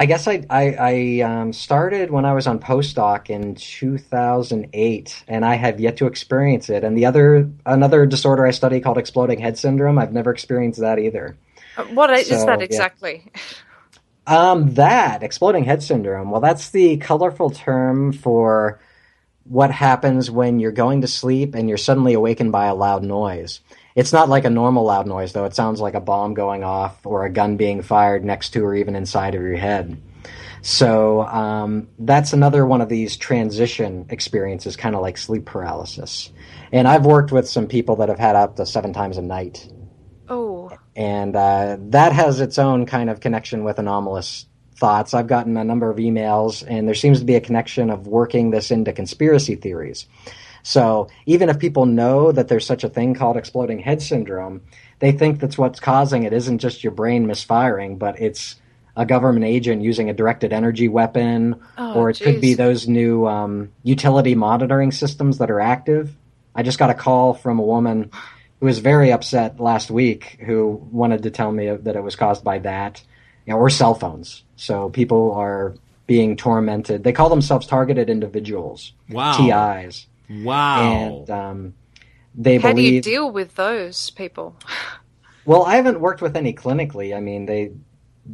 I 0.00 0.06
guess 0.06 0.26
I 0.26 0.46
I, 0.50 0.76
I 0.80 1.20
um, 1.20 1.52
started 1.52 2.10
when 2.10 2.24
I 2.24 2.32
was 2.32 2.46
on 2.46 2.58
postdoc 2.58 3.30
in 3.30 3.54
2008, 3.54 5.24
and 5.28 5.44
I 5.44 5.56
have 5.56 5.78
yet 5.78 5.98
to 5.98 6.06
experience 6.06 6.70
it. 6.70 6.84
And 6.84 6.96
the 6.98 7.06
other 7.06 7.50
another 7.66 8.06
disorder 8.06 8.46
I 8.46 8.52
study 8.52 8.80
called 8.80 8.98
exploding 8.98 9.40
head 9.40 9.58
syndrome. 9.58 9.98
I've 9.98 10.14
never 10.14 10.32
experienced 10.32 10.80
that 10.80 10.98
either. 10.98 11.36
Uh, 11.76 11.84
What 11.84 12.10
is 12.12 12.28
So, 12.28 12.46
that 12.46 12.60
yeah. 12.60 12.64
exactly? 12.64 13.30
Um, 14.26 14.74
that 14.74 15.22
exploding 15.22 15.64
head 15.64 15.82
syndrome. 15.82 16.30
Well, 16.30 16.40
that's 16.40 16.70
the 16.70 16.96
colorful 16.98 17.50
term 17.50 18.12
for 18.14 18.80
what 19.44 19.70
happens 19.70 20.30
when 20.30 20.60
you're 20.60 20.72
going 20.72 21.02
to 21.02 21.08
sleep 21.08 21.54
and 21.54 21.68
you're 21.68 21.78
suddenly 21.78 22.14
awakened 22.14 22.52
by 22.52 22.66
a 22.66 22.74
loud 22.74 23.02
noise. 23.02 23.60
It's 24.00 24.14
not 24.14 24.30
like 24.30 24.46
a 24.46 24.50
normal 24.50 24.84
loud 24.84 25.06
noise, 25.06 25.34
though. 25.34 25.44
It 25.44 25.54
sounds 25.54 25.78
like 25.78 25.92
a 25.92 26.00
bomb 26.00 26.32
going 26.32 26.64
off 26.64 27.04
or 27.04 27.26
a 27.26 27.30
gun 27.30 27.58
being 27.58 27.82
fired 27.82 28.24
next 28.24 28.54
to 28.54 28.64
or 28.64 28.74
even 28.74 28.96
inside 28.96 29.34
of 29.34 29.42
your 29.42 29.58
head. 29.58 30.00
So 30.62 31.20
um, 31.20 31.86
that's 31.98 32.32
another 32.32 32.64
one 32.64 32.80
of 32.80 32.88
these 32.88 33.18
transition 33.18 34.06
experiences, 34.08 34.74
kind 34.74 34.94
of 34.94 35.02
like 35.02 35.18
sleep 35.18 35.44
paralysis. 35.44 36.30
And 36.72 36.88
I've 36.88 37.04
worked 37.04 37.30
with 37.30 37.46
some 37.46 37.66
people 37.66 37.96
that 37.96 38.08
have 38.08 38.18
had 38.18 38.36
up 38.36 38.56
to 38.56 38.64
seven 38.64 38.94
times 38.94 39.18
a 39.18 39.22
night 39.22 39.68
Oh, 40.30 40.70
and 40.96 41.36
uh, 41.36 41.76
that 41.90 42.14
has 42.14 42.40
its 42.40 42.58
own 42.58 42.86
kind 42.86 43.10
of 43.10 43.20
connection 43.20 43.64
with 43.64 43.78
anomalous 43.78 44.46
thoughts. 44.76 45.12
I've 45.12 45.26
gotten 45.26 45.58
a 45.58 45.64
number 45.64 45.90
of 45.90 45.98
emails, 45.98 46.64
and 46.66 46.88
there 46.88 46.94
seems 46.94 47.18
to 47.18 47.26
be 47.26 47.34
a 47.34 47.40
connection 47.42 47.90
of 47.90 48.06
working 48.06 48.50
this 48.50 48.70
into 48.70 48.94
conspiracy 48.94 49.56
theories. 49.56 50.06
So 50.62 51.08
even 51.26 51.48
if 51.48 51.58
people 51.58 51.86
know 51.86 52.32
that 52.32 52.48
there's 52.48 52.66
such 52.66 52.84
a 52.84 52.88
thing 52.88 53.14
called 53.14 53.36
exploding 53.36 53.78
head 53.78 54.02
syndrome, 54.02 54.62
they 54.98 55.12
think 55.12 55.40
that's 55.40 55.58
what's 55.58 55.80
causing 55.80 56.24
it 56.24 56.32
isn't 56.32 56.58
just 56.58 56.84
your 56.84 56.92
brain 56.92 57.26
misfiring, 57.26 57.96
but 57.96 58.20
it's 58.20 58.56
a 58.96 59.06
government 59.06 59.44
agent 59.44 59.82
using 59.82 60.10
a 60.10 60.14
directed 60.14 60.52
energy 60.52 60.88
weapon, 60.88 61.60
Oh, 61.78 61.94
or 61.94 62.10
it 62.10 62.20
could 62.20 62.40
be 62.40 62.54
those 62.54 62.86
new 62.88 63.26
um, 63.26 63.72
utility 63.82 64.34
monitoring 64.34 64.92
systems 64.92 65.38
that 65.38 65.50
are 65.50 65.60
active. 65.60 66.14
I 66.54 66.62
just 66.62 66.78
got 66.78 66.90
a 66.90 66.94
call 66.94 67.32
from 67.34 67.58
a 67.58 67.62
woman 67.62 68.10
who 68.58 68.66
was 68.66 68.80
very 68.80 69.12
upset 69.12 69.58
last 69.60 69.90
week 69.90 70.38
who 70.44 70.86
wanted 70.92 71.22
to 71.22 71.30
tell 71.30 71.50
me 71.50 71.70
that 71.70 71.96
it 71.96 72.02
was 72.02 72.16
caused 72.16 72.44
by 72.44 72.58
that 72.58 73.02
you 73.46 73.52
know, 73.52 73.58
or 73.58 73.70
cell 73.70 73.94
phones. 73.94 74.42
So 74.56 74.90
people 74.90 75.32
are 75.32 75.74
being 76.06 76.36
tormented. 76.36 77.04
They 77.04 77.12
call 77.12 77.28
themselves 77.30 77.66
targeted 77.66 78.10
individuals, 78.10 78.92
Wow. 79.08 79.32
TIs. 79.32 80.06
Wow. 80.30 80.80
And 80.82 81.30
um, 81.30 81.74
they 82.34 82.58
how 82.58 82.72
do 82.72 82.82
you 82.82 83.02
deal 83.02 83.30
with 83.30 83.56
those 83.56 84.10
people? 84.10 84.56
well, 85.44 85.64
I 85.64 85.76
haven't 85.76 86.00
worked 86.00 86.22
with 86.22 86.36
any 86.36 86.54
clinically. 86.54 87.14
I 87.16 87.20
mean, 87.20 87.46
they 87.46 87.72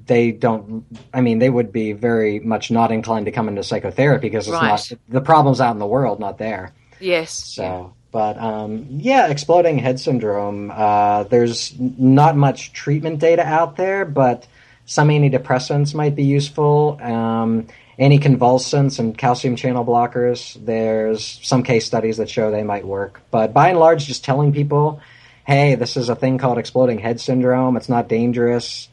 they 0.06 0.32
don't. 0.32 0.84
I 1.14 1.20
mean, 1.20 1.38
they 1.38 1.48
would 1.48 1.72
be 1.72 1.92
very 1.92 2.40
much 2.40 2.70
not 2.70 2.92
inclined 2.92 3.26
to 3.26 3.32
come 3.32 3.48
into 3.48 3.62
psychotherapy 3.62 4.28
because 4.28 4.46
it's 4.46 4.54
Right. 4.54 4.68
not 4.68 4.92
the 5.08 5.20
problems 5.20 5.60
out 5.60 5.72
in 5.72 5.78
the 5.78 5.86
world, 5.86 6.20
not 6.20 6.38
there. 6.38 6.72
Yes. 7.00 7.32
So, 7.32 7.94
but 8.10 8.36
um, 8.38 8.86
yeah, 8.90 9.28
exploding 9.28 9.78
head 9.78 9.98
syndrome. 9.98 10.70
Uh, 10.74 11.24
there's 11.24 11.74
not 11.78 12.36
much 12.36 12.72
treatment 12.72 13.20
data 13.20 13.42
out 13.42 13.76
there, 13.76 14.04
but 14.04 14.46
some 14.84 15.08
antidepressants 15.08 15.94
might 15.94 16.14
be 16.14 16.24
useful. 16.24 16.98
Um, 17.00 17.68
anticonvulsants 17.98 18.98
and 18.98 19.16
calcium 19.16 19.56
channel 19.56 19.84
blockers. 19.84 20.56
There's 20.64 21.40
some 21.42 21.62
case 21.62 21.84
studies 21.86 22.16
that 22.18 22.28
show 22.30 22.50
they 22.50 22.62
might 22.62 22.86
work, 22.86 23.20
but 23.30 23.52
by 23.52 23.70
and 23.70 23.78
large, 23.78 24.06
just 24.06 24.24
telling 24.24 24.52
people, 24.52 25.00
"Hey, 25.46 25.74
this 25.74 25.96
is 25.96 26.08
a 26.08 26.14
thing 26.14 26.38
called 26.38 26.58
exploding 26.58 26.98
head 26.98 27.20
syndrome. 27.20 27.76
It's 27.76 27.88
not 27.88 28.08
dangerous. 28.08 28.88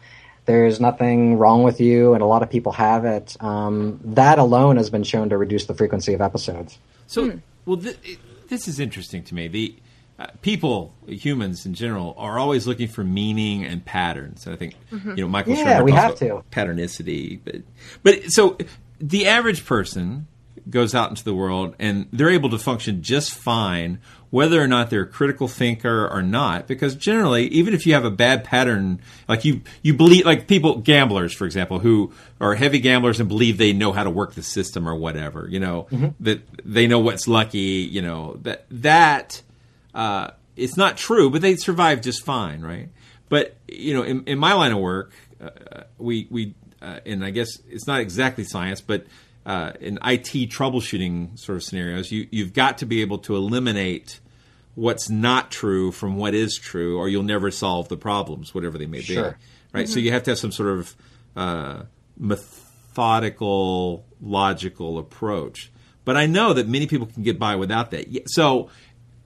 There's 0.45 0.79
nothing 0.79 1.37
wrong 1.37 1.63
with 1.63 1.79
you, 1.79 2.13
and 2.13 2.21
a 2.21 2.25
lot 2.25 2.43
of 2.43 2.49
people 2.49 2.73
have 2.73 3.05
it." 3.05 3.35
Um, 3.41 3.99
that 4.03 4.39
alone 4.39 4.77
has 4.77 4.89
been 4.89 5.03
shown 5.03 5.29
to 5.29 5.37
reduce 5.37 5.65
the 5.65 5.73
frequency 5.73 6.13
of 6.13 6.21
episodes. 6.21 6.77
So, 7.07 7.39
well, 7.65 7.77
th- 7.77 7.97
this 8.49 8.67
is 8.67 8.79
interesting 8.79 9.23
to 9.23 9.35
me. 9.35 9.47
The 9.47 9.75
uh, 10.19 10.27
people, 10.43 10.93
humans 11.07 11.65
in 11.65 11.73
general, 11.73 12.13
are 12.19 12.37
always 12.37 12.67
looking 12.67 12.87
for 12.87 13.03
meaning 13.03 13.65
and 13.65 13.83
patterns. 13.83 14.45
And 14.45 14.53
I 14.53 14.57
think 14.57 14.75
Mhm. 14.91 15.17
you 15.17 15.23
know 15.23 15.27
Michael. 15.27 15.53
Yeah, 15.53 15.63
Sternberg 15.63 15.85
we 15.85 15.91
have 15.93 16.15
to. 16.19 16.43
patternicity, 16.51 17.39
but 17.43 17.55
but 18.03 18.19
so 18.27 18.55
the 18.99 19.27
average 19.27 19.65
person 19.65 20.27
goes 20.69 20.95
out 20.95 21.09
into 21.09 21.23
the 21.25 21.33
world 21.33 21.75
and 21.77 22.07
they're 22.13 22.29
able 22.29 22.49
to 22.49 22.57
function 22.57 23.01
just 23.03 23.33
fine 23.33 23.99
whether 24.29 24.59
or 24.61 24.67
not 24.67 24.89
they're 24.89 25.01
a 25.01 25.07
critical 25.07 25.47
thinker 25.47 26.07
or 26.07 26.21
not 26.21 26.67
because 26.67 26.95
generally 26.95 27.47
even 27.47 27.73
if 27.73 27.85
you 27.85 27.93
have 27.93 28.05
a 28.05 28.09
bad 28.09 28.45
pattern 28.45 28.99
like 29.27 29.43
you 29.43 29.59
you 29.81 29.93
believe 29.93 30.25
like 30.25 30.47
people 30.47 30.77
gamblers 30.77 31.33
for 31.33 31.45
example 31.45 31.79
who 31.79 32.11
are 32.39 32.55
heavy 32.55 32.79
gamblers 32.79 33.19
and 33.19 33.27
believe 33.27 33.57
they 33.57 33.73
know 33.73 33.91
how 33.91 34.03
to 34.05 34.09
work 34.09 34.35
the 34.35 34.41
system 34.43 34.87
or 34.87 34.95
whatever 34.95 35.47
you 35.49 35.59
know 35.59 35.85
Mhm. 35.91 36.13
that 36.21 36.41
they 36.63 36.87
know 36.87 36.99
what's 36.99 37.27
lucky 37.27 37.87
you 37.91 38.01
know 38.01 38.37
that 38.43 38.65
that 38.71 39.41
uh, 39.93 40.29
it's 40.55 40.77
not 40.77 40.95
true 40.95 41.29
but 41.29 41.41
they 41.41 41.57
survive 41.57 41.99
just 42.01 42.23
fine 42.23 42.61
right 42.61 42.87
but 43.27 43.57
you 43.67 43.93
know 43.93 44.03
in, 44.03 44.23
in 44.27 44.39
my 44.39 44.53
line 44.53 44.71
of 44.71 44.77
work 44.79 45.11
uh, 45.43 45.49
we 45.97 46.25
we 46.31 46.55
uh, 46.83 46.99
and 47.05 47.23
I 47.25 47.29
guess 47.31 47.47
it's 47.69 47.87
not 47.87 48.01
exactly 48.01 48.43
science, 48.43 48.81
but 48.81 49.05
uh, 49.45 49.71
in 49.79 49.97
IT 50.03 50.49
troubleshooting 50.51 51.39
sort 51.39 51.55
of 51.57 51.63
scenarios, 51.63 52.11
you 52.11 52.27
you've 52.31 52.53
got 52.53 52.77
to 52.79 52.85
be 52.85 53.01
able 53.01 53.17
to 53.19 53.35
eliminate 53.35 54.19
what's 54.75 55.09
not 55.09 55.51
true 55.51 55.91
from 55.91 56.17
what 56.17 56.33
is 56.33 56.57
true, 56.57 56.97
or 56.97 57.07
you'll 57.09 57.23
never 57.23 57.51
solve 57.51 57.89
the 57.89 57.97
problems, 57.97 58.53
whatever 58.55 58.77
they 58.77 58.87
may 58.87 59.01
be. 59.01 59.15
Right. 59.71 59.87
So 59.89 59.99
Mhm. 59.99 60.03
you 60.03 60.11
have 60.11 60.23
to 60.23 60.31
have 60.31 60.39
some 60.39 60.51
sort 60.51 60.69
of 60.79 60.95
uh, 61.35 61.83
methodical, 62.17 64.05
logical 64.21 64.97
approach. 64.97 65.71
But 66.05 66.17
I 66.17 66.25
know 66.25 66.53
that 66.53 66.67
many 66.67 66.85
people 66.87 67.07
can 67.07 67.23
get 67.23 67.39
by 67.39 67.55
without 67.55 67.91
that. 67.91 68.05
So 68.27 68.69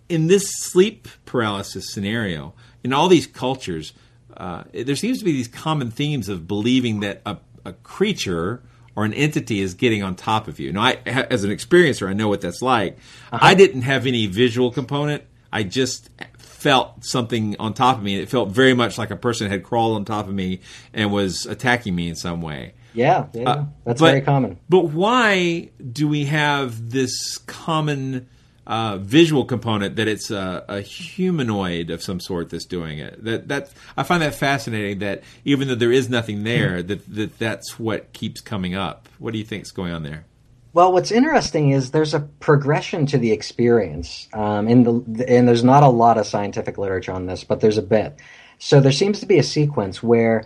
in 0.09 0.27
this 0.27 0.45
sleep 0.47 1.07
paralysis 1.25 1.91
scenario, 1.91 2.53
in 2.83 2.93
all 2.93 3.07
these 3.07 3.27
cultures, 3.27 3.93
uh, 4.37 4.63
there 4.73 4.95
seems 4.95 5.19
to 5.19 5.25
be 5.25 5.31
these 5.31 5.47
common 5.47 5.89
themes 5.91 6.29
of 6.29 6.47
believing 6.47 6.99
that 7.01 7.21
a, 7.25 7.37
a 7.67 7.73
creature 7.83 8.61
or 8.95 9.05
an 9.05 9.13
entity 9.13 9.59
is 9.61 9.73
getting 9.75 10.01
on 10.01 10.15
top 10.15 10.47
of 10.47 10.59
you. 10.59 10.71
Now, 10.73 10.81
I, 10.83 10.93
as 11.05 11.43
an 11.43 11.51
experiencer, 11.51 12.07
I 12.09 12.13
know 12.13 12.27
what 12.29 12.41
that's 12.41 12.61
like. 12.61 12.97
I 13.31 13.53
didn't 13.53 13.83
have 13.83 14.07
any 14.07 14.25
visual 14.25 14.71
component. 14.71 15.23
I 15.53 15.63
just 15.63 16.09
felt 16.39 17.05
something 17.05 17.55
on 17.59 17.73
top 17.73 17.97
of 17.97 18.03
me. 18.03 18.17
It 18.17 18.29
felt 18.29 18.49
very 18.49 18.73
much 18.73 18.97
like 18.97 19.11
a 19.11 19.15
person 19.15 19.49
had 19.49 19.63
crawled 19.63 19.95
on 19.97 20.05
top 20.05 20.27
of 20.27 20.33
me 20.33 20.61
and 20.93 21.11
was 21.11 21.45
attacking 21.45 21.93
me 21.95 22.07
in 22.09 22.15
some 22.15 22.41
way. 22.41 22.73
Yeah, 22.93 23.27
yeah, 23.33 23.49
Uh, 23.49 23.65
that's 23.85 23.99
but- 24.01 24.07
very 24.09 24.21
common. 24.21 24.57
But 24.67 24.85
why 24.85 25.69
do 25.91 26.07
we 26.07 26.25
have 26.25 26.89
this 26.89 27.37
common 27.45 28.27
uh, 28.67 28.97
visual 28.97 29.45
component 29.45 29.95
that 29.95 30.07
it's 30.07 30.29
a, 30.29 30.63
a 30.67 30.81
humanoid 30.81 31.89
of 31.89 32.03
some 32.03 32.19
sort 32.19 32.51
that's 32.51 32.65
doing 32.65 32.99
it? 32.99 33.23
That 33.23 33.47
that 33.47 33.71
I 33.95 34.03
find 34.03 34.21
that 34.21 34.35
fascinating. 34.35 34.99
That 34.99 35.23
even 35.45 35.67
though 35.67 35.75
there 35.75 35.91
is 35.91 36.09
nothing 36.09 36.43
there, 36.43 36.83
that, 36.83 37.15
that 37.15 37.39
that's 37.39 37.79
what 37.79 38.13
keeps 38.13 38.41
coming 38.41 38.75
up. 38.75 39.09
What 39.17 39.31
do 39.31 39.39
you 39.39 39.45
think 39.45 39.63
is 39.63 39.71
going 39.71 39.91
on 39.93 40.03
there? 40.03 40.25
Well, 40.73 40.93
what's 40.93 41.11
interesting 41.11 41.71
is 41.71 41.89
there's 41.89 42.13
a 42.13 42.19
progression 42.19 43.07
to 43.07 43.17
the 43.17 43.31
experience, 43.31 44.27
um, 44.33 44.67
in 44.67 44.83
the 44.83 45.25
and 45.27 45.47
there's 45.47 45.63
not 45.63 45.81
a 45.81 45.89
lot 45.89 46.19
of 46.19 46.27
scientific 46.27 46.77
literature 46.77 47.13
on 47.13 47.25
this, 47.25 47.43
but 47.43 47.61
there's 47.61 47.79
a 47.79 47.81
bit. 47.81 48.19
So 48.59 48.79
there 48.79 48.91
seems 48.91 49.19
to 49.21 49.25
be 49.25 49.39
a 49.39 49.43
sequence 49.43 50.03
where 50.03 50.45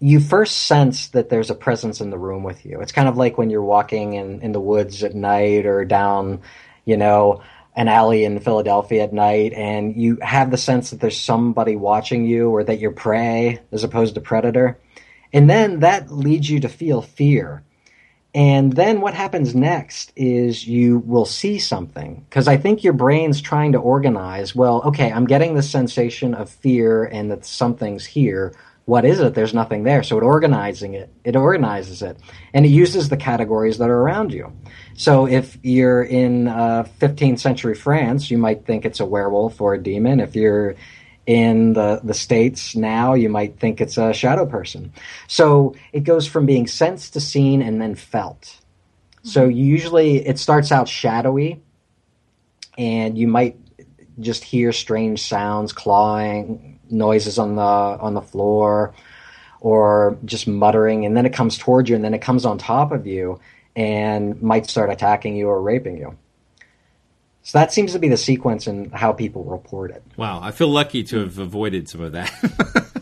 you 0.00 0.20
first 0.20 0.64
sense 0.64 1.08
that 1.08 1.28
there's 1.28 1.50
a 1.50 1.54
presence 1.54 2.00
in 2.00 2.10
the 2.10 2.18
room 2.18 2.42
with 2.42 2.64
you. 2.64 2.80
It's 2.80 2.92
kind 2.92 3.08
of 3.08 3.16
like 3.16 3.36
when 3.36 3.50
you're 3.50 3.62
walking 3.62 4.14
in, 4.14 4.40
in 4.42 4.52
the 4.52 4.60
woods 4.60 5.02
at 5.02 5.14
night 5.14 5.66
or 5.66 5.84
down, 5.84 6.40
you 6.88 6.96
know, 6.96 7.42
an 7.76 7.86
alley 7.86 8.24
in 8.24 8.40
Philadelphia 8.40 9.04
at 9.04 9.12
night, 9.12 9.52
and 9.52 9.94
you 9.94 10.16
have 10.22 10.50
the 10.50 10.56
sense 10.56 10.88
that 10.90 11.00
there's 11.00 11.20
somebody 11.20 11.76
watching 11.76 12.24
you 12.24 12.48
or 12.48 12.64
that 12.64 12.80
you're 12.80 12.90
prey 12.92 13.60
as 13.70 13.84
opposed 13.84 14.14
to 14.14 14.22
predator. 14.22 14.78
And 15.30 15.50
then 15.50 15.80
that 15.80 16.10
leads 16.10 16.48
you 16.48 16.60
to 16.60 16.68
feel 16.68 17.02
fear. 17.02 17.62
And 18.34 18.72
then 18.72 19.02
what 19.02 19.12
happens 19.12 19.54
next 19.54 20.12
is 20.16 20.66
you 20.66 20.98
will 21.00 21.26
see 21.26 21.58
something. 21.58 22.24
Because 22.28 22.48
I 22.48 22.56
think 22.56 22.82
your 22.82 22.94
brain's 22.94 23.42
trying 23.42 23.72
to 23.72 23.78
organize, 23.78 24.54
well, 24.54 24.80
okay, 24.86 25.12
I'm 25.12 25.26
getting 25.26 25.54
the 25.54 25.62
sensation 25.62 26.34
of 26.34 26.48
fear 26.48 27.04
and 27.04 27.30
that 27.30 27.44
something's 27.44 28.06
here. 28.06 28.54
What 28.88 29.04
is 29.04 29.20
it? 29.20 29.34
There's 29.34 29.52
nothing 29.52 29.82
there. 29.82 30.02
So 30.02 30.16
it 30.16 30.22
organizing 30.22 30.94
it. 30.94 31.12
It 31.22 31.36
organizes 31.36 32.00
it. 32.00 32.16
And 32.54 32.64
it 32.64 32.70
uses 32.70 33.10
the 33.10 33.18
categories 33.18 33.76
that 33.76 33.90
are 33.90 34.00
around 34.00 34.32
you. 34.32 34.50
So 34.94 35.26
if 35.28 35.58
you're 35.62 36.02
in 36.02 36.48
uh, 36.48 36.88
15th 36.98 37.38
century 37.38 37.74
France, 37.74 38.30
you 38.30 38.38
might 38.38 38.64
think 38.64 38.86
it's 38.86 39.00
a 39.00 39.04
werewolf 39.04 39.60
or 39.60 39.74
a 39.74 39.82
demon. 39.82 40.20
If 40.20 40.34
you're 40.34 40.76
in 41.26 41.74
the, 41.74 42.00
the 42.02 42.14
States 42.14 42.74
now, 42.74 43.12
you 43.12 43.28
might 43.28 43.60
think 43.60 43.82
it's 43.82 43.98
a 43.98 44.14
shadow 44.14 44.46
person. 44.46 44.94
So 45.26 45.74
it 45.92 46.04
goes 46.04 46.26
from 46.26 46.46
being 46.46 46.66
sensed 46.66 47.12
to 47.12 47.20
seen 47.20 47.60
and 47.60 47.82
then 47.82 47.94
felt. 47.94 48.58
So 49.22 49.48
usually, 49.48 50.26
it 50.26 50.38
starts 50.38 50.72
out 50.72 50.88
shadowy, 50.88 51.60
and 52.78 53.18
you 53.18 53.28
might 53.28 53.58
just 54.18 54.44
hear 54.44 54.72
strange 54.72 55.20
sounds, 55.20 55.74
clawing 55.74 56.77
noises 56.90 57.38
on 57.38 57.56
the 57.56 57.62
on 57.62 58.14
the 58.14 58.20
floor, 58.20 58.94
or 59.60 60.16
just 60.24 60.46
muttering, 60.46 61.04
and 61.06 61.16
then 61.16 61.26
it 61.26 61.32
comes 61.32 61.58
towards 61.58 61.88
you, 61.88 61.96
and 61.96 62.04
then 62.04 62.14
it 62.14 62.20
comes 62.20 62.44
on 62.44 62.58
top 62.58 62.92
of 62.92 63.06
you, 63.06 63.40
and 63.76 64.40
might 64.42 64.68
start 64.68 64.90
attacking 64.90 65.36
you 65.36 65.48
or 65.48 65.60
raping 65.60 65.98
you. 65.98 66.16
So 67.42 67.58
that 67.58 67.72
seems 67.72 67.92
to 67.94 67.98
be 67.98 68.08
the 68.08 68.16
sequence 68.16 68.66
in 68.66 68.90
how 68.90 69.12
people 69.12 69.44
report 69.44 69.90
it. 69.90 70.02
Wow, 70.16 70.40
I 70.42 70.50
feel 70.50 70.68
lucky 70.68 71.02
to 71.04 71.20
have 71.20 71.38
avoided 71.38 71.88
some 71.88 72.02
of 72.02 72.12
that. 72.12 72.30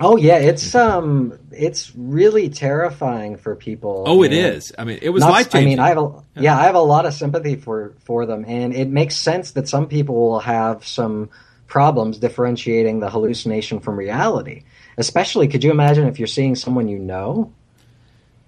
Oh 0.00 0.16
yeah, 0.16 0.36
it's 0.36 0.74
um, 0.74 1.38
it's 1.50 1.92
really 1.96 2.48
terrifying 2.48 3.36
for 3.36 3.54
people. 3.54 4.04
Oh, 4.06 4.22
it 4.22 4.32
is. 4.32 4.72
I 4.76 4.84
mean, 4.84 4.98
it 5.00 5.10
was 5.10 5.22
life-changing. 5.22 5.66
I 5.66 5.70
mean, 5.70 5.78
I 5.78 5.88
have 5.88 5.98
a, 5.98 6.22
yeah, 6.40 6.58
I 6.58 6.64
have 6.64 6.74
a 6.74 6.80
lot 6.80 7.06
of 7.06 7.14
sympathy 7.14 7.56
for 7.56 7.94
for 8.04 8.26
them, 8.26 8.44
and 8.46 8.74
it 8.74 8.88
makes 8.88 9.16
sense 9.16 9.52
that 9.52 9.68
some 9.68 9.86
people 9.88 10.14
will 10.16 10.40
have 10.40 10.86
some 10.86 11.30
problems 11.74 12.18
differentiating 12.18 13.00
the 13.00 13.10
hallucination 13.10 13.80
from 13.80 13.96
reality. 13.96 14.62
Especially, 14.96 15.48
could 15.48 15.64
you 15.64 15.72
imagine 15.72 16.06
if 16.06 16.20
you're 16.20 16.28
seeing 16.28 16.54
someone 16.54 16.86
you 16.86 17.00
know? 17.00 17.52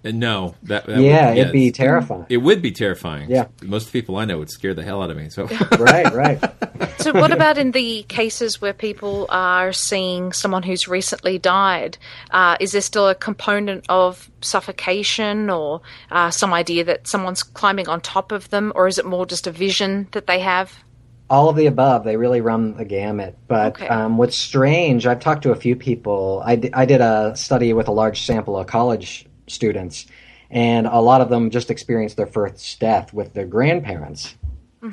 Uh, 0.05 0.13
no, 0.13 0.55
that, 0.63 0.87
that 0.87 1.01
Yeah, 1.01 1.31
would, 1.31 1.39
it'd 1.39 1.53
be 1.53 1.73
terrifying. 1.73 2.27
It 2.29 2.37
would 2.37 2.63
be 2.63 2.71
terrifying. 2.71 3.29
Yeah. 3.29 3.49
most 3.63 3.93
people 3.93 4.17
I 4.17 4.27
know 4.27 4.39
would 4.39 4.49
scare 4.49 4.75
the 4.75 4.85
hell 4.85 5.03
out 5.03 5.11
of 5.11 5.17
me. 5.17 5.29
So 5.31 5.47
right, 5.79 6.13
right. 6.15 6.41
So, 6.99 7.13
what 7.13 7.33
about 7.33 7.57
in 7.57 7.71
the 7.71 8.03
cases 8.05 8.61
where 8.61 8.73
people 8.73 9.27
are 9.29 9.73
seeing 9.73 10.33
someone 10.33 10.63
who's 10.63 10.89
recently 10.89 11.39
died? 11.39 11.99
Uh, 12.31 12.57
is 12.59 12.73
there 12.73 12.81
still 12.81 13.09
a 13.09 13.15
component 13.15 13.85
of 13.89 14.31
suffocation 14.41 15.49
or 15.49 15.83
uh, 16.11 16.31
some 16.31 16.53
idea 16.53 16.85
that 16.85 17.07
someone's 17.07 17.43
climbing 17.43 17.89
on 17.89 18.01
top 18.01 18.33
of 18.33 18.51
them, 18.51 18.73
or 18.75 18.89
is 18.89 18.99
it 18.99 19.07
more 19.07 19.25
just 19.25 19.47
a 19.47 19.53
vision 19.53 20.09
that 20.13 20.27
they 20.27 20.41
have? 20.41 20.85
All 21.29 21.49
of 21.49 21.57
the 21.57 21.67
above. 21.67 22.05
They 22.05 22.17
really 22.17 22.41
run 22.41 22.77
the 22.77 22.85
gamut. 22.85 23.37
But 23.49 23.77
Okay. 23.77 23.89
um, 23.89 24.17
what's 24.17 24.37
strange, 24.37 25.07
I've 25.07 25.21
talked 25.21 25.43
to 25.43 25.51
a 25.53 25.57
few 25.57 25.75
people. 25.77 26.43
I, 26.45 26.57
di- 26.57 26.73
I 26.73 26.85
did 26.85 27.01
a 27.01 27.33
study 27.37 27.73
with 27.73 27.89
a 27.89 27.93
large 27.93 28.23
sample 28.23 28.57
of 28.57 28.67
college 28.69 29.27
students, 29.49 30.07
and 30.51 30.87
a 30.87 31.01
lot 31.01 31.21
of 31.21 31.29
them 31.29 31.51
just 31.51 31.71
experienced 31.71 32.17
their 32.17 32.27
first 32.27 32.79
death 32.79 33.13
with 33.13 33.33
their 33.35 33.47
grandparents. 33.47 34.35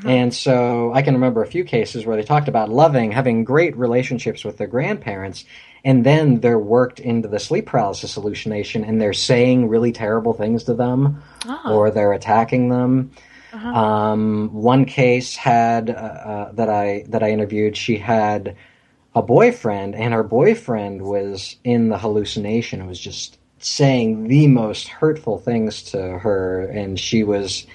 And 0.05 0.33
so 0.33 0.91
I 0.91 1.03
can 1.03 1.13
remember 1.13 1.43
a 1.43 1.47
few 1.47 1.63
cases 1.63 2.03
where 2.03 2.17
they 2.17 2.23
talked 2.23 2.47
about 2.47 2.69
loving, 2.71 3.11
having 3.11 3.43
great 3.43 3.77
relationships 3.77 4.43
with 4.43 4.57
their 4.57 4.65
grandparents, 4.65 5.45
and 5.85 6.03
then 6.03 6.39
they're 6.39 6.57
worked 6.57 6.99
into 6.99 7.27
the 7.27 7.37
sleep 7.39 7.67
paralysis 7.67 8.15
hallucination 8.15 8.83
and 8.83 8.99
they're 8.99 9.13
saying 9.13 9.67
really 9.69 9.91
terrible 9.91 10.33
things 10.33 10.63
to 10.63 10.73
them 10.73 11.21
or 11.69 11.91
they're 11.91 12.13
attacking 12.13 12.69
them. 12.69 13.11
Um, 13.53 14.51
one 14.53 14.85
case 14.85 15.35
had 15.35 15.89
uh, 15.89 15.93
uh, 15.93 16.51
that 16.53 16.69
I 16.69 17.05
that 17.09 17.23
I 17.23 17.29
interviewed. 17.29 17.77
She 17.77 17.97
had 17.97 18.55
a 19.15 19.21
boyfriend, 19.21 19.95
and 19.95 20.13
her 20.13 20.23
boyfriend 20.23 21.03
was 21.03 21.57
in 21.63 21.89
the 21.89 21.97
hallucination. 21.97 22.79
and 22.79 22.89
was 22.89 22.99
just 22.99 23.37
saying 23.59 24.27
the 24.27 24.47
most 24.47 24.87
hurtful 24.87 25.37
things 25.37 25.83
to 25.83 26.17
her, 26.19 26.65
and 26.65 26.99
she 26.99 27.23
was, 27.23 27.65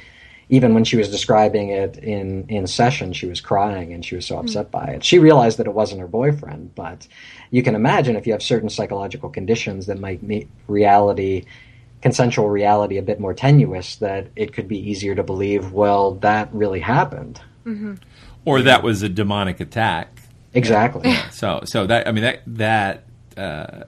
even 0.48 0.74
when 0.74 0.84
she 0.84 0.96
was 0.96 1.10
describing 1.10 1.68
it 1.70 1.96
in 1.98 2.44
in 2.48 2.66
session, 2.66 3.12
she 3.12 3.26
was 3.26 3.40
crying 3.40 3.92
and 3.92 4.04
she 4.04 4.16
was 4.16 4.26
so 4.26 4.38
upset 4.38 4.70
by 4.70 4.84
it. 4.86 5.04
She 5.04 5.18
realized 5.18 5.58
that 5.58 5.66
it 5.66 5.74
wasn't 5.74 6.00
her 6.00 6.08
boyfriend, 6.08 6.74
but 6.74 7.06
you 7.50 7.62
can 7.62 7.74
imagine 7.76 8.16
if 8.16 8.26
you 8.26 8.32
have 8.32 8.42
certain 8.42 8.68
psychological 8.68 9.30
conditions 9.30 9.86
that 9.86 10.00
might 10.00 10.22
make 10.22 10.48
reality 10.66 11.44
consensual 12.02 12.48
reality 12.48 12.96
a 12.98 13.02
bit 13.02 13.18
more 13.20 13.34
tenuous 13.34 13.96
that 13.96 14.28
it 14.36 14.52
could 14.52 14.68
be 14.68 14.78
easier 14.90 15.14
to 15.14 15.22
believe 15.22 15.72
well 15.72 16.14
that 16.16 16.52
really 16.52 16.80
happened 16.80 17.40
Mm-hmm. 17.66 17.94
or 18.46 18.62
that 18.62 18.82
was 18.82 19.02
a 19.02 19.08
demonic 19.08 19.60
attack. 19.60 20.08
exactly 20.54 21.14
So, 21.32 21.60
so 21.64 21.86
that 21.86 22.08
I 22.08 22.12
mean 22.12 22.22
that 22.24 22.42
that 22.46 23.04
uh, 23.36 23.84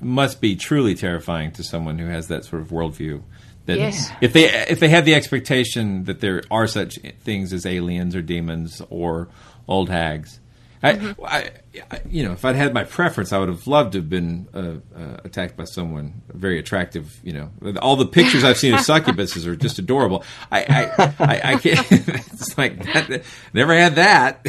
must 0.00 0.40
be 0.40 0.54
truly 0.56 0.94
terrifying 0.94 1.50
to 1.52 1.64
someone 1.64 1.98
who 1.98 2.06
has 2.06 2.28
that 2.28 2.44
sort 2.44 2.62
of 2.62 2.68
worldview. 2.68 3.22
That 3.66 3.78
Yes. 3.78 4.10
if 4.20 4.32
they 4.32 4.44
if 4.68 4.78
they 4.80 4.88
have 4.88 5.04
the 5.04 5.14
expectation 5.14 6.04
that 6.04 6.20
there 6.20 6.42
are 6.50 6.66
such 6.66 6.98
things 7.24 7.52
as 7.52 7.66
aliens 7.66 8.14
or 8.14 8.22
demons 8.22 8.80
or 8.88 9.28
old 9.66 9.90
hags, 9.90 10.38
I, 10.82 10.92
Mm-hmm. 10.94 11.24
I, 11.24 11.50
I- 11.90 12.00
you 12.10 12.24
know, 12.24 12.32
if 12.32 12.44
I'd 12.44 12.56
had 12.56 12.74
my 12.74 12.84
preference, 12.84 13.32
I 13.32 13.38
would 13.38 13.48
have 13.48 13.66
loved 13.66 13.92
to 13.92 13.98
have 13.98 14.08
been 14.08 14.48
uh, 14.52 14.58
uh, 14.98 15.16
attacked 15.24 15.56
by 15.56 15.64
someone 15.64 16.22
very 16.32 16.58
attractive. 16.58 17.18
You 17.22 17.32
know, 17.62 17.76
all 17.80 17.94
the 17.96 18.06
pictures 18.06 18.42
I've 18.44 18.58
seen 18.58 18.74
of 18.74 18.80
succubuses 18.86 19.46
are 19.46 19.54
just 19.56 19.78
adorable. 19.78 20.24
I, 20.50 20.64
I, 20.98 21.14
I, 21.18 21.40
I 21.52 21.56
can't. 21.58 21.86
It's 22.38 22.56
like 22.58 22.82
that, 22.84 23.22
never 23.52 23.74
had 23.74 23.96
that. 23.96 24.44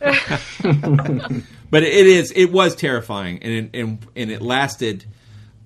but 1.70 1.82
it 1.82 2.06
is 2.06 2.30
it 2.32 2.46
was 2.52 2.74
terrifying 2.74 3.42
and 3.42 3.52
it, 3.52 3.70
and 3.80 4.06
and 4.16 4.30
it 4.30 4.42
lasted 4.42 5.04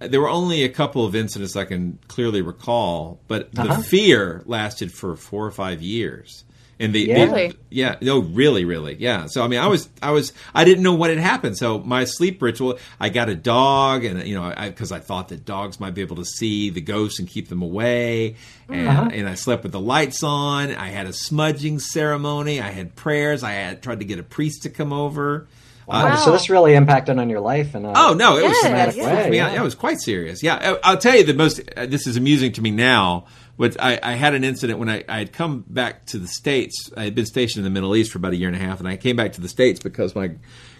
there 0.00 0.20
were 0.20 0.28
only 0.28 0.64
a 0.64 0.68
couple 0.68 1.04
of 1.06 1.14
incidents 1.14 1.54
I 1.56 1.64
can 1.64 1.98
clearly 2.08 2.42
recall 2.42 3.20
but 3.28 3.52
the 3.52 3.62
Uh-huh. 3.62 3.82
fear 3.82 4.42
lasted 4.46 4.92
for 4.92 5.16
4 5.16 5.46
or 5.46 5.50
5 5.50 5.80
years 5.82 6.44
and 6.81 6.95
the, 6.95 7.01
Yeah. 7.01 7.51
yeah 7.70 7.97
no 8.01 8.18
really 8.20 8.64
really 8.64 8.97
yeah 8.99 9.27
so 9.27 9.43
I 9.45 9.49
mean 9.49 9.61
I 9.61 9.66
was 9.66 9.89
I 10.03 10.11
was 10.11 10.33
I 10.55 10.64
didn't 10.64 10.83
know 10.83 10.95
what 10.95 11.11
had 11.11 11.18
happened 11.18 11.57
so 11.57 11.79
my 11.79 12.05
sleep 12.05 12.41
ritual 12.43 12.79
I 12.99 13.09
got 13.09 13.29
a 13.29 13.35
dog 13.35 14.05
and 14.05 14.27
you 14.27 14.35
know 14.35 14.53
I 14.57 14.68
because 14.70 14.91
I 14.91 14.99
thought 14.99 15.29
that 15.29 15.45
dogs 15.45 15.79
might 15.79 15.95
be 15.95 16.01
able 16.01 16.16
to 16.16 16.25
see 16.25 16.70
the 16.70 16.81
ghosts 16.81 17.18
and 17.18 17.29
keep 17.29 17.49
them 17.49 17.62
away 17.62 18.37
and, 18.68 18.89
Uh-huh. 18.89 19.11
and 19.12 19.29
I 19.29 19.35
slept 19.35 19.62
with 19.62 19.73
the 19.73 19.81
lights 19.81 20.23
on 20.23 20.75
I 20.75 20.89
had 20.89 21.07
a 21.07 21.12
smudging 21.12 21.79
ceremony 21.79 22.61
I 22.61 22.70
had 22.70 22.97
prayers 22.97 23.43
I 23.43 23.53
had 23.53 23.83
tried 23.83 24.01
to 24.01 24.05
get 24.07 24.18
a 24.18 24.23
priest 24.25 24.62
to 24.64 24.70
come 24.70 24.93
over 24.93 25.47
Wow, 25.87 26.14
so 26.14 26.31
this 26.31 26.49
really 26.49 26.75
impacted 26.75 27.18
on 27.18 27.29
your 27.29 27.41
life 27.41 27.75
and 27.75 27.85
Oh 27.87 28.14
no, 28.14 28.39
it 28.39 28.45
was 28.45 28.57
Yeah, 28.62 28.68
dramatic 28.68 28.97
yeah. 28.97 29.07
I 29.14 29.25
mean, 29.25 29.33
yeah. 29.35 29.61
it 29.61 29.62
was 29.62 29.75
quite 29.75 30.01
serious. 30.01 30.41
Yeah, 30.43 30.79
I- 30.85 30.91
I'll 30.93 30.97
tell 30.97 31.16
you 31.16 31.25
the 31.25 31.35
most. 31.35 31.61
Uh, 31.77 31.87
this 31.87 32.07
is 32.07 32.16
amusing 32.16 32.53
to 32.53 32.62
me 32.62 32.70
now. 32.70 33.25
But 33.57 33.80
I, 33.80 33.98
I 34.03 34.12
had 34.12 34.34
an 34.34 34.44
incident 34.44 34.78
when 34.78 34.88
I, 34.88 35.05
I 35.09 35.18
had 35.18 35.32
come 35.32 35.64
back 35.68 36.07
to 36.07 36.18
the 36.18 36.26
states. 36.26 36.90
I 36.96 37.05
had 37.05 37.14
been 37.14 37.26
stationed 37.26 37.64
in 37.66 37.72
the 37.72 37.74
Middle 37.74 37.94
East 37.94 38.11
for 38.11 38.18
about 38.18 38.32
a 38.32 38.36
year 38.36 38.48
and 38.48 38.57
a 38.57 38.61
half, 38.61 38.78
and 38.78 38.88
I 38.88 38.96
came 38.96 39.16
back 39.16 39.34
to 39.34 39.40
the 39.40 39.48
states 39.48 39.80
because 39.80 40.14
my 40.14 40.32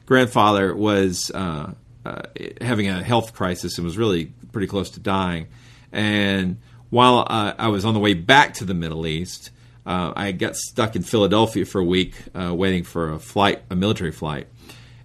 grandfather 0.07 0.75
was 0.75 1.31
uh, 1.35 1.73
uh, 2.05 2.23
having 2.61 2.89
a 2.89 3.03
health 3.03 3.35
crisis 3.35 3.79
and 3.79 3.85
was 3.85 3.99
really 3.99 4.33
pretty 4.53 4.67
close 4.67 4.91
to 4.91 5.01
dying. 5.01 5.49
And 5.93 6.59
while 6.91 7.27
uh, 7.29 7.55
I 7.59 7.69
was 7.69 7.85
on 7.85 7.95
the 7.95 8.01
way 8.01 8.15
back 8.15 8.55
to 8.55 8.65
the 8.65 8.75
Middle 8.75 9.07
East, 9.07 9.51
uh, 9.85 10.13
I 10.15 10.33
got 10.33 10.57
stuck 10.57 10.97
in 10.97 11.03
Philadelphia 11.03 11.65
for 11.65 11.81
a 11.81 11.85
week, 11.85 12.15
uh, 12.35 12.55
waiting 12.55 12.85
for 12.85 13.13
a 13.13 13.19
flight, 13.19 13.63
a 13.71 13.77
military 13.77 14.13
flight, 14.13 14.47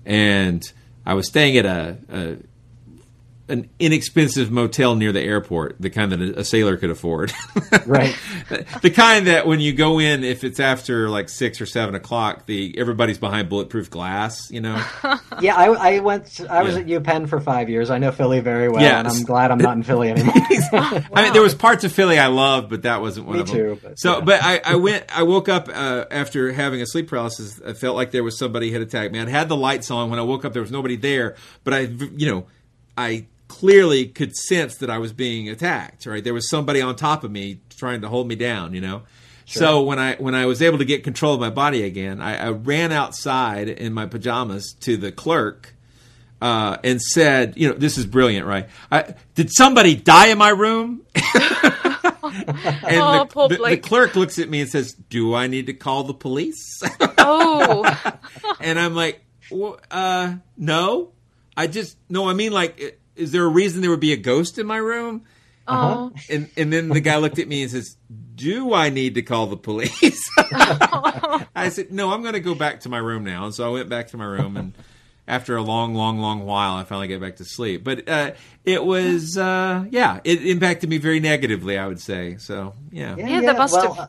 and 0.06 0.64
I 1.06 1.16
was 1.16 1.28
staying 1.28 1.58
at 1.58 1.66
a, 1.66 1.98
a 2.10 2.38
an 3.50 3.70
inexpensive 3.80 4.52
motel 4.52 4.96
near 4.96 5.12
the 5.14 5.22
airport, 5.22 5.78
the 5.80 5.90
kind 5.90 6.12
that 6.12 6.22
a, 6.22 6.40
a 6.40 6.44
sailor 6.44 6.76
could 6.78 6.90
afford. 6.90 7.32
Right. 7.86 8.18
the 8.82 8.90
kind 8.90 9.28
that 9.28 9.46
when 9.48 9.60
you 9.62 9.72
go 9.72 10.00
in, 10.00 10.24
if 10.24 10.44
it's 10.44 10.60
after 10.60 11.10
like 11.10 11.30
six 11.30 11.62
or 11.62 11.66
seven 11.66 11.96
o'clock, 11.96 12.46
the 12.46 12.76
everybody's 12.78 13.18
behind 13.18 13.48
bulletproof 13.50 13.90
glass. 13.90 14.50
You 14.52 14.62
know. 14.62 14.84
Yeah, 15.42 15.56
I, 15.56 15.96
I 15.96 16.00
went. 16.00 16.42
I 16.50 16.64
was 16.64 16.76
Yeah. 16.76 16.98
at 16.98 17.04
UPenn 17.04 17.30
for 17.30 17.40
five 17.40 17.70
years. 17.70 17.90
I 17.92 18.00
know 18.00 18.12
Philly 18.12 18.40
very 18.40 18.70
well, 18.70 18.82
yeah, 18.82 19.00
and 19.00 19.08
I'm 19.08 19.24
glad 19.24 19.52
I'm 19.52 19.60
not 19.60 19.78
in 19.78 19.84
Philly 19.84 20.10
anymore. 20.10 20.34
I 20.36 21.22
mean, 21.24 21.34
there 21.34 21.42
was 21.44 21.54
parts 21.54 21.84
of 21.84 21.92
Philly 21.92 22.18
I 22.18 22.28
loved, 22.28 22.70
but 22.70 22.82
that 22.84 23.02
wasn't 23.02 23.28
one 23.28 23.36
Me 23.36 23.42
of 23.42 23.48
them. 23.48 23.56
too, 23.56 23.80
but, 23.84 24.00
so, 24.00 24.16
yeah. 24.16 24.22
but 24.26 24.44
I, 24.44 24.62
I 24.66 24.76
went. 24.76 25.06
I 25.16 25.24
woke 25.24 25.48
up 25.48 25.70
uh, 25.72 26.06
after 26.10 26.52
having 26.54 26.82
a 26.82 26.86
sleep 26.88 27.08
paralysis. 27.08 27.62
I 27.66 27.74
felt 27.74 27.96
like 27.96 28.12
there 28.12 28.24
was 28.24 28.38
somebody 28.40 28.72
had 28.72 28.82
attacked 28.82 29.14
me. 29.14 29.20
I'd 29.20 29.30
had 29.30 29.48
the 29.50 29.56
lights 29.58 29.92
on 29.92 30.10
when 30.10 30.18
I 30.20 30.24
woke 30.24 30.44
up. 30.44 30.54
There 30.54 30.62
was 30.64 30.72
nobody 30.72 30.96
there, 30.96 31.36
but 31.64 31.74
I, 31.74 31.80
you 31.82 32.32
know, 32.32 32.46
I 32.98 33.28
clearly 33.48 34.06
could 34.08 34.36
sense 34.36 34.78
that 34.78 34.90
I 34.90 34.98
was 34.98 35.14
being 35.14 35.50
attacked. 35.50 36.06
Right, 36.06 36.24
there 36.24 36.34
was 36.34 36.50
somebody 36.50 36.82
on 36.82 36.96
top 36.96 37.24
of 37.24 37.32
me 37.32 37.60
trying 37.78 38.02
to 38.02 38.10
hold 38.10 38.28
me 38.28 38.36
down. 38.36 38.74
You 38.74 38.82
know. 38.82 39.04
So 39.50 39.84
when 39.84 39.98
I 39.98 40.16
when 40.16 40.36
I 40.36 40.46
was 40.46 40.62
able 40.62 40.78
to 40.80 40.86
get 40.86 41.06
control 41.06 41.34
of 41.34 41.40
my 41.40 41.50
body 41.50 41.84
again, 41.84 42.20
I, 42.22 42.36
I 42.48 42.50
ran 42.50 42.92
outside 42.92 43.70
in 43.70 43.94
my 43.94 44.06
pajamas 44.06 44.74
to 44.82 44.98
the 44.98 45.10
clerk 45.10 45.74
uh, 46.42 46.76
and 46.84 47.02
said, 47.02 47.54
"You 47.56 47.70
know, 47.70 47.76
this 47.76 47.98
is 47.98 48.06
brilliant, 48.06 48.46
right? 48.46 48.68
I, 48.92 49.16
did 49.36 49.50
somebody 49.54 49.96
die 49.96 50.28
in 50.28 50.38
my 50.38 50.50
room?" 50.50 51.04
and 51.16 51.24
Oh, 52.24 53.20
the, 53.20 53.26
poor 53.30 53.48
the- 53.50 53.58
the 53.58 53.78
clerk 53.78 54.16
looks 54.16 54.38
at 54.40 54.50
me 54.50 54.62
and 54.62 54.70
says, 54.70 54.94
"Do 54.94 55.34
I 55.34 55.48
need 55.48 55.68
to 55.68 55.74
call 55.74 56.04
the 56.04 56.14
police?" 56.14 56.82
Oh, 57.30 57.84
and 58.62 58.80
I'm 58.80 58.96
like, 58.96 59.22
well, 59.52 59.80
uh, 59.92 60.36
"No, 60.56 61.12
I 61.58 61.68
just 61.68 61.98
no. 62.10 62.30
I 62.30 62.34
mean, 62.34 62.54
like, 62.54 62.82
i- 62.82 62.94
is 63.18 63.32
there 63.32 63.44
a 63.44 63.50
reason 63.50 63.82
there 63.82 63.90
would 63.90 64.00
be 64.00 64.14
a 64.14 64.18
ghost 64.18 64.58
in 64.58 64.66
my 64.68 64.78
room?" 64.78 65.24
oh, 65.68 66.12
And 66.30 66.50
and 66.56 66.72
then 66.72 66.90
the 66.90 67.02
guy 67.02 67.18
looked 67.18 67.40
at 67.40 67.48
me 67.48 67.62
and 67.64 67.72
says, 67.72 67.98
"Do 68.36 68.74
I 68.74 68.90
need 68.90 69.16
to 69.16 69.22
call 69.22 69.48
the 69.48 69.58
police?" 69.58 70.30
I 71.56 71.70
said, 71.70 71.92
"No, 71.92 72.12
I'm 72.14 72.22
going 72.22 72.34
to 72.34 72.40
go 72.40 72.56
back 72.56 72.82
to 72.82 72.90
my 72.90 72.98
room 73.00 73.24
now." 73.24 73.46
And 73.46 73.54
so 73.54 73.68
I 73.68 73.72
went 73.74 73.90
back 73.90 74.08
to 74.10 74.18
my 74.18 74.26
room, 74.26 74.56
and 74.58 74.74
after 75.28 75.56
a 75.58 75.62
long, 75.62 75.94
long, 75.94 76.20
long 76.20 76.46
while, 76.46 76.76
I 76.76 76.84
finally 76.84 77.08
get 77.08 77.20
back 77.20 77.36
to 77.38 77.46
sleep. 77.46 77.84
But 77.84 78.08
uh, 78.08 78.32
it 78.64 78.84
was, 78.86 79.38
uh, 79.38 79.86
yeah, 79.90 80.20
it 80.24 80.46
impacted 80.46 80.90
me 80.90 81.00
very 81.00 81.20
negatively. 81.20 81.78
I 81.78 81.88
would 81.88 82.00
say 82.00 82.38
so. 82.38 82.74
Yeah, 82.92 83.16
Yeah, 83.18 83.42
that 83.42 83.58
must 83.58 83.74
well, 83.74 83.94
have- 83.94 84.04
uh, 84.06 84.08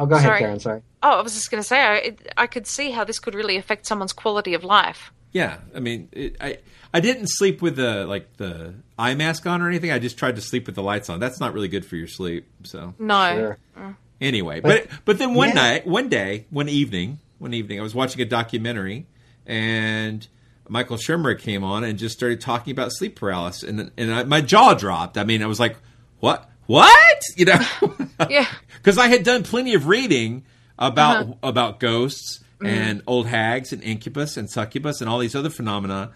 Oh, 0.00 0.06
go 0.06 0.14
ahead, 0.14 0.28
Sorry. 0.28 0.38
Karen. 0.38 0.60
Sorry. 0.60 0.82
oh! 1.02 1.18
I 1.18 1.22
was 1.22 1.34
just 1.34 1.50
going 1.50 1.60
to 1.60 1.66
say, 1.66 1.80
I, 1.80 2.16
I 2.36 2.46
could 2.46 2.68
see 2.68 2.92
how 2.92 3.02
this 3.02 3.18
could 3.18 3.34
really 3.34 3.56
affect 3.56 3.84
someone's 3.84 4.12
quality 4.12 4.54
of 4.54 4.62
life. 4.62 5.12
Yeah. 5.32 5.58
I 5.74 5.80
mean, 5.80 6.08
it, 6.12 6.36
I 6.40 6.58
I 6.92 7.00
didn't 7.00 7.26
sleep 7.28 7.60
with 7.62 7.76
the 7.76 8.06
like 8.06 8.36
the 8.38 8.74
eye 8.98 9.14
mask 9.14 9.46
on 9.46 9.62
or 9.62 9.68
anything. 9.68 9.90
I 9.90 9.98
just 9.98 10.18
tried 10.18 10.36
to 10.36 10.42
sleep 10.42 10.66
with 10.66 10.74
the 10.74 10.82
lights 10.82 11.08
on. 11.10 11.20
That's 11.20 11.40
not 11.40 11.52
really 11.54 11.68
good 11.68 11.84
for 11.84 11.96
your 11.96 12.08
sleep. 12.08 12.46
So 12.64 12.94
No, 12.98 13.56
Sure. 13.76 13.96
Anyway, 14.20 14.60
But- 14.60 14.88
but 14.88 14.98
but, 15.04 15.18
then 15.18 15.34
one 15.34 15.48
yeah. 15.50 15.54
night, 15.54 15.86
one 15.86 16.08
day, 16.08 16.46
one 16.50 16.68
evening, 16.68 17.20
one 17.38 17.54
evening, 17.54 17.78
I 17.78 17.82
was 17.84 17.94
watching 17.94 18.20
a 18.20 18.24
documentary, 18.24 19.06
and 19.46 20.26
Michael 20.68 20.96
Shermer 20.96 21.38
came 21.38 21.62
on 21.64 21.84
and 21.84 21.98
just 21.98 22.16
started 22.16 22.40
talking 22.40 22.72
about 22.72 22.92
sleep 22.92 23.14
paralysis, 23.16 23.62
and 23.68 23.90
and 23.96 24.12
I, 24.12 24.24
my 24.24 24.40
jaw 24.40 24.74
dropped. 24.74 25.16
I 25.18 25.24
mean, 25.24 25.42
I 25.42 25.46
was 25.46 25.60
like, 25.60 25.76
"What? 26.20 26.50
What?" 26.66 27.22
You 27.36 27.44
know, 27.46 27.60
yeah, 28.30 28.46
because 28.76 28.98
I 28.98 29.06
had 29.08 29.22
done 29.24 29.44
plenty 29.44 29.74
of 29.74 29.86
reading 29.86 30.44
about 30.78 31.22
Uh-huh. 31.22 31.34
about 31.42 31.80
ghosts 31.80 32.40
Mhm. 32.60 32.66
and 32.66 33.02
old 33.06 33.26
hags 33.28 33.72
and 33.72 33.82
incubus 33.82 34.36
and 34.36 34.50
succubus 34.50 35.00
and 35.00 35.08
all 35.08 35.18
these 35.18 35.34
other 35.34 35.50
phenomena, 35.50 36.10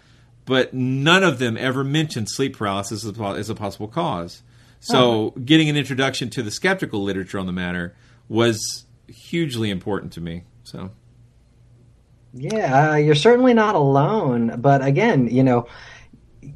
but 0.45 0.73
none 0.73 1.23
of 1.23 1.39
them 1.39 1.55
ever 1.57 1.83
mentioned 1.83 2.27
sleep 2.29 2.57
paralysis 2.57 3.05
as 3.05 3.17
a, 3.17 3.23
as 3.23 3.49
a 3.49 3.55
possible 3.55 3.87
cause. 3.87 4.41
So, 4.81 5.31
getting 5.45 5.69
an 5.69 5.77
introduction 5.77 6.29
to 6.31 6.43
the 6.43 6.51
skeptical 6.51 7.01
literature 7.01 7.39
on 7.39 7.45
the 7.45 7.53
matter 7.53 7.95
was 8.27 8.59
hugely 9.07 9.69
important 9.69 10.11
to 10.13 10.21
me. 10.21 10.43
So, 10.65 10.91
Yeah, 12.33 12.91
uh, 12.91 12.95
you're 12.95 13.15
certainly 13.15 13.53
not 13.53 13.75
alone. 13.75 14.55
But 14.59 14.83
again, 14.83 15.27
you 15.29 15.43
know, 15.43 15.67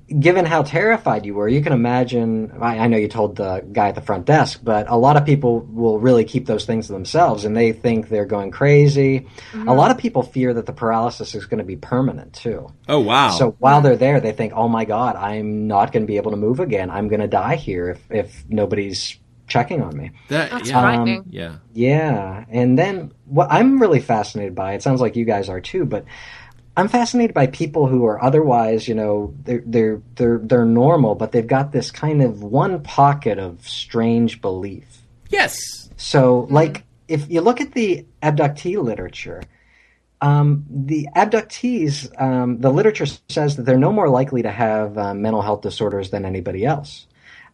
given 0.07 0.45
how 0.45 0.63
terrified 0.63 1.25
you 1.25 1.33
were, 1.33 1.47
you 1.47 1.61
can 1.61 1.73
imagine. 1.73 2.51
I, 2.61 2.79
I 2.79 2.87
know 2.87 2.97
you 2.97 3.07
told 3.07 3.35
the 3.35 3.65
guy 3.71 3.89
at 3.89 3.95
the 3.95 4.01
front 4.01 4.25
desk, 4.25 4.59
but 4.63 4.89
a 4.89 4.95
lot 4.95 5.17
of 5.17 5.25
people 5.25 5.61
will 5.61 5.99
really 5.99 6.23
keep 6.23 6.45
those 6.45 6.65
things 6.65 6.87
to 6.87 6.93
themselves 6.93 7.45
and 7.45 7.55
they 7.55 7.73
think 7.73 8.09
they're 8.09 8.25
going 8.25 8.51
crazy. 8.51 9.17
A 9.17 9.21
mm-hmm. 9.57 9.69
lot 9.69 9.91
of 9.91 9.97
people 9.97 10.23
fear 10.23 10.53
that 10.53 10.65
the 10.65 10.73
paralysis 10.73 11.35
is 11.35 11.45
going 11.45 11.59
to 11.59 11.63
be 11.63 11.75
permanent 11.75 12.33
too. 12.33 12.71
oh 12.87 12.99
wow, 12.99 13.31
So 13.31 13.55
while 13.59 13.81
they're 13.81 13.97
there, 13.97 14.19
they 14.19 14.31
think, 14.31 14.53
"Oh 14.55 14.67
my 14.67 14.85
God, 14.85 15.15
I'm 15.15 15.67
not 15.67 15.91
going 15.91 16.03
to 16.03 16.07
be 16.07 16.17
able 16.17 16.31
to 16.31 16.37
move 16.37 16.59
again. 16.59 16.89
I'm 16.89 17.07
going 17.07 17.21
to 17.21 17.27
die 17.27 17.55
here 17.55 17.89
if 17.89 18.11
if 18.11 18.45
nobody's 18.49 19.17
checking 19.47 19.81
on 19.81 19.95
me." 19.95 20.11
that 20.29 20.51
That's 20.51 20.69
yeah, 20.69 20.81
frightening. 20.81 21.19
Um, 21.19 21.25
yeah, 21.29 21.55
Yeah, 21.73 22.45
and 22.49 22.77
then 22.77 23.11
what 23.25 23.47
I'm 23.51 23.79
really 23.79 23.99
fascinated 23.99 24.55
by, 24.55 24.73
it 24.73 24.83
sounds 24.83 25.01
like 25.01 25.15
you 25.15 25.25
guys 25.25 25.49
are 25.49 25.61
too, 25.61 25.85
but 25.85 26.05
I'm 26.77 26.87
fascinated 26.87 27.33
by 27.33 27.47
people 27.47 27.87
who 27.87 28.05
are 28.05 28.23
otherwise, 28.23 28.87
you 28.87 28.93
know, 28.93 29.33
they're 29.43 29.63
they're 29.65 30.01
they're 30.13 30.37
they're 30.37 30.63
normal, 30.63 31.15
but 31.15 31.31
they've 31.31 31.45
got 31.45 31.71
this 31.71 31.89
kind 31.89 32.21
of 32.21 32.43
one 32.43 32.83
pocket 32.83 33.39
of 33.39 33.67
strange 33.67 34.41
belief. 34.41 34.85
yes, 35.31 35.57
So, 35.97 36.47
like, 36.51 36.83
if 37.07 37.29
you 37.31 37.41
look 37.41 37.59
at 37.61 37.71
the 37.71 38.05
abductee 38.21 38.81
literature, 38.81 39.41
um, 40.21 40.65
the 40.69 41.07
abductees, 41.15 42.09
um, 42.21 42.59
the 42.59 42.69
literature 42.69 43.07
says 43.27 43.55
that 43.55 43.63
they're 43.63 43.79
no 43.79 43.91
more 43.91 44.09
likely 44.09 44.43
to 44.43 44.51
have 44.51 44.97
uh, 44.99 45.15
mental 45.15 45.41
health 45.41 45.61
disorders 45.61 46.11
than 46.11 46.25
anybody 46.25 46.63
else. 46.63 47.07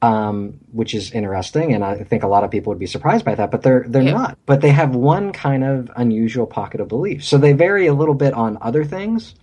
Um, 0.04 0.60
which 0.74 0.93
is 0.93 1.12
interesting, 1.12 1.74
and 1.74 1.82
I 1.82 2.04
think 2.04 2.24
a 2.24 2.28
lot 2.28 2.43
of 2.43 2.51
people 2.51 2.72
would 2.72 2.80
be 2.80 2.88
surprised 2.88 3.24
by 3.24 3.36
that. 3.36 3.51
But 3.51 3.62
they're 3.62 3.86
they're 3.88 4.01
Yeah. 4.01 4.12
not. 4.12 4.38
But 4.45 4.60
they 4.60 4.72
have 4.72 4.93
one 4.93 5.32
kind 5.32 5.64
of 5.64 5.89
unusual 5.95 6.45
pocket 6.45 6.82
of 6.82 6.89
belief. 6.89 7.24
So 7.24 7.38
they 7.38 7.54
vary 7.54 7.88
a 7.88 7.93
little 7.93 8.14
bit 8.14 8.34
on 8.34 8.58
other 8.60 8.84
things. 8.84 9.34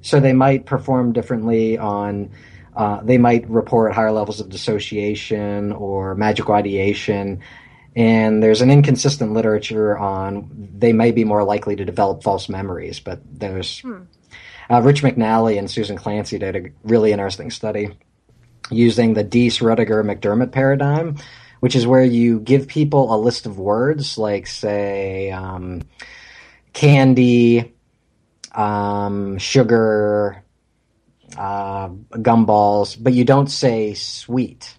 So 0.00 0.18
they 0.18 0.32
might 0.32 0.64
perform 0.64 1.12
differently 1.12 1.76
on. 1.76 2.30
Uh, 2.74 3.02
they 3.02 3.18
might 3.18 3.48
report 3.50 3.92
higher 3.92 4.10
levels 4.10 4.40
of 4.40 4.48
dissociation 4.48 5.72
or 5.72 6.14
magical 6.14 6.54
ideation. 6.54 7.40
And 7.94 8.42
there's 8.42 8.62
an 8.62 8.70
inconsistent 8.70 9.32
literature 9.34 9.98
on 9.98 10.48
they 10.78 10.92
may 10.94 11.10
be 11.12 11.24
more 11.24 11.44
likely 11.44 11.76
to 11.76 11.84
develop 11.84 12.22
false 12.22 12.48
memories, 12.48 13.00
but 13.00 13.20
there's 13.30 13.82
uh, 14.70 14.80
Rich 14.82 15.02
McNally 15.02 15.58
and 15.58 15.70
Susan 15.70 15.96
Clancy 15.96 16.38
did 16.38 16.56
a 16.56 16.62
really 16.84 17.12
interesting 17.12 17.50
study 17.50 17.90
using 18.70 19.14
the 19.14 19.24
Deese 19.24 19.58
Roediger 19.58 20.02
McDermott 20.04 20.52
paradigm, 20.52 21.16
which 21.60 21.76
is 21.76 21.86
where 21.86 22.04
you 22.04 22.40
give 22.40 22.66
people 22.66 23.14
a 23.14 23.16
list 23.16 23.46
of 23.46 23.58
words, 23.58 24.18
like, 24.18 24.46
say, 24.46 25.30
um, 25.30 25.82
candy, 26.72 27.74
um, 28.52 29.38
sugar, 29.38 30.42
uh, 31.36 31.88
gumballs, 31.88 32.96
but 33.00 33.12
you 33.12 33.24
don't 33.24 33.50
say 33.50 33.94
sweet. 33.94 34.76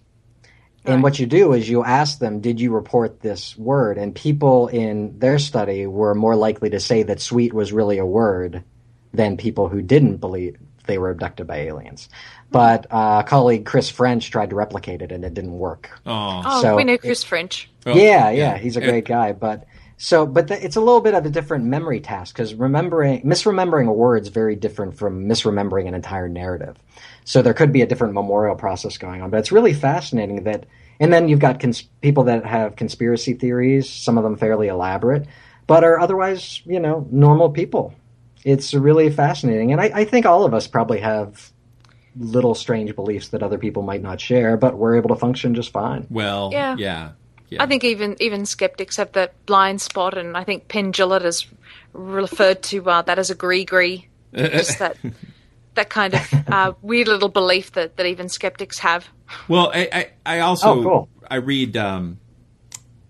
And 0.84 1.02
what 1.02 1.18
you 1.18 1.26
do 1.26 1.52
is 1.52 1.68
you 1.68 1.84
ask 1.84 2.18
them, 2.18 2.40
did 2.40 2.60
you 2.60 2.72
report 2.72 3.20
this 3.20 3.56
word? 3.58 3.98
And 3.98 4.14
people 4.14 4.68
in 4.68 5.18
their 5.18 5.38
study 5.38 5.86
were 5.86 6.14
more 6.14 6.34
likely 6.34 6.70
to 6.70 6.80
say 6.80 7.02
that 7.02 7.20
sweet 7.20 7.52
was 7.52 7.74
really 7.74 7.98
a 7.98 8.06
word 8.06 8.64
than 9.12 9.36
people 9.36 9.68
who 9.68 9.82
didn't 9.82 10.16
believe 10.16 10.56
they 10.86 10.96
were 10.96 11.10
abducted 11.10 11.46
by 11.46 11.58
aliens. 11.58 12.08
But 12.50 12.86
uh, 12.90 13.22
colleague 13.24 13.66
Chris 13.66 13.90
French 13.90 14.30
tried 14.30 14.50
to 14.50 14.56
replicate 14.56 15.02
it 15.02 15.12
and 15.12 15.24
it 15.24 15.34
didn't 15.34 15.52
work. 15.58 15.90
Oh, 16.06 16.42
Oh, 16.44 16.62
So 16.62 16.76
we 16.76 16.84
know 16.84 16.94
it- 16.94 17.00
Chris 17.02 17.22
French. 17.22 17.70
yeah, 17.86 18.30
yeah, 18.30 18.56
he's 18.58 18.76
a 18.76 18.80
great 18.80 19.04
guy. 19.04 19.32
But 19.32 19.66
so, 19.98 20.24
but 20.26 20.48
the, 20.48 20.64
it's 20.64 20.76
a 20.76 20.80
little 20.80 21.00
bit 21.00 21.14
of 21.14 21.26
a 21.26 21.30
different 21.30 21.64
memory 21.66 22.00
task 22.00 22.34
because 22.34 22.54
remembering, 22.54 23.22
misremembering 23.22 23.88
a 23.88 23.92
word 23.92 24.22
is 24.22 24.28
very 24.28 24.54
different 24.56 24.96
from 24.96 25.28
misremembering 25.28 25.88
an 25.88 25.94
entire 25.94 26.28
narrative. 26.28 26.76
So 27.24 27.42
there 27.42 27.52
could 27.54 27.72
be 27.72 27.82
a 27.82 27.86
different 27.86 28.14
memorial 28.14 28.54
process 28.56 28.96
going 28.96 29.20
on. 29.22 29.30
But 29.30 29.40
it's 29.40 29.52
really 29.52 29.74
fascinating 29.74 30.44
that, 30.44 30.64
and 31.00 31.12
then 31.12 31.28
you've 31.28 31.40
got 31.40 31.60
cons- 31.60 31.82
people 32.00 32.24
that 32.24 32.46
have 32.46 32.76
conspiracy 32.76 33.34
theories, 33.34 33.90
some 33.90 34.16
of 34.16 34.24
them 34.24 34.36
fairly 34.36 34.68
elaborate, 34.68 35.26
but 35.66 35.84
are 35.84 35.98
otherwise, 36.00 36.62
you 36.64 36.80
know, 36.80 37.06
normal 37.10 37.50
people. 37.50 37.92
It's 38.44 38.72
really 38.72 39.10
fascinating, 39.10 39.72
and 39.72 39.80
I, 39.80 39.90
I 39.92 40.04
think 40.04 40.24
all 40.24 40.44
of 40.44 40.54
us 40.54 40.66
probably 40.68 41.00
have 41.00 41.52
little 42.18 42.54
strange 42.54 42.94
beliefs 42.94 43.28
that 43.28 43.42
other 43.42 43.58
people 43.58 43.82
might 43.82 44.02
not 44.02 44.20
share, 44.20 44.56
but 44.56 44.76
we're 44.76 44.96
able 44.96 45.08
to 45.10 45.16
function 45.16 45.54
just 45.54 45.70
fine. 45.70 46.06
Well, 46.10 46.50
Yeah. 46.52 46.76
yeah. 46.78 47.10
I 47.58 47.64
think 47.66 47.82
even 47.82 48.14
even 48.20 48.44
skeptics 48.44 48.96
have 48.96 49.12
that 49.12 49.32
blind 49.46 49.80
spot, 49.80 50.18
and 50.18 50.36
I 50.36 50.44
think 50.44 50.68
Penn 50.68 50.92
Jillette 50.92 51.22
has 51.22 51.46
referred 51.94 52.62
to 52.64 52.84
uh, 52.90 53.00
that 53.02 53.18
as 53.18 53.30
a 53.30 53.34
gree-gree, 53.34 54.06
just 54.34 54.78
that 54.80 54.98
that 55.74 55.88
kind 55.88 56.12
of 56.14 56.34
uh, 56.48 56.72
weird 56.82 57.08
little 57.08 57.30
belief 57.30 57.72
that, 57.72 57.96
that 57.96 58.04
even 58.04 58.28
skeptics 58.28 58.80
have. 58.80 59.08
Well, 59.48 59.70
I, 59.72 59.88
I, 60.26 60.36
I 60.36 60.40
also 60.40 60.80
Oh, 60.80 60.82
cool. 60.82 61.08
I 61.30 61.36
read 61.36 61.76
um, 61.78 62.18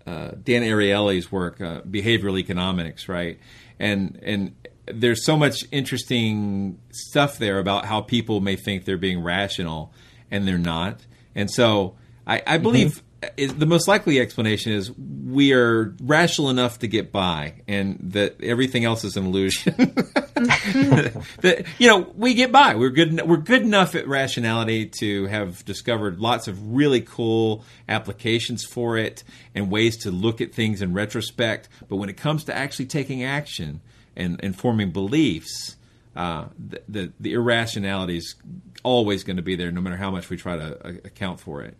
uh, 0.07 0.31
Dan 0.41 0.61
Ariely's 0.63 1.29
work, 1.31 1.59
uh, 1.59 1.81
behavioral 1.81 2.39
economics, 2.39 3.09
right? 3.09 3.39
And 3.77 4.19
and 4.23 4.55
there's 4.91 5.25
so 5.25 5.37
much 5.37 5.63
interesting 5.71 6.79
stuff 6.91 7.37
there 7.37 7.59
about 7.59 7.85
how 7.85 8.01
people 8.01 8.41
may 8.41 8.55
think 8.55 8.85
they're 8.85 8.97
being 8.97 9.23
rational 9.23 9.93
and 10.31 10.47
they're 10.47 10.57
not. 10.57 11.05
And 11.35 11.49
so 11.49 11.95
I, 12.25 12.35
I 12.35 12.39
mm-hmm. 12.39 12.63
believe 12.63 13.03
uh, 13.21 13.27
is, 13.35 13.53
the 13.55 13.65
most 13.65 13.87
likely 13.87 14.19
explanation 14.19 14.71
is 14.71 14.91
we 14.91 15.51
are 15.53 15.95
rational 16.01 16.49
enough 16.49 16.79
to 16.79 16.87
get 16.87 17.11
by, 17.11 17.55
and 17.67 17.97
that 18.13 18.41
everything 18.41 18.85
else 18.85 19.03
is 19.03 19.17
an 19.17 19.25
illusion. 19.25 19.73
that 19.75 21.65
you 21.77 21.87
know 21.87 22.11
we 22.15 22.33
get 22.33 22.51
by. 22.51 22.75
We're 22.75 22.91
good. 22.91 23.21
We're 23.27 23.37
good 23.37 23.61
enough 23.61 23.95
at 23.95 24.07
rationality 24.07 24.85
to 24.99 25.25
have 25.25 25.65
discovered 25.65 26.19
lots 26.19 26.47
of 26.47 26.73
really 26.73 27.01
cool 27.01 27.65
applications 27.89 28.63
for 28.63 28.97
it 28.97 29.23
and 29.53 29.69
ways 29.69 29.97
to 30.03 30.11
look 30.11 30.39
at 30.39 30.53
things 30.53 30.81
in 30.81 30.93
retrospect. 30.93 31.67
But 31.89 31.97
when 31.97 32.09
it 32.09 32.17
comes 32.17 32.45
to 32.45 32.55
actually 32.55 32.85
taking 32.85 33.23
action 33.23 33.81
and, 34.19 34.55
forming 34.55 34.91
beliefs, 34.91 35.75
uh, 36.15 36.45
the, 36.57 36.81
the 36.87 37.11
the 37.19 37.33
irrationality 37.33 38.17
is 38.17 38.35
always 38.83 39.23
going 39.23 39.37
to 39.37 39.43
be 39.43 39.55
there, 39.55 39.71
no 39.71 39.81
matter 39.81 39.97
how 39.97 40.11
much 40.11 40.29
we 40.29 40.37
try 40.37 40.57
to 40.57 40.85
uh, 40.85 40.89
account 41.05 41.39
for 41.39 41.61
it. 41.61 41.75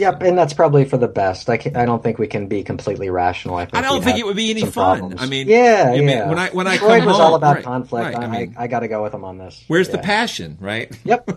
Yep, 0.00 0.22
and 0.22 0.36
that's 0.38 0.52
probably 0.54 0.84
for 0.86 0.96
the 0.96 1.08
best. 1.08 1.48
I, 1.50 1.58
ca- 1.58 1.72
I 1.74 1.84
don't 1.84 2.02
think 2.02 2.18
we 2.18 2.26
can 2.26 2.46
be 2.46 2.62
completely 2.64 3.10
rational. 3.10 3.56
I, 3.56 3.66
think 3.66 3.76
I 3.76 3.80
don't 3.82 4.02
think 4.02 4.18
it 4.18 4.24
would 4.24 4.36
be 4.36 4.50
any 4.50 4.62
fun. 4.62 4.72
problems. 4.72 5.20
I 5.22 5.26
mean, 5.26 5.46
yeah, 5.46 5.90
I 5.92 5.98
mean, 5.98 6.08
yeah. 6.08 6.28
when 6.28 6.38
I- 6.38 6.48
when 6.50 6.66
I 6.66 6.78
Freud 6.78 7.00
come 7.00 7.06
was 7.08 7.16
home- 7.16 7.26
all 7.26 7.34
about 7.34 7.56
right, 7.56 7.64
conflict. 7.64 8.04
right, 8.04 8.16
I, 8.16 8.24
I 8.24 8.26
mean- 8.26 8.54
I, 8.58 8.66
got 8.66 8.80
to 8.80 8.88
go 8.88 9.02
with 9.02 9.12
him 9.14 9.24
on 9.24 9.38
this. 9.38 9.62
Where's 9.68 9.90
the 9.90 9.98
passion, 9.98 10.56
right? 10.60 10.90
Yep. 11.04 11.30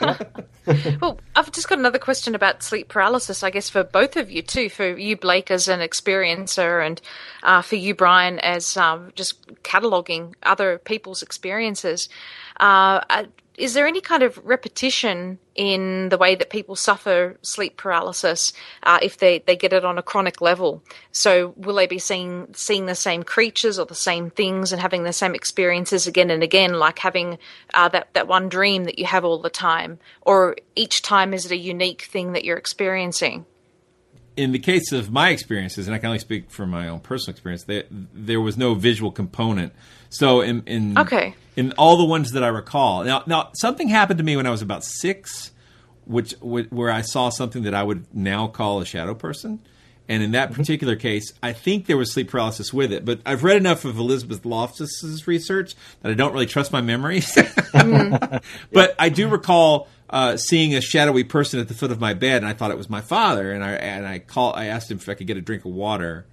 Well, 1.00 1.18
I've 1.34 1.50
just 1.50 1.66
got 1.66 1.78
another 1.78 1.98
question 1.98 2.34
about 2.34 2.62
sleep 2.62 2.88
paralysis, 2.88 3.42
I 3.42 3.48
guess, 3.48 3.70
for 3.70 3.84
both 3.84 4.16
of 4.18 4.30
you, 4.30 4.42
too. 4.42 4.68
For 4.68 4.98
you, 4.98 5.16
Blake, 5.16 5.50
as 5.50 5.66
an 5.66 5.80
experiencer, 5.80 6.84
and 6.86 7.00
uh, 7.42 7.62
for 7.62 7.76
you, 7.76 7.94
Brian, 7.94 8.38
as 8.40 8.76
um, 8.76 9.10
just 9.14 9.38
cataloguing 9.62 10.34
other 10.42 10.76
people's 10.76 11.22
experiences. 11.22 12.10
Uh, 12.60 13.00
uh, 13.08 13.24
is 13.58 13.74
there 13.74 13.86
any 13.86 14.00
kind 14.00 14.22
of 14.22 14.38
repetition 14.44 15.38
in 15.56 16.08
the 16.10 16.16
way 16.16 16.36
that 16.36 16.48
people 16.48 16.76
suffer 16.76 17.36
sleep 17.42 17.76
paralysis 17.76 18.52
uh, 18.84 18.98
if 19.02 19.18
they, 19.18 19.40
they 19.40 19.56
get 19.56 19.72
it 19.72 19.84
on 19.84 19.98
a 19.98 20.02
chronic 20.02 20.40
level? 20.40 20.82
So, 21.10 21.54
will 21.56 21.74
they 21.74 21.88
be 21.88 21.98
seeing 21.98 22.46
seeing 22.54 22.86
the 22.86 22.94
same 22.94 23.24
creatures 23.24 23.78
or 23.78 23.86
the 23.86 23.94
same 23.94 24.30
things 24.30 24.72
and 24.72 24.80
having 24.80 25.02
the 25.02 25.12
same 25.12 25.34
experiences 25.34 26.06
again 26.06 26.30
and 26.30 26.42
again, 26.42 26.74
like 26.74 27.00
having 27.00 27.38
uh, 27.74 27.88
that 27.88 28.14
that 28.14 28.28
one 28.28 28.48
dream 28.48 28.84
that 28.84 28.98
you 28.98 29.06
have 29.06 29.24
all 29.24 29.42
the 29.42 29.50
time, 29.50 29.98
or 30.22 30.56
each 30.76 31.02
time 31.02 31.34
is 31.34 31.44
it 31.44 31.52
a 31.52 31.56
unique 31.56 32.02
thing 32.02 32.32
that 32.32 32.44
you're 32.44 32.56
experiencing? 32.56 33.44
in 34.36 34.52
the 34.52 34.58
case 34.60 34.92
of 34.92 35.10
my 35.10 35.30
experiences, 35.30 35.88
and 35.88 35.96
I 35.96 35.98
can 35.98 36.06
only 36.06 36.20
speak 36.20 36.48
from 36.48 36.70
my 36.70 36.86
own 36.86 37.00
personal 37.00 37.32
experience, 37.32 37.64
there, 37.64 37.82
there 37.90 38.40
was 38.40 38.56
no 38.56 38.74
visual 38.74 39.10
component. 39.10 39.72
So 40.10 40.42
in 40.42 40.62
in 40.64 40.96
Okay. 40.96 41.34
In 41.58 41.72
all 41.72 41.96
the 41.96 42.04
ones 42.04 42.30
that 42.32 42.44
I 42.44 42.48
recall, 42.48 43.02
now 43.02 43.24
now 43.26 43.50
something 43.54 43.88
happened 43.88 44.18
to 44.18 44.24
me 44.24 44.36
when 44.36 44.46
I 44.46 44.50
was 44.50 44.62
about 44.62 44.84
six, 44.84 45.50
which 46.06 46.32
where 46.40 46.90
I 46.90 47.00
saw 47.02 47.30
something 47.30 47.64
that 47.64 47.74
I 47.74 47.82
would 47.82 48.06
now 48.14 48.46
call 48.46 48.80
a 48.80 48.84
shadow 48.86 49.14
person. 49.14 49.58
And 50.10 50.22
in 50.22 50.30
that 50.30 50.52
particular 50.54 50.96
case, 50.96 51.34
I 51.42 51.52
think 51.52 51.84
there 51.84 51.98
was 51.98 52.12
sleep 52.14 52.30
paralysis 52.30 52.72
with 52.72 52.92
it. 52.92 53.04
But 53.04 53.20
I've 53.26 53.44
read 53.44 53.58
enough 53.58 53.84
of 53.84 53.98
Elizabeth 53.98 54.42
Loftus's 54.44 55.26
research 55.26 55.74
that 56.00 56.10
I 56.10 56.14
don't 56.14 56.32
really 56.32 56.46
trust 56.46 56.72
my 56.72 56.80
memories. 56.80 57.36
but 57.74 58.94
I 58.98 59.08
do 59.10 59.28
recall 59.28 59.88
uh, 60.08 60.36
seeing 60.38 60.74
a 60.74 60.80
shadowy 60.80 61.24
person 61.24 61.60
at 61.60 61.68
the 61.68 61.74
foot 61.74 61.90
of 61.90 62.00
my 62.00 62.14
bed, 62.14 62.38
and 62.38 62.46
I 62.46 62.54
thought 62.54 62.70
it 62.70 62.78
was 62.78 62.88
my 62.88 63.00
father. 63.02 63.52
And 63.52 63.62
I 63.62 63.72
and 63.72 64.06
I 64.06 64.18
call 64.20 64.54
I 64.54 64.66
asked 64.66 64.90
him 64.90 64.98
if 64.98 65.08
I 65.08 65.14
could 65.14 65.26
get 65.26 65.36
a 65.36 65.42
drink 65.42 65.64
of 65.66 65.72
water, 65.72 66.24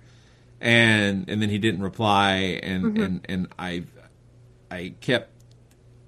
and 0.61 1.27
and 1.29 1.41
then 1.41 1.49
he 1.49 1.57
didn't 1.57 1.81
reply, 1.81 2.59
and 2.63 2.83
Mhm. 2.85 3.03
and 3.05 3.25
and 3.27 3.47
I 3.59 3.83
I 4.71 4.93
kept 5.01 5.31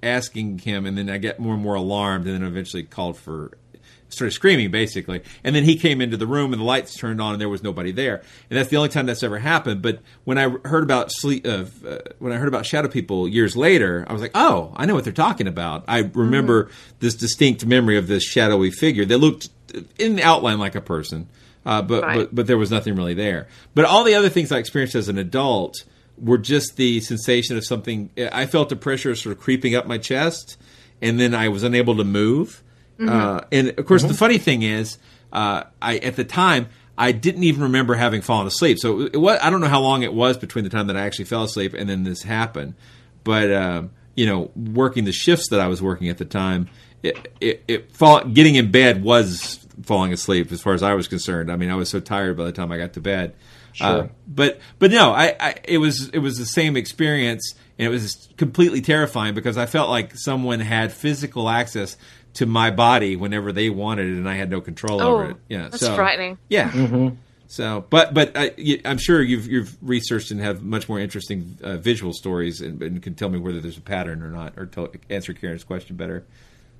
asking 0.03 0.59
him, 0.59 0.85
and 0.85 0.97
then 0.97 1.09
I 1.09 1.17
get 1.17 1.39
more 1.39 1.53
and 1.53 1.63
more 1.63 1.75
alarmed, 1.75 2.25
and 2.27 2.35
then 2.35 2.43
eventually 2.43 2.83
called 2.83 3.17
for 3.17 3.57
started 4.09 4.31
screaming 4.31 4.71
basically. 4.71 5.21
And 5.43 5.55
then 5.55 5.63
he 5.63 5.75
came 5.75 6.01
into 6.01 6.17
the 6.17 6.27
room 6.27 6.53
and 6.53 6.61
the 6.61 6.65
lights 6.65 6.95
turned 6.95 7.21
on 7.21 7.33
and 7.33 7.41
there 7.41 7.49
was 7.49 7.63
nobody 7.63 7.91
there. 7.91 8.23
And 8.49 8.57
that's 8.57 8.69
the 8.69 8.77
only 8.77 8.89
time 8.89 9.05
that's 9.05 9.23
ever 9.23 9.37
happened. 9.39 9.81
But 9.81 9.99
when 10.23 10.37
i 10.37 10.49
heard 10.65 10.83
about 10.83 11.11
sleep 11.11 11.45
uh, 11.45 11.65
uh, 11.85 11.97
when 12.19 12.31
i 12.31 12.37
heard 12.37 12.47
about 12.47 12.65
shadow 12.65 12.87
people 12.87 13.27
years 13.27 13.57
later 13.57 14.05
i 14.07 14.13
was 14.13 14.21
like 14.21 14.31
oh 14.33 14.73
i 14.77 14.85
know 14.85 14.95
what 14.95 15.03
they're 15.03 15.13
talking 15.13 15.47
about. 15.47 15.83
I 15.87 16.09
remember 16.13 16.69
this 16.99 17.15
distinct 17.15 17.65
memory 17.65 17.97
of 17.97 18.07
this 18.07 18.23
shadowy 18.23 18.71
figure 18.71 19.05
that 19.05 19.17
looked 19.17 19.49
in 19.99 20.15
the 20.15 20.23
outline 20.23 20.57
like 20.57 20.75
a 20.75 20.81
person 20.81 21.27
uh, 21.65 21.81
but, 21.81 22.03
Right. 22.03 22.17
but 22.19 22.33
but 22.35 22.47
there 22.47 22.57
was 22.57 22.71
nothing 22.71 22.95
really 22.95 23.13
there. 23.13 23.47
But 23.75 23.83
all 23.85 24.03
the 24.05 24.15
other 24.15 24.29
things 24.29 24.51
i 24.53 24.57
experienced 24.57 24.95
as 24.95 25.09
an 25.09 25.17
adult 25.17 25.83
were 26.18 26.38
just 26.38 26.76
the 26.78 26.99
sensation 27.01 27.57
of 27.57 27.65
something 27.65 28.09
i 28.32 28.45
felt 28.45 28.70
the 28.70 28.76
pressure 28.76 29.15
sort 29.15 29.36
of 29.36 29.41
creeping 29.41 29.76
up 29.76 29.86
my 29.86 29.97
chest 29.97 30.57
and 31.01 31.20
then 31.20 31.34
i 31.36 31.47
was 31.47 31.63
unable 31.63 31.95
to 31.95 32.03
move 32.03 32.63
Mhm. 32.99 33.09
uh, 33.09 33.41
and 33.51 33.78
of 33.78 33.86
course, 33.86 34.01
the 34.03 34.15
funny 34.15 34.39
thing 34.39 34.63
is, 34.63 34.97
uh, 35.32 35.65
I 35.80 35.97
at 35.97 36.15
the 36.15 36.24
time 36.24 36.68
I 36.97 37.11
didn't 37.11 37.43
even 37.43 37.61
remember 37.61 37.93
having 37.93 38.22
fallen 38.22 38.47
asleep. 38.47 38.80
So 38.80 39.01
it 39.01 39.18
was, 39.18 39.38
I 39.43 39.51
don't 39.51 39.61
know 39.61 39.68
how 39.68 39.82
long 39.82 40.01
it 40.01 40.11
was 40.15 40.36
between 40.36 40.63
the 40.63 40.72
time 40.72 40.88
that 40.88 40.97
I 40.97 41.01
actually 41.01 41.26
fell 41.26 41.43
asleep 41.43 41.76
and 41.76 41.88
then 41.88 42.05
this 42.05 42.24
happened. 42.24 42.74
But 43.24 43.53
um, 43.53 43.91
you 44.15 44.26
know, 44.26 44.49
working 44.55 45.03
the 45.05 45.11
shifts 45.11 45.49
that 45.49 45.59
I 45.59 45.68
was 45.68 45.80
working 45.80 46.09
at 46.09 46.18
the 46.18 46.26
time, 46.26 46.70
it, 47.03 47.32
it, 47.39 47.63
it 47.68 47.91
fall, 47.95 48.24
getting 48.24 48.55
in 48.55 48.72
bed 48.72 49.03
was 49.03 49.59
falling 49.84 50.11
asleep 50.11 50.51
as 50.51 50.59
far 50.63 50.74
as 50.74 50.82
I 50.82 50.95
was 50.95 51.07
concerned. 51.07 51.51
I 51.51 51.55
mean, 51.55 51.70
I 51.70 51.76
was 51.76 51.89
so 51.89 51.99
tired 51.99 52.36
by 52.36 52.45
the 52.45 52.51
time 52.51 52.72
I 52.72 52.80
got 52.80 52.93
to 52.93 52.99
bed. 52.99 53.36
Uh, 53.82 54.07
but 54.28 54.59
but 54.80 54.91
no, 54.91 55.11
I, 55.11 55.36
I 55.39 55.55
it 55.63 55.78
was 55.78 56.09
it 56.13 56.19
was 56.19 56.38
the 56.38 56.45
same 56.45 56.75
experience, 56.78 57.53
and 57.78 57.86
it 57.88 57.89
was 57.89 58.30
completely 58.38 58.82
terrifying 58.82 59.34
because 59.34 59.57
I 59.57 59.65
felt 59.65 59.89
like 59.89 60.13
someone 60.15 60.59
had 60.59 60.91
physical 60.91 61.49
access 61.49 61.97
to 62.36 62.45
my 62.45 62.69
body 62.71 63.15
whenever 63.15 63.51
they 63.51 63.69
wanted 63.69 64.07
it, 64.07 64.13
and 64.17 64.30
I 64.30 64.36
had 64.36 64.49
no 64.49 64.61
control 64.61 65.01
Oh, 65.01 65.13
over 65.13 65.32
it. 65.32 65.38
Yeah, 65.49 65.69
that's 65.69 65.80
so, 65.80 65.95
frightening. 65.95 66.38
Yeah. 66.49 66.69
Mm-hmm. 66.69 67.15
So, 67.47 67.86
but 67.89 68.13
but 68.13 68.36
I, 68.36 68.51
y- 68.57 68.82
I'm 68.84 68.97
sure 68.97 69.21
you've 69.21 69.47
you've 69.47 69.78
researched 69.82 70.32
and 70.32 70.39
have 70.41 70.61
much 70.61 70.89
more 70.89 70.99
interesting 70.99 71.57
uh, 71.63 71.78
visual 71.78 72.11
stories, 72.13 72.59
and, 72.61 72.82
and 72.82 73.01
can 73.01 73.15
tell 73.15 73.30
me 73.30 73.39
whether 73.39 73.61
there's 73.61 73.78
a 73.78 73.82
pattern 73.82 74.21
or 74.21 74.30
not, 74.30 74.53
or 74.57 74.65
tell, 74.65 74.89
answer 75.09 75.34
Karen's 75.34 75.63
question 75.63 75.95
better. 75.95 76.25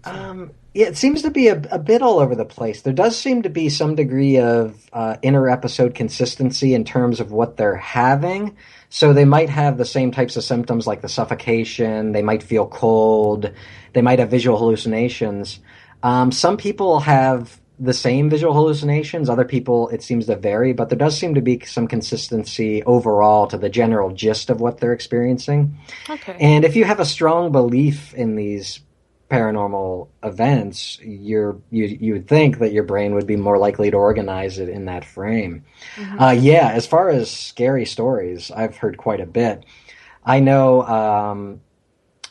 Um, 0.04 0.52
yeah, 0.74 0.88
it 0.88 0.98
seems 0.98 1.24
to 1.24 1.32
be 1.32 1.48
a, 1.48 1.60
a 1.72 1.80
bit 1.80 2.02
all 2.02 2.20
over 2.20 2.36
the 2.36 2.46
place. 2.46 2.82
There 2.82 2.94
does 2.94 3.18
seem 3.18 3.42
to 3.42 3.50
be 3.50 3.70
some 3.70 3.96
degree 3.96 4.38
of 4.38 4.88
uh, 4.94 5.18
inter 5.24 5.50
episode 5.50 5.96
consistency 5.96 6.74
in 6.74 6.84
terms 6.84 7.20
of 7.20 7.32
what 7.32 7.58
they're 7.58 7.76
having. 7.76 8.56
So 8.90 9.12
they 9.12 9.26
might 9.26 9.50
have 9.50 9.78
the 9.78 9.86
same 9.86 10.12
types 10.12 10.38
of 10.38 10.44
symptoms 10.44 10.88
like 10.88 11.02
the 11.02 11.10
suffocation, 11.10 12.12
they 12.12 12.22
might 12.22 12.44
feel 12.44 12.68
cold, 12.68 13.52
they 13.94 14.02
might 14.02 14.20
have 14.20 14.30
visual 14.30 14.58
hallucinations. 14.58 15.60
Um, 16.04 16.32
some 16.32 16.58
people 16.58 17.00
have 17.02 17.60
the 17.80 17.94
same 17.94 18.30
visual 18.30 18.54
hallucinations, 18.54 19.30
other 19.30 19.46
people 19.46 19.90
it 19.90 20.02
seems 20.02 20.26
to 20.28 20.36
vary, 20.36 20.74
but 20.74 20.90
there 20.90 20.98
does 20.98 21.18
seem 21.18 21.36
to 21.36 21.42
be 21.42 21.60
some 21.66 21.88
consistency 21.88 22.84
overall 22.84 23.48
to 23.48 23.58
the 23.58 23.70
general 23.70 24.12
gist 24.12 24.50
of 24.50 24.62
what 24.62 24.80
they're 24.80 24.94
experiencing. 24.94 25.78
Okay. 26.10 26.38
And 26.40 26.66
if 26.66 26.76
you 26.76 26.86
have 26.86 27.00
a 27.00 27.06
strong 27.06 27.52
belief 27.52 28.14
in 28.14 28.36
these 28.36 28.80
paranormal 29.30 30.08
events, 30.24 31.00
you're, 31.02 31.58
you 31.70 31.86
you 31.86 32.14
would 32.14 32.28
think 32.28 32.60
that 32.60 32.72
your 32.72 32.84
brain 32.84 33.14
would 33.14 33.28
be 33.28 33.36
more 33.36 33.58
likely 33.58 33.92
to 33.92 33.98
organize 33.98 34.58
it 34.58 34.70
in 34.70 34.86
that 34.86 35.04
frame. 35.04 35.66
Mhm. 35.96 36.22
Uh, 36.22 36.32
yeah, 36.32 36.70
as 36.72 36.88
far 36.88 37.10
as 37.10 37.30
scary 37.30 37.86
stories, 37.86 38.52
I've 38.52 38.78
heard 38.78 38.98
quite 38.98 39.20
a 39.20 39.26
bit. 39.26 39.66
I 40.24 40.40
know 40.40 40.84
um, 40.84 41.62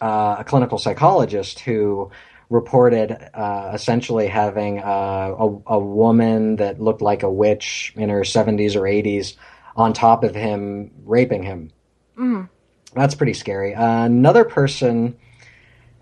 uh, 0.00 0.36
a 0.38 0.44
clinical 0.44 0.78
psychologist 0.78 1.60
who 1.60 2.10
reported 2.48 3.12
uh, 3.34 3.72
essentially 3.74 4.28
having 4.28 4.78
uh, 4.78 5.34
a, 5.38 5.58
a 5.66 5.78
woman 5.78 6.56
that 6.56 6.80
looked 6.80 7.02
like 7.02 7.22
a 7.22 7.30
witch 7.30 7.92
in 7.96 8.08
her 8.08 8.20
70s 8.20 8.76
or 8.76 8.82
80s 8.82 9.34
on 9.74 9.92
top 9.92 10.24
of 10.24 10.34
him, 10.34 10.90
raping 11.04 11.42
him. 11.42 11.70
Mm. 12.16 12.48
That's 12.94 13.14
pretty 13.14 13.34
scary. 13.34 13.74
Uh, 13.74 14.04
another 14.04 14.44
person 14.44 15.16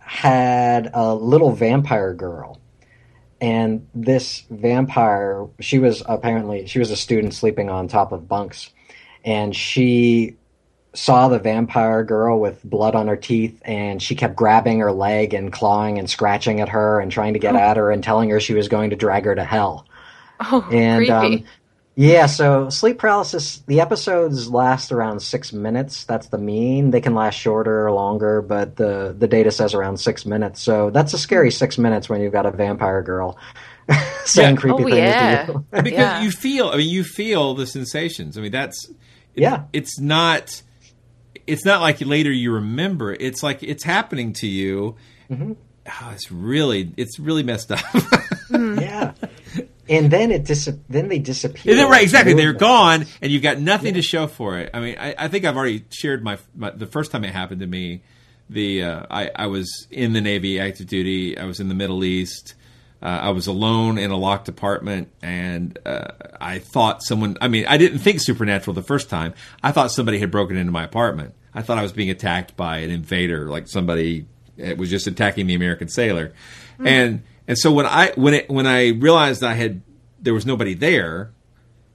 had 0.04 0.90
a 0.94 1.14
little 1.14 1.52
vampire 1.52 2.14
girl. 2.14 2.60
And 3.40 3.88
this 3.94 4.44
vampire, 4.50 5.46
she 5.60 5.78
was 5.78 6.02
apparently 6.06 6.66
she 6.66 6.78
was 6.78 6.90
a 6.90 6.96
student 6.96 7.34
sleeping 7.34 7.68
on 7.68 7.88
top 7.88 8.12
of 8.12 8.28
bunks, 8.28 8.70
and 9.24 9.54
she 9.54 10.36
saw 10.94 11.28
the 11.28 11.40
vampire 11.40 12.04
girl 12.04 12.38
with 12.38 12.62
blood 12.64 12.94
on 12.94 13.08
her 13.08 13.16
teeth, 13.16 13.60
and 13.64 14.00
she 14.00 14.14
kept 14.14 14.36
grabbing 14.36 14.78
her 14.78 14.92
leg 14.92 15.34
and 15.34 15.52
clawing 15.52 15.98
and 15.98 16.08
scratching 16.08 16.60
at 16.60 16.68
her 16.70 17.00
and 17.00 17.10
trying 17.10 17.32
to 17.34 17.40
get 17.40 17.56
Oh. 17.56 17.58
at 17.58 17.76
her 17.76 17.90
and 17.90 18.02
telling 18.04 18.30
her 18.30 18.38
she 18.40 18.54
was 18.54 18.68
going 18.68 18.90
to 18.90 18.96
drag 18.96 19.24
her 19.24 19.34
to 19.34 19.44
hell. 19.44 19.86
Oh, 20.40 20.66
And 20.72 20.98
creepy. 20.98 21.12
um, 21.12 21.44
yeah, 21.96 22.26
so 22.26 22.68
sleep 22.70 22.98
paralysis, 22.98 23.58
the 23.66 23.80
episodes 23.80 24.50
last 24.50 24.90
around 24.90 25.20
six 25.20 25.52
minutes. 25.52 26.04
That's 26.04 26.26
the 26.28 26.38
mean. 26.38 26.90
They 26.90 27.00
can 27.00 27.14
last 27.14 27.34
shorter 27.34 27.86
or 27.86 27.92
longer, 27.92 28.42
but 28.42 28.76
the, 28.76 29.14
the 29.16 29.28
data 29.28 29.50
says 29.52 29.74
around 29.74 29.98
six 29.98 30.26
minutes. 30.26 30.60
So 30.60 30.90
that's 30.90 31.14
a 31.14 31.18
scary 31.18 31.50
six 31.52 31.78
minutes 31.78 32.08
when 32.08 32.20
you've 32.20 32.32
got 32.32 32.46
a 32.46 32.50
vampire 32.50 33.02
girl 33.02 33.38
saying 34.24 34.56
Yeah. 34.56 34.60
creepy 34.60 34.82
Oh, 34.82 34.86
things 34.86 34.96
yeah. 34.96 35.46
to 35.46 35.52
you. 35.52 35.66
because 35.82 35.92
Yeah. 35.92 36.22
you 36.22 36.30
feel 36.30 36.68
i 36.70 36.76
mean 36.78 36.88
you 36.88 37.04
feel 37.04 37.52
the 37.54 37.66
sensations 37.66 38.38
i 38.38 38.40
mean 38.40 38.50
that's 38.52 38.88
it- 38.88 38.96
Yeah. 39.42 39.64
it's 39.74 40.00
not 40.00 40.62
it's 41.46 41.64
not 41.66 41.82
like 41.82 42.00
later 42.00 42.32
you 42.32 42.52
remember 42.54 43.12
it's 43.12 43.42
like 43.42 43.62
it's 43.62 43.84
happening 43.84 44.32
to 44.34 44.46
you 44.46 44.96
Mm-hmm. 45.30 45.52
Oh, 45.86 46.10
it's 46.12 46.30
really 46.30 46.92
it's 46.96 47.18
really 47.18 47.42
messed 47.42 47.72
up 47.72 47.80
yeah. 48.50 49.12
And 49.86 50.10
then 50.10 50.30
it 50.30 50.44
dis- 50.44 50.72
then 50.88 51.08
they 51.08 51.18
disappear. 51.18 51.72
And 51.72 51.80
then, 51.80 51.90
right 51.90 52.02
exactly 52.02 52.34
they're 52.34 52.52
gone 52.52 53.06
and 53.20 53.30
you've 53.30 53.42
got 53.42 53.58
nothing 53.58 53.94
to 53.94 54.02
show 54.02 54.26
for 54.26 54.58
it 54.58 54.70
i 54.74 54.80
mean 54.80 54.96
i, 54.98 55.14
I 55.18 55.28
think 55.28 55.44
i've 55.44 55.56
already 55.56 55.84
shared 55.90 56.24
my, 56.24 56.38
my 56.54 56.70
the 56.70 56.86
first 56.86 57.10
time 57.10 57.24
it 57.24 57.32
happened 57.32 57.60
to 57.60 57.66
me 57.66 58.02
the 58.50 58.82
uh, 58.82 59.06
I, 59.10 59.30
I 59.34 59.46
was 59.46 59.86
in 59.90 60.12
the 60.12 60.20
navy 60.20 60.60
active 60.60 60.86
duty 60.86 61.38
i 61.38 61.44
was 61.44 61.60
in 61.60 61.68
the 61.68 61.74
middle 61.74 62.04
east 62.04 62.54
uh, 63.04 63.20
I 63.24 63.30
was 63.30 63.46
alone 63.46 63.98
in 63.98 64.10
a 64.10 64.16
locked 64.16 64.48
apartment, 64.48 65.12
and 65.20 65.78
uh, 65.84 66.12
I 66.40 66.58
thought 66.58 67.02
someone. 67.02 67.36
I 67.38 67.48
mean, 67.48 67.66
I 67.68 67.76
didn't 67.76 67.98
think 67.98 68.20
supernatural 68.20 68.72
the 68.72 68.82
first 68.82 69.10
time. 69.10 69.34
I 69.62 69.72
thought 69.72 69.90
somebody 69.90 70.18
had 70.18 70.30
broken 70.30 70.56
into 70.56 70.72
my 70.72 70.84
apartment. 70.84 71.34
I 71.52 71.60
thought 71.60 71.76
I 71.76 71.82
was 71.82 71.92
being 71.92 72.08
attacked 72.08 72.56
by 72.56 72.78
an 72.78 72.90
invader, 72.90 73.50
like 73.50 73.68
somebody 73.68 74.24
uh, 74.62 74.74
was 74.76 74.90
just 74.90 75.06
attacking 75.06 75.46
the 75.46 75.54
American 75.54 75.88
sailor. 75.88 76.32
And 76.84 77.22
and 77.46 77.56
so 77.58 77.70
when 77.72 77.86
I 77.86 78.12
when 78.16 78.34
it 78.34 78.50
when 78.50 78.66
I 78.66 78.88
realized 78.88 79.42
I 79.44 79.54
had 79.54 79.82
there 80.20 80.34
was 80.34 80.44
nobody 80.46 80.74
there, 80.74 81.30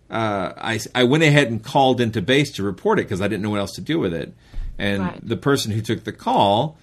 uh, 0.10 0.53
I 0.57 0.80
I 0.95 1.03
went 1.03 1.24
ahead 1.24 1.47
and 1.47 1.64
called 1.64 2.01
into 2.01 2.22
base 2.22 2.51
to 2.53 2.64
report 2.64 2.99
it 2.99 3.03
because 3.03 3.22
I 3.22 3.28
didn't 3.28 3.43
know 3.43 3.49
what 3.51 3.60
else 3.60 3.74
to 3.74 3.82
do 3.82 3.99
with 3.99 4.14
it. 4.14 4.34
And 4.78 5.03
Right. 5.03 5.20
the 5.28 5.38
person 5.38 5.72
who 5.72 5.82
took 5.82 6.03
the 6.05 6.14
call 6.14 6.78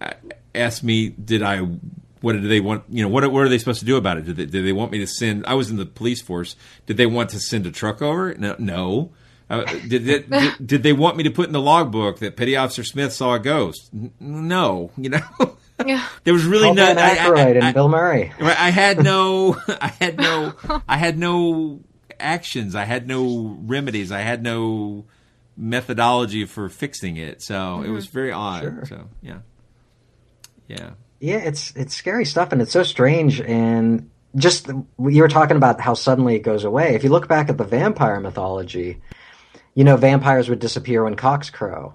uh, 0.00 0.12
asked 0.54 0.84
me, 0.84 1.08
"Did 1.08 1.42
I? 1.42 1.66
What 2.20 2.34
did 2.34 2.44
they 2.44 2.60
want? 2.60 2.84
You 2.90 3.02
know, 3.02 3.08
what 3.08 3.30
what 3.32 3.40
are 3.42 3.48
they 3.48 3.58
supposed 3.58 3.80
to 3.80 3.86
do 3.86 3.96
about 3.96 4.18
it? 4.18 4.26
Did 4.26 4.36
they, 4.36 4.46
did 4.46 4.64
they 4.64 4.72
want 4.72 4.92
me 4.92 4.98
to 4.98 5.06
send? 5.06 5.44
I 5.46 5.54
was 5.54 5.70
in 5.70 5.76
the 5.76 5.86
police 5.86 6.22
force. 6.22 6.54
Did 6.86 6.96
they 6.98 7.06
want 7.06 7.30
to 7.30 7.40
send 7.40 7.66
a 7.66 7.70
truck 7.70 8.00
over? 8.02 8.34
No, 8.34 8.54
no. 8.58 9.10
Uh, 9.50 9.64
did, 9.88 10.04
did, 10.06 10.30
did 10.30 10.66
did 10.66 10.82
they 10.84 10.92
want 10.92 11.16
me 11.16 11.24
to 11.24 11.30
put 11.30 11.46
in 11.48 11.52
the 11.52 11.60
logbook 11.60 12.20
that 12.20 12.36
Petty 12.36 12.56
Officer 12.56 12.84
Smith 12.84 13.12
saw 13.12 13.34
a 13.34 13.38
ghost? 13.40 13.90
N- 13.92 14.12
no, 14.20 14.90
you 14.96 15.10
know. 15.10 15.20
Yeah. 15.86 16.06
There 16.24 16.34
was 16.34 16.44
really 16.44 16.64
Call 16.64 16.74
no. 16.74 16.94
Dan 16.94 16.98
I- 16.98 17.26
I- 17.42 17.48
and 17.48 17.64
I- 17.64 17.72
Bill 17.72 17.88
Murray. 17.88 18.32
Right, 18.38 18.60
I 18.60 18.68
had 18.68 19.02
no, 19.02 19.56
I 19.80 19.88
had 19.88 20.18
no, 20.18 20.52
I 20.86 20.98
had 20.98 21.16
no 21.18 21.80
actions. 22.20 22.74
I 22.74 22.84
had 22.84 23.08
no 23.08 23.56
remedies. 23.62 24.12
I 24.12 24.20
had 24.20 24.42
no 24.42 25.06
methodology 25.56 26.44
for 26.44 26.68
fixing 26.68 27.16
it. 27.16 27.40
So 27.42 27.80
it 27.82 27.88
was 27.88 28.06
very 28.08 28.30
odd. 28.30 28.62
Sure. 28.62 28.84
So 28.86 29.08
yeah, 29.22 29.38
yeah, 30.68 30.90
Yeah, 31.18 31.36
it's 31.36 31.74
it's 31.74 31.94
scary 31.96 32.26
stuff, 32.26 32.52
and 32.52 32.60
it's 32.60 32.72
so 32.72 32.82
strange. 32.82 33.40
And 33.40 34.10
just 34.36 34.68
you 34.68 35.22
were 35.22 35.28
talking 35.28 35.56
about 35.56 35.80
how 35.80 35.94
suddenly 35.94 36.36
it 36.36 36.40
goes 36.42 36.64
away. 36.64 36.94
If 36.94 37.04
you 37.04 37.10
look 37.10 37.26
back 37.26 37.48
at 37.48 37.56
the 37.58 37.64
vampire 37.64 38.20
mythology, 38.20 39.00
you 39.74 39.84
know 39.84 39.96
vampires 39.96 40.48
would 40.48 40.58
disappear 40.58 41.04
when 41.04 41.14
cocks 41.14 41.50
crow, 41.50 41.94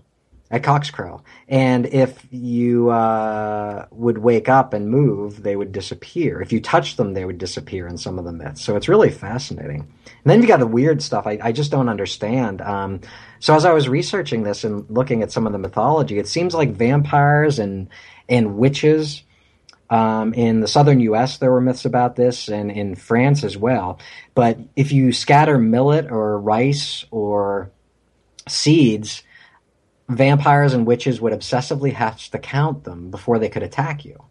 at 0.51 0.63
cocks 0.63 0.91
crow, 0.91 1.21
and 1.47 1.85
if 1.85 2.25
you 2.31 2.89
uh, 2.89 3.87
would 3.91 4.19
wake 4.19 4.47
up 4.47 4.73
and 4.73 4.89
move, 4.89 5.43
they 5.43 5.55
would 5.55 5.71
disappear. 5.71 6.41
If 6.41 6.53
you 6.53 6.61
touched 6.61 6.97
them, 6.97 7.13
they 7.13 7.25
would 7.25 7.37
disappear 7.37 7.87
in 7.87 7.97
some 7.97 8.19
of 8.19 8.25
the 8.25 8.31
myths. 8.31 8.61
So 8.61 8.75
it's 8.75 8.87
really 8.87 9.09
fascinating. 9.09 9.81
And 9.81 10.31
then 10.31 10.41
you 10.41 10.47
got 10.47 10.59
the 10.59 10.67
weird 10.67 11.01
stuff 11.01 11.27
I, 11.27 11.39
I 11.41 11.51
just 11.51 11.71
don't 11.71 11.89
understand. 11.89 12.61
Um, 12.61 13.01
so 13.39 13.55
as 13.55 13.65
I 13.65 13.73
was 13.73 13.89
researching 13.89 14.43
this 14.43 14.63
and 14.63 14.89
looking 14.89 15.21
at 15.21 15.31
some 15.31 15.45
of 15.45 15.53
the 15.53 15.59
mythology, 15.59 16.19
it 16.19 16.27
seems 16.27 16.53
like 16.53 16.71
vampires 16.71 17.59
and 17.59 17.89
and 18.27 18.57
witches 18.57 19.21
um, 19.89 20.33
in 20.33 20.61
the 20.61 20.67
southern 20.67 20.99
U.S., 21.01 21.37
there 21.37 21.51
were 21.51 21.61
myths 21.61 21.85
about 21.85 22.15
this, 22.15 22.47
and 22.47 22.71
in 22.71 22.95
France 22.95 23.43
as 23.43 23.55
well. 23.57 23.99
But 24.33 24.57
if 24.75 24.91
you 24.91 25.11
scatter 25.13 25.57
millet 25.59 26.09
or 26.11 26.39
rice 26.39 27.05
or 27.11 27.71
seeds, 28.47 29.23
vampires 30.09 30.73
and 30.73 30.85
witches 30.85 31.19
would 31.21 31.33
obsessively 31.33 31.93
have 31.93 32.17
to 32.29 32.39
count 32.39 32.83
them 32.83 33.09
before 33.11 33.39
they 33.39 33.49
could 33.49 33.63
attack 33.63 34.05
you. 34.05 34.23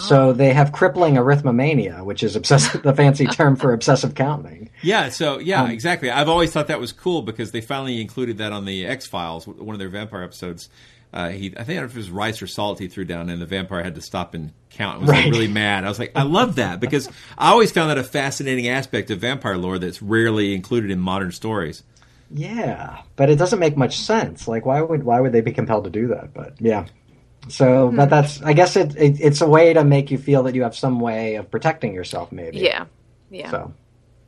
So 0.00 0.32
they 0.32 0.52
have 0.52 0.72
crippling 0.72 1.14
arithmomania, 1.14 2.04
which 2.04 2.24
is 2.24 2.34
obsessive, 2.34 2.82
the 2.82 2.92
fancy 2.92 3.24
term 3.24 3.54
for 3.54 3.72
obsessive 3.72 4.16
counting. 4.16 4.68
yeah. 4.82 5.10
So 5.10 5.38
yeah, 5.38 5.62
Um, 5.62 5.70
exactly. 5.70 6.10
I've 6.10 6.28
always 6.28 6.50
thought 6.50 6.66
that 6.66 6.80
was 6.80 6.90
cool 6.90 7.22
because 7.22 7.52
they 7.52 7.60
finally 7.60 8.00
included 8.00 8.38
that 8.38 8.50
on 8.50 8.64
the 8.64 8.84
X 8.84 9.06
Files, 9.06 9.46
one 9.46 9.76
of 9.76 9.78
their 9.78 9.88
vampire 9.88 10.24
episodes. 10.24 10.68
Uh, 11.16 11.30
he, 11.30 11.46
I 11.56 11.64
think 11.64 11.70
I 11.70 11.74
don't 11.74 11.76
know 11.76 11.84
if 11.86 11.92
it 11.92 11.96
was 11.96 12.10
rice 12.10 12.42
or 12.42 12.46
salt 12.46 12.78
he 12.78 12.88
threw 12.88 13.06
down, 13.06 13.30
and 13.30 13.40
the 13.40 13.46
vampire 13.46 13.82
had 13.82 13.94
to 13.94 14.02
stop 14.02 14.34
and 14.34 14.52
count. 14.68 14.98
I 14.98 15.00
was 15.00 15.08
like, 15.08 15.24
really 15.24 15.48
mad. 15.48 15.84
I 15.84 15.88
was 15.88 15.98
like, 15.98 16.12
I 16.14 16.24
love 16.24 16.56
that 16.56 16.78
because 16.78 17.08
I 17.38 17.52
always 17.52 17.72
found 17.72 17.88
that 17.88 17.96
a 17.96 18.04
fascinating 18.04 18.68
aspect 18.68 19.10
of 19.10 19.18
vampire 19.20 19.56
lore 19.56 19.78
that's 19.78 20.02
rarely 20.02 20.54
included 20.54 20.90
in 20.90 21.00
modern 21.00 21.32
stories. 21.32 21.82
Yeah, 22.30 23.00
but 23.16 23.30
it 23.30 23.36
doesn't 23.36 23.58
make 23.58 23.78
much 23.78 23.96
sense. 23.98 24.46
Like, 24.46 24.66
why 24.66 24.82
would 24.82 25.04
why 25.04 25.20
would 25.20 25.32
they 25.32 25.40
be 25.40 25.52
compelled 25.52 25.84
to 25.84 25.90
do 25.90 26.08
that? 26.08 26.34
But 26.34 26.54
yeah. 26.60 26.84
So, 27.48 27.90
but 27.96 28.10
that's 28.10 28.42
I 28.42 28.52
guess 28.52 28.76
it, 28.76 28.94
it 28.96 29.18
it's 29.18 29.40
a 29.40 29.48
way 29.48 29.72
to 29.72 29.84
make 29.84 30.10
you 30.10 30.18
feel 30.18 30.42
that 30.42 30.54
you 30.54 30.64
have 30.64 30.76
some 30.76 31.00
way 31.00 31.36
of 31.36 31.50
protecting 31.50 31.94
yourself, 31.94 32.30
maybe. 32.30 32.58
Yeah. 32.58 32.86
Yeah. 33.30 33.50
So 33.50 33.72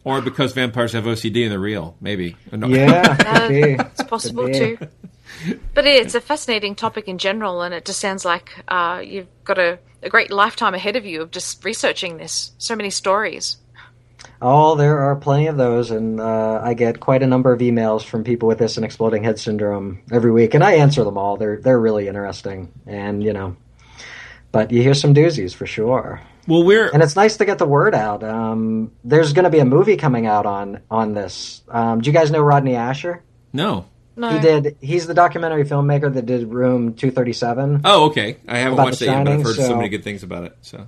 Or 0.05 0.23
because 0.23 0.53
vampires 0.55 0.93
have 0.93 1.05
OCD 1.05 1.43
and 1.43 1.53
they're 1.53 1.59
real, 1.59 1.97
maybe. 2.01 2.37
No. 2.51 2.67
yeah, 2.69 3.17
could 3.17 3.49
be. 3.51 3.63
It's 3.93 4.05
possible 4.05 4.45
Could 4.45 4.53
be. 4.53 4.59
too. 4.59 4.79
But 5.75 5.87
it's 5.87 6.15
a 6.15 6.21
fascinating 6.21 6.75
topic 6.75 7.09
in 7.09 7.19
general, 7.19 7.63
and 7.63 7.75
it 7.75 7.85
just 7.85 8.01
sounds 8.01 8.25
like 8.25 8.63
uh, 8.69 9.03
you've 9.05 9.29
got 9.45 9.59
a, 9.59 9.79
a 10.03 10.09
great 10.09 10.31
lifetime 10.31 10.75
ahead 10.75 10.97
of 10.97 11.07
you 11.07 11.23
of 11.23 11.31
just 11.31 11.65
researching 11.65 12.17
this. 12.19 12.53
So 12.59 12.75
many 12.75 12.91
stories. 12.91 13.57
Oh, 14.41 14.77
there 14.77 14.99
are 14.99 15.17
plenty 15.17 15.49
of 15.49 15.57
those, 15.57 15.91
and 15.91 16.21
uh, 16.21 16.61
I 16.63 16.75
get 16.75 17.01
quite 17.01 17.23
a 17.23 17.27
number 17.27 17.53
of 17.53 17.61
emails 17.61 18.05
from 18.05 18.23
people 18.23 18.47
with 18.47 18.59
this 18.59 18.77
and 18.77 18.85
exploding 18.85 19.25
head 19.25 19.39
syndrome 19.39 20.03
every 20.13 20.31
week, 20.31 20.55
and 20.55 20.63
I 20.63 20.75
answer 20.75 21.03
them 21.03 21.19
all. 21.19 21.37
They're 21.37 21.57
they're 21.57 21.81
really 21.81 22.07
interesting, 22.07 22.73
and 22.87 23.23
you 23.23 23.33
know, 23.33 23.57
but 24.53 24.71
you 24.71 24.83
hear 24.83 24.95
some 24.95 25.15
doozies 25.15 25.55
for 25.55 25.67
sure. 25.67 26.21
Well, 26.47 26.65
we're 26.65 26.89
and 26.89 27.03
it's 27.03 27.17
nice 27.17 27.37
to 27.39 27.45
get 27.45 27.59
the 27.59 27.67
word 27.67 27.95
out. 27.95 28.23
Um, 28.23 28.93
there's 29.03 29.33
going 29.33 29.45
to 29.45 29.51
be 29.51 29.59
a 29.59 29.65
movie 29.65 29.97
coming 29.97 30.27
out 30.27 30.47
on 30.47 30.81
on 30.91 31.15
this. 31.15 31.63
Um, 31.69 32.01
do 32.01 32.09
you 32.09 32.15
guys 32.15 32.31
know 32.31 32.41
Rodney 32.41 32.73
Ascher? 32.73 33.21
No. 33.53 33.87
No. 34.19 34.31
He 34.31 34.41
did. 34.41 34.77
He's 34.81 35.07
the 35.07 35.15
documentary 35.15 35.65
filmmaker 35.65 36.13
that 36.13 36.27
did 36.27 36.49
Room 36.49 36.95
237. 36.95 37.83
Oh, 37.85 38.07
okay. 38.07 38.37
I 38.49 38.59
haven't 38.59 38.79
watched 38.79 39.01
it 39.03 39.07
yet, 39.07 39.25
but 39.25 39.33
I've 39.33 39.43
heard 39.43 39.57
so, 39.57 39.63
so- 39.69 39.77
many 39.77 39.89
good 39.89 40.03
things 40.05 40.23
about 40.23 40.45
it. 40.45 40.57
So 40.63 40.87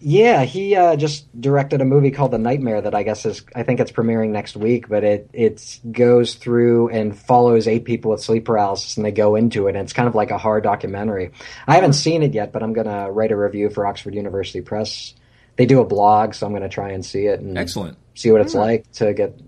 Yeah, 0.00 0.44
he 0.44 0.74
uh, 0.76 0.96
just 0.96 1.24
directed 1.40 1.80
a 1.80 1.84
movie 1.84 2.10
called 2.10 2.32
The 2.32 2.38
Nightmare 2.38 2.82
that 2.82 2.94
I 2.94 3.04
guess 3.04 3.24
is 3.24 3.42
I 3.54 3.62
think 3.62 3.80
it's 3.80 3.92
premiering 3.92 4.30
next 4.30 4.56
week, 4.56 4.88
but 4.88 5.02
it 5.04 5.30
it 5.32 5.80
goes 5.90 6.34
through 6.34 6.88
and 6.90 7.16
follows 7.18 7.66
eight 7.68 7.84
people 7.84 8.10
with 8.10 8.22
sleep 8.22 8.44
paralysis 8.44 8.96
and 8.96 9.06
they 9.06 9.12
go 9.12 9.34
into 9.36 9.66
it 9.68 9.76
and 9.76 9.84
it's 9.84 9.92
kind 9.94 10.08
of 10.08 10.14
like 10.14 10.30
a 10.30 10.36
hard 10.38 10.62
documentary. 10.64 11.30
I 11.66 11.76
haven't 11.76 11.94
seen 11.94 12.22
it 12.22 12.34
yet, 12.34 12.52
but 12.52 12.62
I'm 12.62 12.72
gonna 12.74 13.10
write 13.10 13.30
a 13.32 13.36
review 13.36 13.70
for 13.70 13.86
Oxford 13.86 14.14
University 14.14 14.60
Press. 14.60 15.14
They 15.56 15.64
do 15.66 15.80
a 15.80 15.84
blog, 15.86 16.34
so 16.34 16.46
I'm 16.46 16.52
gonna 16.52 16.68
try 16.68 16.90
and 16.90 17.04
see 17.06 17.26
it 17.26 17.38
and 17.40 17.56
Excellent. 17.56 17.96
see 18.14 18.30
what 18.32 18.40
it's 18.42 18.52
Hmm. 18.54 18.58
like 18.58 18.90
to 18.94 19.14
get 19.14 19.38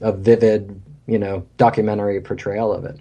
a 0.00 0.12
vivid, 0.12 0.80
you 1.06 1.18
know, 1.18 1.46
documentary 1.56 2.20
portrayal 2.20 2.72
of 2.72 2.84
it. 2.84 2.98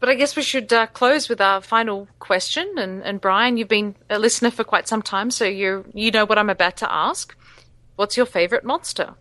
But 0.00 0.08
I 0.08 0.14
guess 0.14 0.36
we 0.36 0.42
should 0.42 0.70
uh, 0.72 0.86
close 0.88 1.28
with 1.28 1.40
our 1.40 1.60
final 1.62 2.08
question. 2.18 2.74
And, 2.76 3.02
and 3.02 3.20
Brian, 3.20 3.56
you've 3.56 3.68
been 3.68 3.94
a 4.10 4.18
listener 4.18 4.50
for 4.50 4.62
quite 4.62 4.86
some 4.86 5.00
time, 5.00 5.30
so 5.30 5.44
you 5.44 5.84
you 5.94 6.10
know 6.10 6.26
what 6.26 6.38
I'm 6.38 6.50
about 6.50 6.76
to 6.78 6.92
ask. 6.92 7.34
What's 7.96 8.16
your 8.16 8.26
favorite 8.26 8.64
monster? 8.64 9.14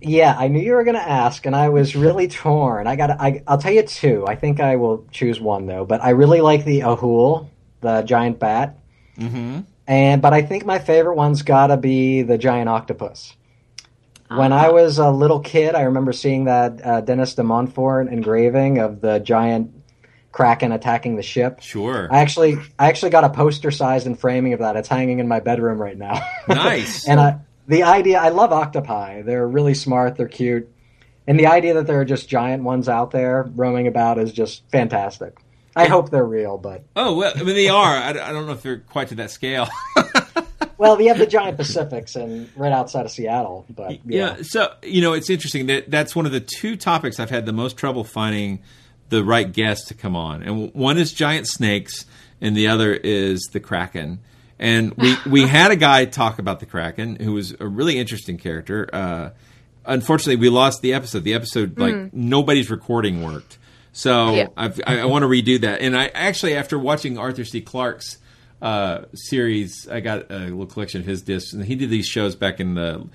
Yeah, 0.00 0.36
I 0.38 0.46
knew 0.46 0.60
you 0.60 0.74
were 0.74 0.84
going 0.84 0.94
to 0.94 1.08
ask, 1.08 1.44
and 1.44 1.56
I 1.56 1.70
was 1.70 1.96
really 1.96 2.28
torn. 2.28 2.86
I 2.86 2.94
got, 2.94 3.10
I, 3.20 3.42
I'll 3.48 3.58
tell 3.58 3.72
you 3.72 3.82
two. 3.82 4.24
I 4.28 4.36
think 4.36 4.60
I 4.60 4.76
will 4.76 5.04
choose 5.10 5.40
one 5.40 5.66
though, 5.66 5.84
but 5.84 6.04
I 6.04 6.10
really 6.10 6.40
like 6.40 6.64
the 6.64 6.80
Ahool, 6.80 7.48
the 7.80 8.02
giant 8.02 8.38
bat, 8.38 8.78
mm-hmm. 9.18 9.62
and 9.88 10.22
but 10.22 10.32
I 10.32 10.42
think 10.42 10.64
my 10.64 10.78
favorite 10.78 11.16
one's 11.16 11.42
got 11.42 11.68
to 11.68 11.76
be 11.76 12.22
the 12.22 12.38
giant 12.38 12.68
octopus. 12.68 13.34
When 14.28 14.52
I 14.52 14.70
was 14.70 14.98
a 14.98 15.10
little 15.10 15.40
kid, 15.40 15.74
I 15.74 15.82
remember 15.82 16.12
seeing 16.12 16.44
that 16.44 16.84
uh, 16.84 17.02
Denys 17.02 17.34
de 17.34 17.42
Montfort 17.42 18.08
engraving 18.08 18.78
of 18.78 19.00
the 19.00 19.18
giant 19.18 19.72
kraken 20.32 20.72
attacking 20.72 21.16
the 21.16 21.22
ship. 21.22 21.60
Sure. 21.60 22.08
I 22.12 22.18
actually, 22.18 22.58
I 22.78 22.88
actually 22.88 23.10
got 23.10 23.24
a 23.24 23.30
poster 23.30 23.70
sized 23.70 24.06
and 24.06 24.18
framing 24.18 24.52
of 24.52 24.60
that. 24.60 24.76
It's 24.76 24.88
hanging 24.88 25.18
in 25.18 25.28
my 25.28 25.40
bedroom 25.40 25.80
right 25.80 25.96
now. 25.96 26.20
Nice. 26.46 27.08
and 27.08 27.18
I, 27.18 27.40
the 27.66 27.84
idea, 27.84 28.18
I 28.18 28.28
love 28.28 28.52
octopi. 28.52 29.22
They're 29.22 29.48
really 29.48 29.74
smart. 29.74 30.16
They're 30.16 30.28
cute. 30.28 30.70
And 31.26 31.38
the 31.38 31.46
idea 31.46 31.74
that 31.74 31.86
there 31.86 32.00
are 32.00 32.04
just 32.04 32.28
giant 32.28 32.62
ones 32.62 32.88
out 32.88 33.10
there 33.10 33.50
roaming 33.54 33.86
about 33.86 34.18
is 34.18 34.32
just 34.32 34.62
fantastic. 34.70 35.38
I 35.76 35.86
hope 35.86 36.10
they're 36.10 36.24
real, 36.24 36.58
but 36.58 36.82
Oh 36.96 37.14
well, 37.14 37.32
I 37.36 37.42
mean 37.42 37.54
they 37.54 37.68
are. 37.68 37.96
I, 37.96 38.08
I 38.08 38.32
don't 38.32 38.46
know 38.46 38.52
if 38.52 38.62
they're 38.62 38.78
quite 38.78 39.08
to 39.08 39.14
that 39.16 39.30
scale. 39.30 39.68
well, 40.78 40.96
we 40.96 41.06
have 41.06 41.18
the 41.18 41.26
giant 41.26 41.56
Pacifics 41.58 42.16
and 42.16 42.48
right 42.56 42.72
outside 42.72 43.04
of 43.04 43.10
Seattle. 43.10 43.66
But 43.68 43.92
yeah, 44.06 44.36
Yeah. 44.36 44.42
So 44.42 44.72
you 44.82 45.02
know, 45.02 45.12
it's 45.12 45.28
interesting 45.28 45.66
that 45.66 45.90
that's 45.90 46.16
one 46.16 46.24
of 46.26 46.32
the 46.32 46.40
two 46.40 46.76
topics 46.76 47.20
I've 47.20 47.30
had 47.30 47.44
the 47.46 47.52
most 47.52 47.76
trouble 47.76 48.04
finding 48.04 48.60
the 49.10 49.22
right 49.24 49.50
guest 49.52 49.88
to 49.88 49.94
come 49.94 50.14
on, 50.16 50.42
and 50.42 50.72
one 50.74 50.96
is 50.98 51.12
giant 51.12 51.46
snakes, 51.48 52.06
and 52.40 52.56
the 52.56 52.68
other 52.68 52.94
is 52.94 53.40
the 53.52 53.60
kraken. 53.60 54.20
And 54.58 54.92
we 54.96 55.14
we 55.26 55.46
had 55.46 55.70
a 55.70 55.76
guy 55.76 56.04
talk 56.04 56.38
about 56.38 56.60
the 56.60 56.66
kraken 56.66 57.16
who 57.16 57.32
was 57.32 57.54
a 57.60 57.66
really 57.66 57.98
interesting 57.98 58.38
character. 58.38 58.88
Uh, 58.92 59.30
unfortunately, 59.86 60.36
we 60.36 60.48
lost 60.48 60.82
the 60.82 60.92
episode. 60.94 61.24
The 61.24 61.34
episode 61.34 61.78
like 61.78 61.94
Mm. 61.94 62.12
nobody's 62.12 62.70
recording 62.70 63.22
worked. 63.22 63.58
So 63.92 64.34
Yeah. 64.34 64.46
I've, 64.56 64.80
I, 64.86 65.00
I 65.00 65.04
want 65.06 65.22
to 65.22 65.28
redo 65.28 65.60
that. 65.62 65.80
And 65.80 65.96
I 65.96 66.06
actually, 66.08 66.54
after 66.54 66.78
watching 66.78 67.18
Arthur 67.18 67.44
C. 67.44 67.60
Clarke's 67.60 68.18
uh, 68.60 69.02
series, 69.14 69.88
I 69.88 70.00
got 70.00 70.30
a 70.30 70.38
little 70.38 70.66
collection 70.66 71.00
of 71.00 71.06
his 71.06 71.22
discs, 71.22 71.52
and 71.52 71.64
he 71.64 71.74
did 71.74 71.90
these 71.90 72.06
shows 72.06 72.34
back 72.34 72.60
in 72.60 72.74
the 72.74 73.08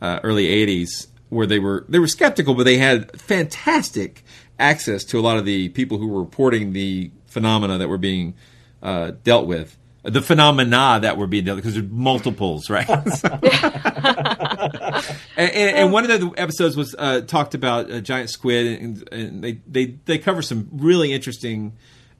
uh, 0.00 0.20
early 0.22 0.46
'80s 0.46 1.08
where 1.28 1.46
they 1.46 1.58
were 1.58 1.84
they 1.88 1.98
were 1.98 2.08
skeptical, 2.08 2.54
but 2.54 2.64
they 2.64 2.78
had 2.78 3.20
fantastic 3.20 4.24
access 4.58 5.04
to 5.04 5.18
a 5.18 5.22
lot 5.22 5.36
of 5.36 5.44
the 5.44 5.68
people 5.70 5.98
who 5.98 6.08
were 6.08 6.20
reporting 6.20 6.72
the 6.72 7.10
phenomena 7.26 7.78
that 7.78 7.88
were 7.88 7.98
being 7.98 8.34
uh, 8.82 9.12
dealt 9.22 9.46
with. 9.46 9.76
The 10.02 10.22
phenomena 10.22 11.00
that 11.02 11.18
were 11.18 11.26
being 11.26 11.44
dealt 11.44 11.56
with, 11.56 11.64
because 11.64 11.74
there's 11.74 11.90
multiples, 11.90 12.70
right? 12.70 12.88
and, 15.36 15.36
and, 15.36 15.76
and 15.76 15.92
one 15.92 16.08
of 16.08 16.20
the 16.20 16.32
episodes 16.36 16.76
was 16.76 16.94
uh, 16.98 17.20
talked 17.22 17.54
about 17.54 17.90
a 17.90 18.00
giant 18.00 18.30
squid, 18.30 18.80
and, 18.80 19.08
and 19.12 19.44
they, 19.44 19.60
they 19.66 19.98
they 20.06 20.18
cover 20.18 20.40
some 20.40 20.68
really 20.72 21.12
interesting 21.12 21.76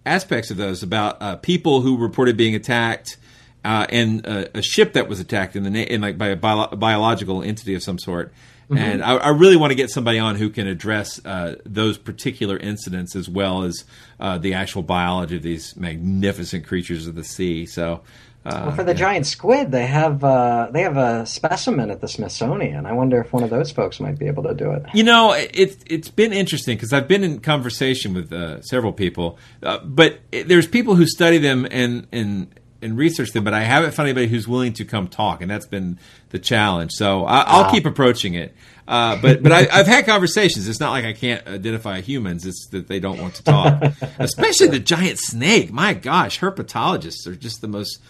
aspects 0.08 0.50
of 0.50 0.56
those 0.56 0.82
about 0.82 1.20
uh, 1.20 1.36
people 1.36 1.80
who 1.82 1.96
reported 1.96 2.36
being 2.36 2.54
attacked, 2.54 3.16
uh, 3.64 3.86
and 3.90 4.26
uh, 4.26 4.46
a 4.54 4.62
ship 4.62 4.94
that 4.94 5.08
was 5.08 5.20
attacked 5.20 5.54
in 5.56 5.62
the 5.62 5.70
na- 5.70 5.80
in 5.80 6.00
like 6.00 6.16
by 6.16 6.28
a 6.28 6.36
bio- 6.36 6.68
biological 6.68 7.42
entity 7.42 7.74
of 7.74 7.82
some 7.82 7.98
sort. 7.98 8.32
Mhm. 8.70 8.78
And 8.78 9.02
I, 9.02 9.16
I 9.16 9.28
really 9.30 9.56
want 9.56 9.70
to 9.70 9.74
get 9.74 9.90
somebody 9.90 10.18
on 10.18 10.36
who 10.36 10.50
can 10.50 10.66
address 10.66 11.24
uh, 11.24 11.56
those 11.64 11.96
particular 11.98 12.56
incidents 12.58 13.16
as 13.16 13.28
well 13.28 13.62
as 13.62 13.84
uh, 14.20 14.36
the 14.38 14.54
actual 14.54 14.82
biology 14.82 15.36
of 15.36 15.42
these 15.42 15.76
magnificent 15.76 16.66
creatures 16.66 17.06
of 17.06 17.14
the 17.14 17.24
sea. 17.24 17.66
So. 17.66 18.00
Uh, 18.48 18.62
well, 18.66 18.74
for 18.76 18.84
the 18.84 18.92
yeah. 18.92 18.98
giant 18.98 19.26
squid, 19.26 19.70
they 19.70 19.86
have 19.86 20.24
uh, 20.24 20.68
they 20.72 20.82
have 20.82 20.96
a 20.96 21.26
specimen 21.26 21.90
at 21.90 22.00
the 22.00 22.08
Smithsonian. 22.08 22.86
I 22.86 22.92
wonder 22.92 23.20
if 23.20 23.32
one 23.32 23.42
of 23.42 23.50
those 23.50 23.70
folks 23.70 24.00
might 24.00 24.18
be 24.18 24.26
able 24.26 24.42
to 24.44 24.54
do 24.54 24.70
it. 24.72 24.84
You 24.94 25.02
know, 25.04 25.32
it, 25.32 25.76
it's 25.86 26.08
been 26.08 26.32
interesting 26.32 26.76
because 26.76 26.92
I've 26.92 27.08
been 27.08 27.24
in 27.24 27.40
conversation 27.40 28.14
with 28.14 28.32
uh, 28.32 28.62
several 28.62 28.92
people, 28.92 29.38
uh, 29.62 29.78
but 29.84 30.20
it, 30.32 30.48
there's 30.48 30.66
people 30.66 30.94
who 30.94 31.06
study 31.06 31.38
them 31.38 31.66
and 31.70 32.06
and 32.12 32.48
and 32.80 32.96
research 32.96 33.32
them, 33.32 33.42
but 33.42 33.54
I 33.54 33.62
haven't 33.64 33.92
found 33.92 34.08
anybody 34.08 34.28
who's 34.28 34.46
willing 34.46 34.72
to 34.74 34.84
come 34.84 35.08
talk, 35.08 35.42
and 35.42 35.50
that's 35.50 35.66
been 35.66 35.98
the 36.30 36.38
challenge. 36.38 36.92
So 36.92 37.24
I, 37.24 37.40
I'll 37.40 37.62
Wow. 37.64 37.70
keep 37.72 37.86
approaching 37.86 38.34
it. 38.34 38.54
Uh, 38.86 39.20
but 39.20 39.42
but 39.42 39.52
I, 39.52 39.66
I've 39.70 39.86
had 39.86 40.06
conversations. 40.06 40.66
It's 40.68 40.80
not 40.80 40.92
like 40.92 41.04
I 41.04 41.12
can't 41.12 41.46
identify 41.46 42.00
humans. 42.00 42.46
It's 42.46 42.68
that 42.68 42.88
they 42.88 43.00
don't 43.00 43.20
want 43.20 43.34
to 43.34 43.42
talk, 43.44 43.82
especially 44.18 44.68
the 44.68 44.78
giant 44.78 45.18
snake. 45.18 45.70
My 45.72 45.92
gosh, 45.92 46.38
herpetologists 46.40 47.26
are 47.26 47.34
just 47.34 47.60
the 47.60 47.68
most 47.68 48.00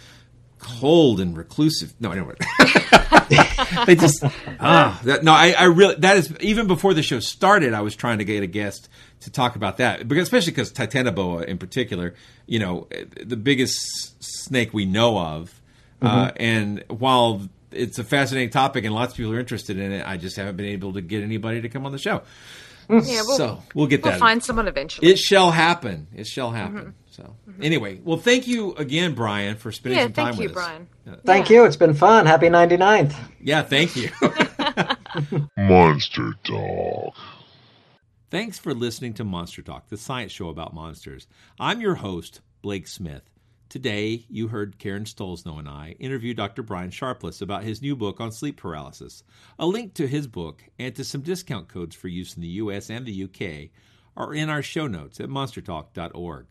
cold 0.59 1.19
and 1.19 1.35
reclusive. 1.37 1.93
No, 1.99 2.11
I 2.11 2.15
know 2.15 2.25
what. 2.25 2.37
they 3.85 3.95
just 3.95 4.23
ah 4.59 4.99
that, 5.03 5.23
no 5.23 5.31
I, 5.31 5.51
I 5.57 5.63
really 5.65 5.95
that 5.95 6.17
is 6.17 6.33
even 6.41 6.67
before 6.67 6.93
the 6.93 7.03
show 7.03 7.19
started 7.19 7.73
i 7.73 7.81
was 7.81 7.95
trying 7.95 8.17
to 8.17 8.23
get 8.23 8.41
a 8.43 8.47
guest 8.47 8.89
to 9.21 9.29
talk 9.31 9.55
about 9.55 9.77
that 9.77 10.07
because 10.07 10.23
especially 10.23 10.51
because 10.51 10.71
titanoboa 10.71 11.45
in 11.45 11.57
particular 11.59 12.15
you 12.47 12.57
know 12.59 12.87
the 13.23 13.37
biggest 13.37 13.77
snake 14.23 14.73
we 14.73 14.85
know 14.85 15.17
of 15.17 15.61
uh, 16.01 16.27
Mhm. 16.27 16.33
and 16.39 16.83
while 16.87 17.47
it's 17.71 17.99
a 17.99 18.03
fascinating 18.03 18.49
topic 18.49 18.83
and 18.85 18.93
lots 18.95 19.13
of 19.13 19.17
people 19.17 19.33
are 19.33 19.39
interested 19.39 19.77
in 19.77 19.91
it 19.91 20.05
i 20.07 20.17
just 20.17 20.35
haven't 20.35 20.55
been 20.57 20.65
able 20.67 20.93
to 20.93 21.01
get 21.01 21.21
anybody 21.23 21.61
to 21.61 21.69
come 21.69 21.85
on 21.85 21.91
the 21.91 21.97
show 21.99 22.21
Yeah, 22.89 22.97
we'll, 23.27 23.37
so 23.37 23.63
we'll 23.75 23.87
get 23.87 24.01
we'll 24.03 24.13
that 24.13 24.19
find 24.19 24.43
someone 24.43 24.67
eventually. 24.67 25.07
it 25.11 25.19
shall 25.19 25.51
happen 25.51 26.07
it 26.15 26.25
shall 26.27 26.51
happen 26.51 26.77
Mhm. 26.77 26.93
So 27.19 27.35
mm-hmm. 27.49 27.63
anyway 27.63 27.99
well 28.03 28.17
thank 28.17 28.47
you 28.47 28.73
again 28.75 29.13
brian 29.13 29.57
for 29.57 29.71
spending 29.71 29.97
Yeah, 29.97 30.05
some 30.05 30.13
time 30.13 30.25
thank 30.33 30.39
you, 30.39 30.47
with 30.49 30.57
us 30.57 30.63
Brian. 30.63 30.87
Thank 31.25 31.49
you. 31.49 31.65
It's 31.65 31.75
been 31.75 31.93
fun. 31.93 32.25
Happy 32.25 32.47
99th. 32.47 33.15
yeah 33.41 33.61
thank 33.61 33.95
you 33.95 34.09
Monster 35.57 36.33
Dog. 36.43 37.13
Thanks 38.31 38.59
for 38.59 38.73
listening 38.75 39.15
to 39.15 39.23
Monster 39.23 39.63
Talk, 39.63 39.89
the 39.89 39.97
science 39.97 40.31
show 40.31 40.49
about 40.49 40.73
monsters. 40.73 41.27
I'm 41.59 41.81
your 41.81 41.95
host, 41.95 42.41
Blake 42.61 42.87
Smith. 42.87 43.23
Today, 43.69 44.25
you 44.29 44.47
heard 44.47 44.77
Karen 44.79 45.03
Stollznow 45.03 45.59
and 45.59 45.67
I 45.67 45.95
interview 45.99 46.33
Dr. 46.33 46.61
Brian 46.63 46.91
Sharpless 46.91 47.41
about 47.41 47.63
his 47.63 47.81
new 47.81 47.95
book 47.95 48.21
on 48.21 48.31
sleep 48.31 48.57
paralysis. 48.57 49.23
A 49.57 49.65
link 49.65 49.93
to 49.95 50.07
his 50.07 50.27
book 50.27 50.63
and 50.77 50.95
to 50.95 51.03
some 51.03 51.21
discount 51.21 51.67
codes 51.67 51.95
for 51.95 52.07
use 52.07 52.35
in 52.35 52.41
the 52.41 52.47
US 52.47 52.89
and 52.89 53.05
the 53.05 53.23
UK 53.23 53.69
are 54.15 54.33
in 54.33 54.49
our 54.49 54.61
show 54.61 54.85
notes 54.87 55.19
at 55.19 55.29
monstertalk.org. 55.29 56.45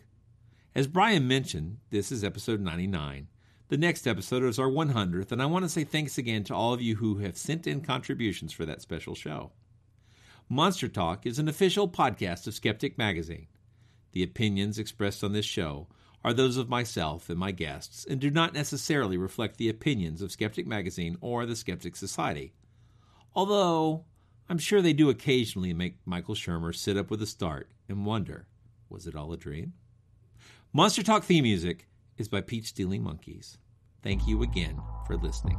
As 0.74 0.86
Brian 0.86 1.26
mentioned, 1.26 1.78
this 1.90 2.12
is 2.12 2.22
episode 2.22 2.60
99. 2.60 3.28
The 3.68 3.78
next 3.78 4.06
episode 4.06 4.44
is 4.44 4.58
our 4.58 4.68
100th, 4.68 5.32
and 5.32 5.42
I 5.42 5.46
want 5.46 5.64
to 5.64 5.68
say 5.68 5.82
thanks 5.82 6.18
again 6.18 6.44
to 6.44 6.54
all 6.54 6.74
of 6.74 6.82
you 6.82 6.96
who 6.96 7.18
have 7.18 7.38
sent 7.38 7.66
in 7.66 7.80
contributions 7.80 8.52
for 8.52 8.66
that 8.66 8.82
special 8.82 9.14
show. 9.14 9.50
Monster 10.48 10.88
Talk 10.88 11.24
is 11.26 11.38
an 11.38 11.48
official 11.48 11.88
podcast 11.88 12.46
of 12.46 12.54
Skeptic 12.54 12.98
Magazine. 12.98 13.46
The 14.12 14.22
opinions 14.22 14.78
expressed 14.78 15.24
on 15.24 15.32
this 15.32 15.46
show 15.46 15.88
are 16.22 16.34
those 16.34 16.58
of 16.58 16.68
myself 16.68 17.30
and 17.30 17.38
my 17.38 17.50
guests 17.50 18.04
and 18.04 18.20
do 18.20 18.30
not 18.30 18.54
necessarily 18.54 19.16
reflect 19.16 19.56
the 19.56 19.70
opinions 19.70 20.20
of 20.20 20.32
Skeptic 20.32 20.66
Magazine 20.66 21.16
or 21.22 21.46
the 21.46 21.56
Skeptic 21.56 21.96
Society. 21.96 22.52
Although, 23.34 24.04
I'm 24.50 24.58
sure 24.58 24.82
they 24.82 24.92
do 24.92 25.08
occasionally 25.08 25.72
make 25.72 25.96
Michael 26.04 26.34
Shermer 26.34 26.74
sit 26.74 26.96
up 26.98 27.10
with 27.10 27.22
a 27.22 27.26
start 27.26 27.70
and 27.88 28.04
wonder 28.04 28.46
was 28.90 29.06
it 29.06 29.16
all 29.16 29.32
a 29.32 29.36
dream? 29.36 29.72
Monster 30.74 31.02
Talk 31.02 31.24
theme 31.24 31.44
music 31.44 31.86
is 32.18 32.28
by 32.28 32.42
Peach 32.42 32.66
Stealing 32.66 33.02
Monkeys. 33.02 33.56
Thank 34.02 34.28
you 34.28 34.42
again 34.42 34.78
for 35.06 35.16
listening. 35.16 35.58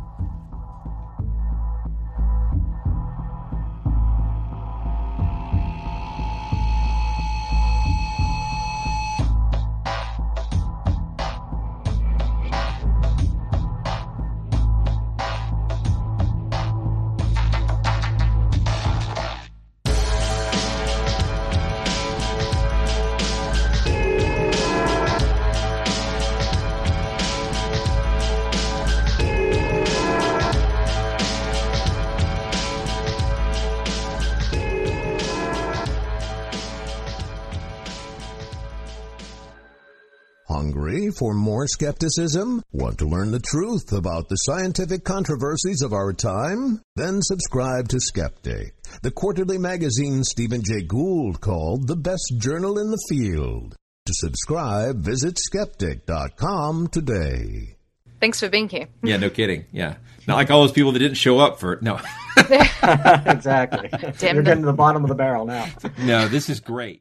Skepticism? 41.79 42.61
Want 42.73 42.97
to 42.97 43.05
learn 43.05 43.31
the 43.31 43.39
truth 43.39 43.93
about 43.93 44.27
the 44.27 44.35
scientific 44.35 45.05
controversies 45.05 45.81
of 45.81 45.93
our 45.93 46.11
time? 46.11 46.81
Then 46.97 47.21
subscribe 47.21 47.87
to 47.89 48.01
Skeptic, 48.01 48.73
the 49.01 49.11
quarterly 49.11 49.57
magazine 49.57 50.25
Stephen 50.25 50.61
Jay 50.61 50.81
Gould 50.81 51.39
called 51.39 51.87
the 51.87 51.95
best 51.95 52.33
journal 52.37 52.77
in 52.77 52.91
the 52.91 53.01
field. 53.07 53.77
To 54.07 54.13
subscribe, 54.13 54.97
visit 54.97 55.39
skeptic.com 55.39 56.87
today. 56.87 57.77
Thanks 58.19 58.41
for 58.41 58.49
being 58.49 58.67
here. 58.67 58.89
Yeah, 59.01 59.15
no 59.15 59.29
kidding. 59.29 59.63
Yeah. 59.71 59.95
Not 60.27 60.35
like 60.35 60.51
all 60.51 60.63
those 60.63 60.73
people 60.73 60.91
that 60.91 60.99
didn't 60.99 61.15
show 61.15 61.39
up 61.39 61.61
for. 61.61 61.79
No. 61.81 61.95
exactly. 62.37 63.87
Damn 63.89 64.35
You're 64.35 64.43
them. 64.43 64.43
getting 64.43 64.63
to 64.63 64.67
the 64.67 64.73
bottom 64.73 65.03
of 65.03 65.09
the 65.09 65.15
barrel 65.15 65.45
now. 65.45 65.65
no, 65.99 66.27
this 66.27 66.49
is 66.49 66.59
great. 66.59 66.97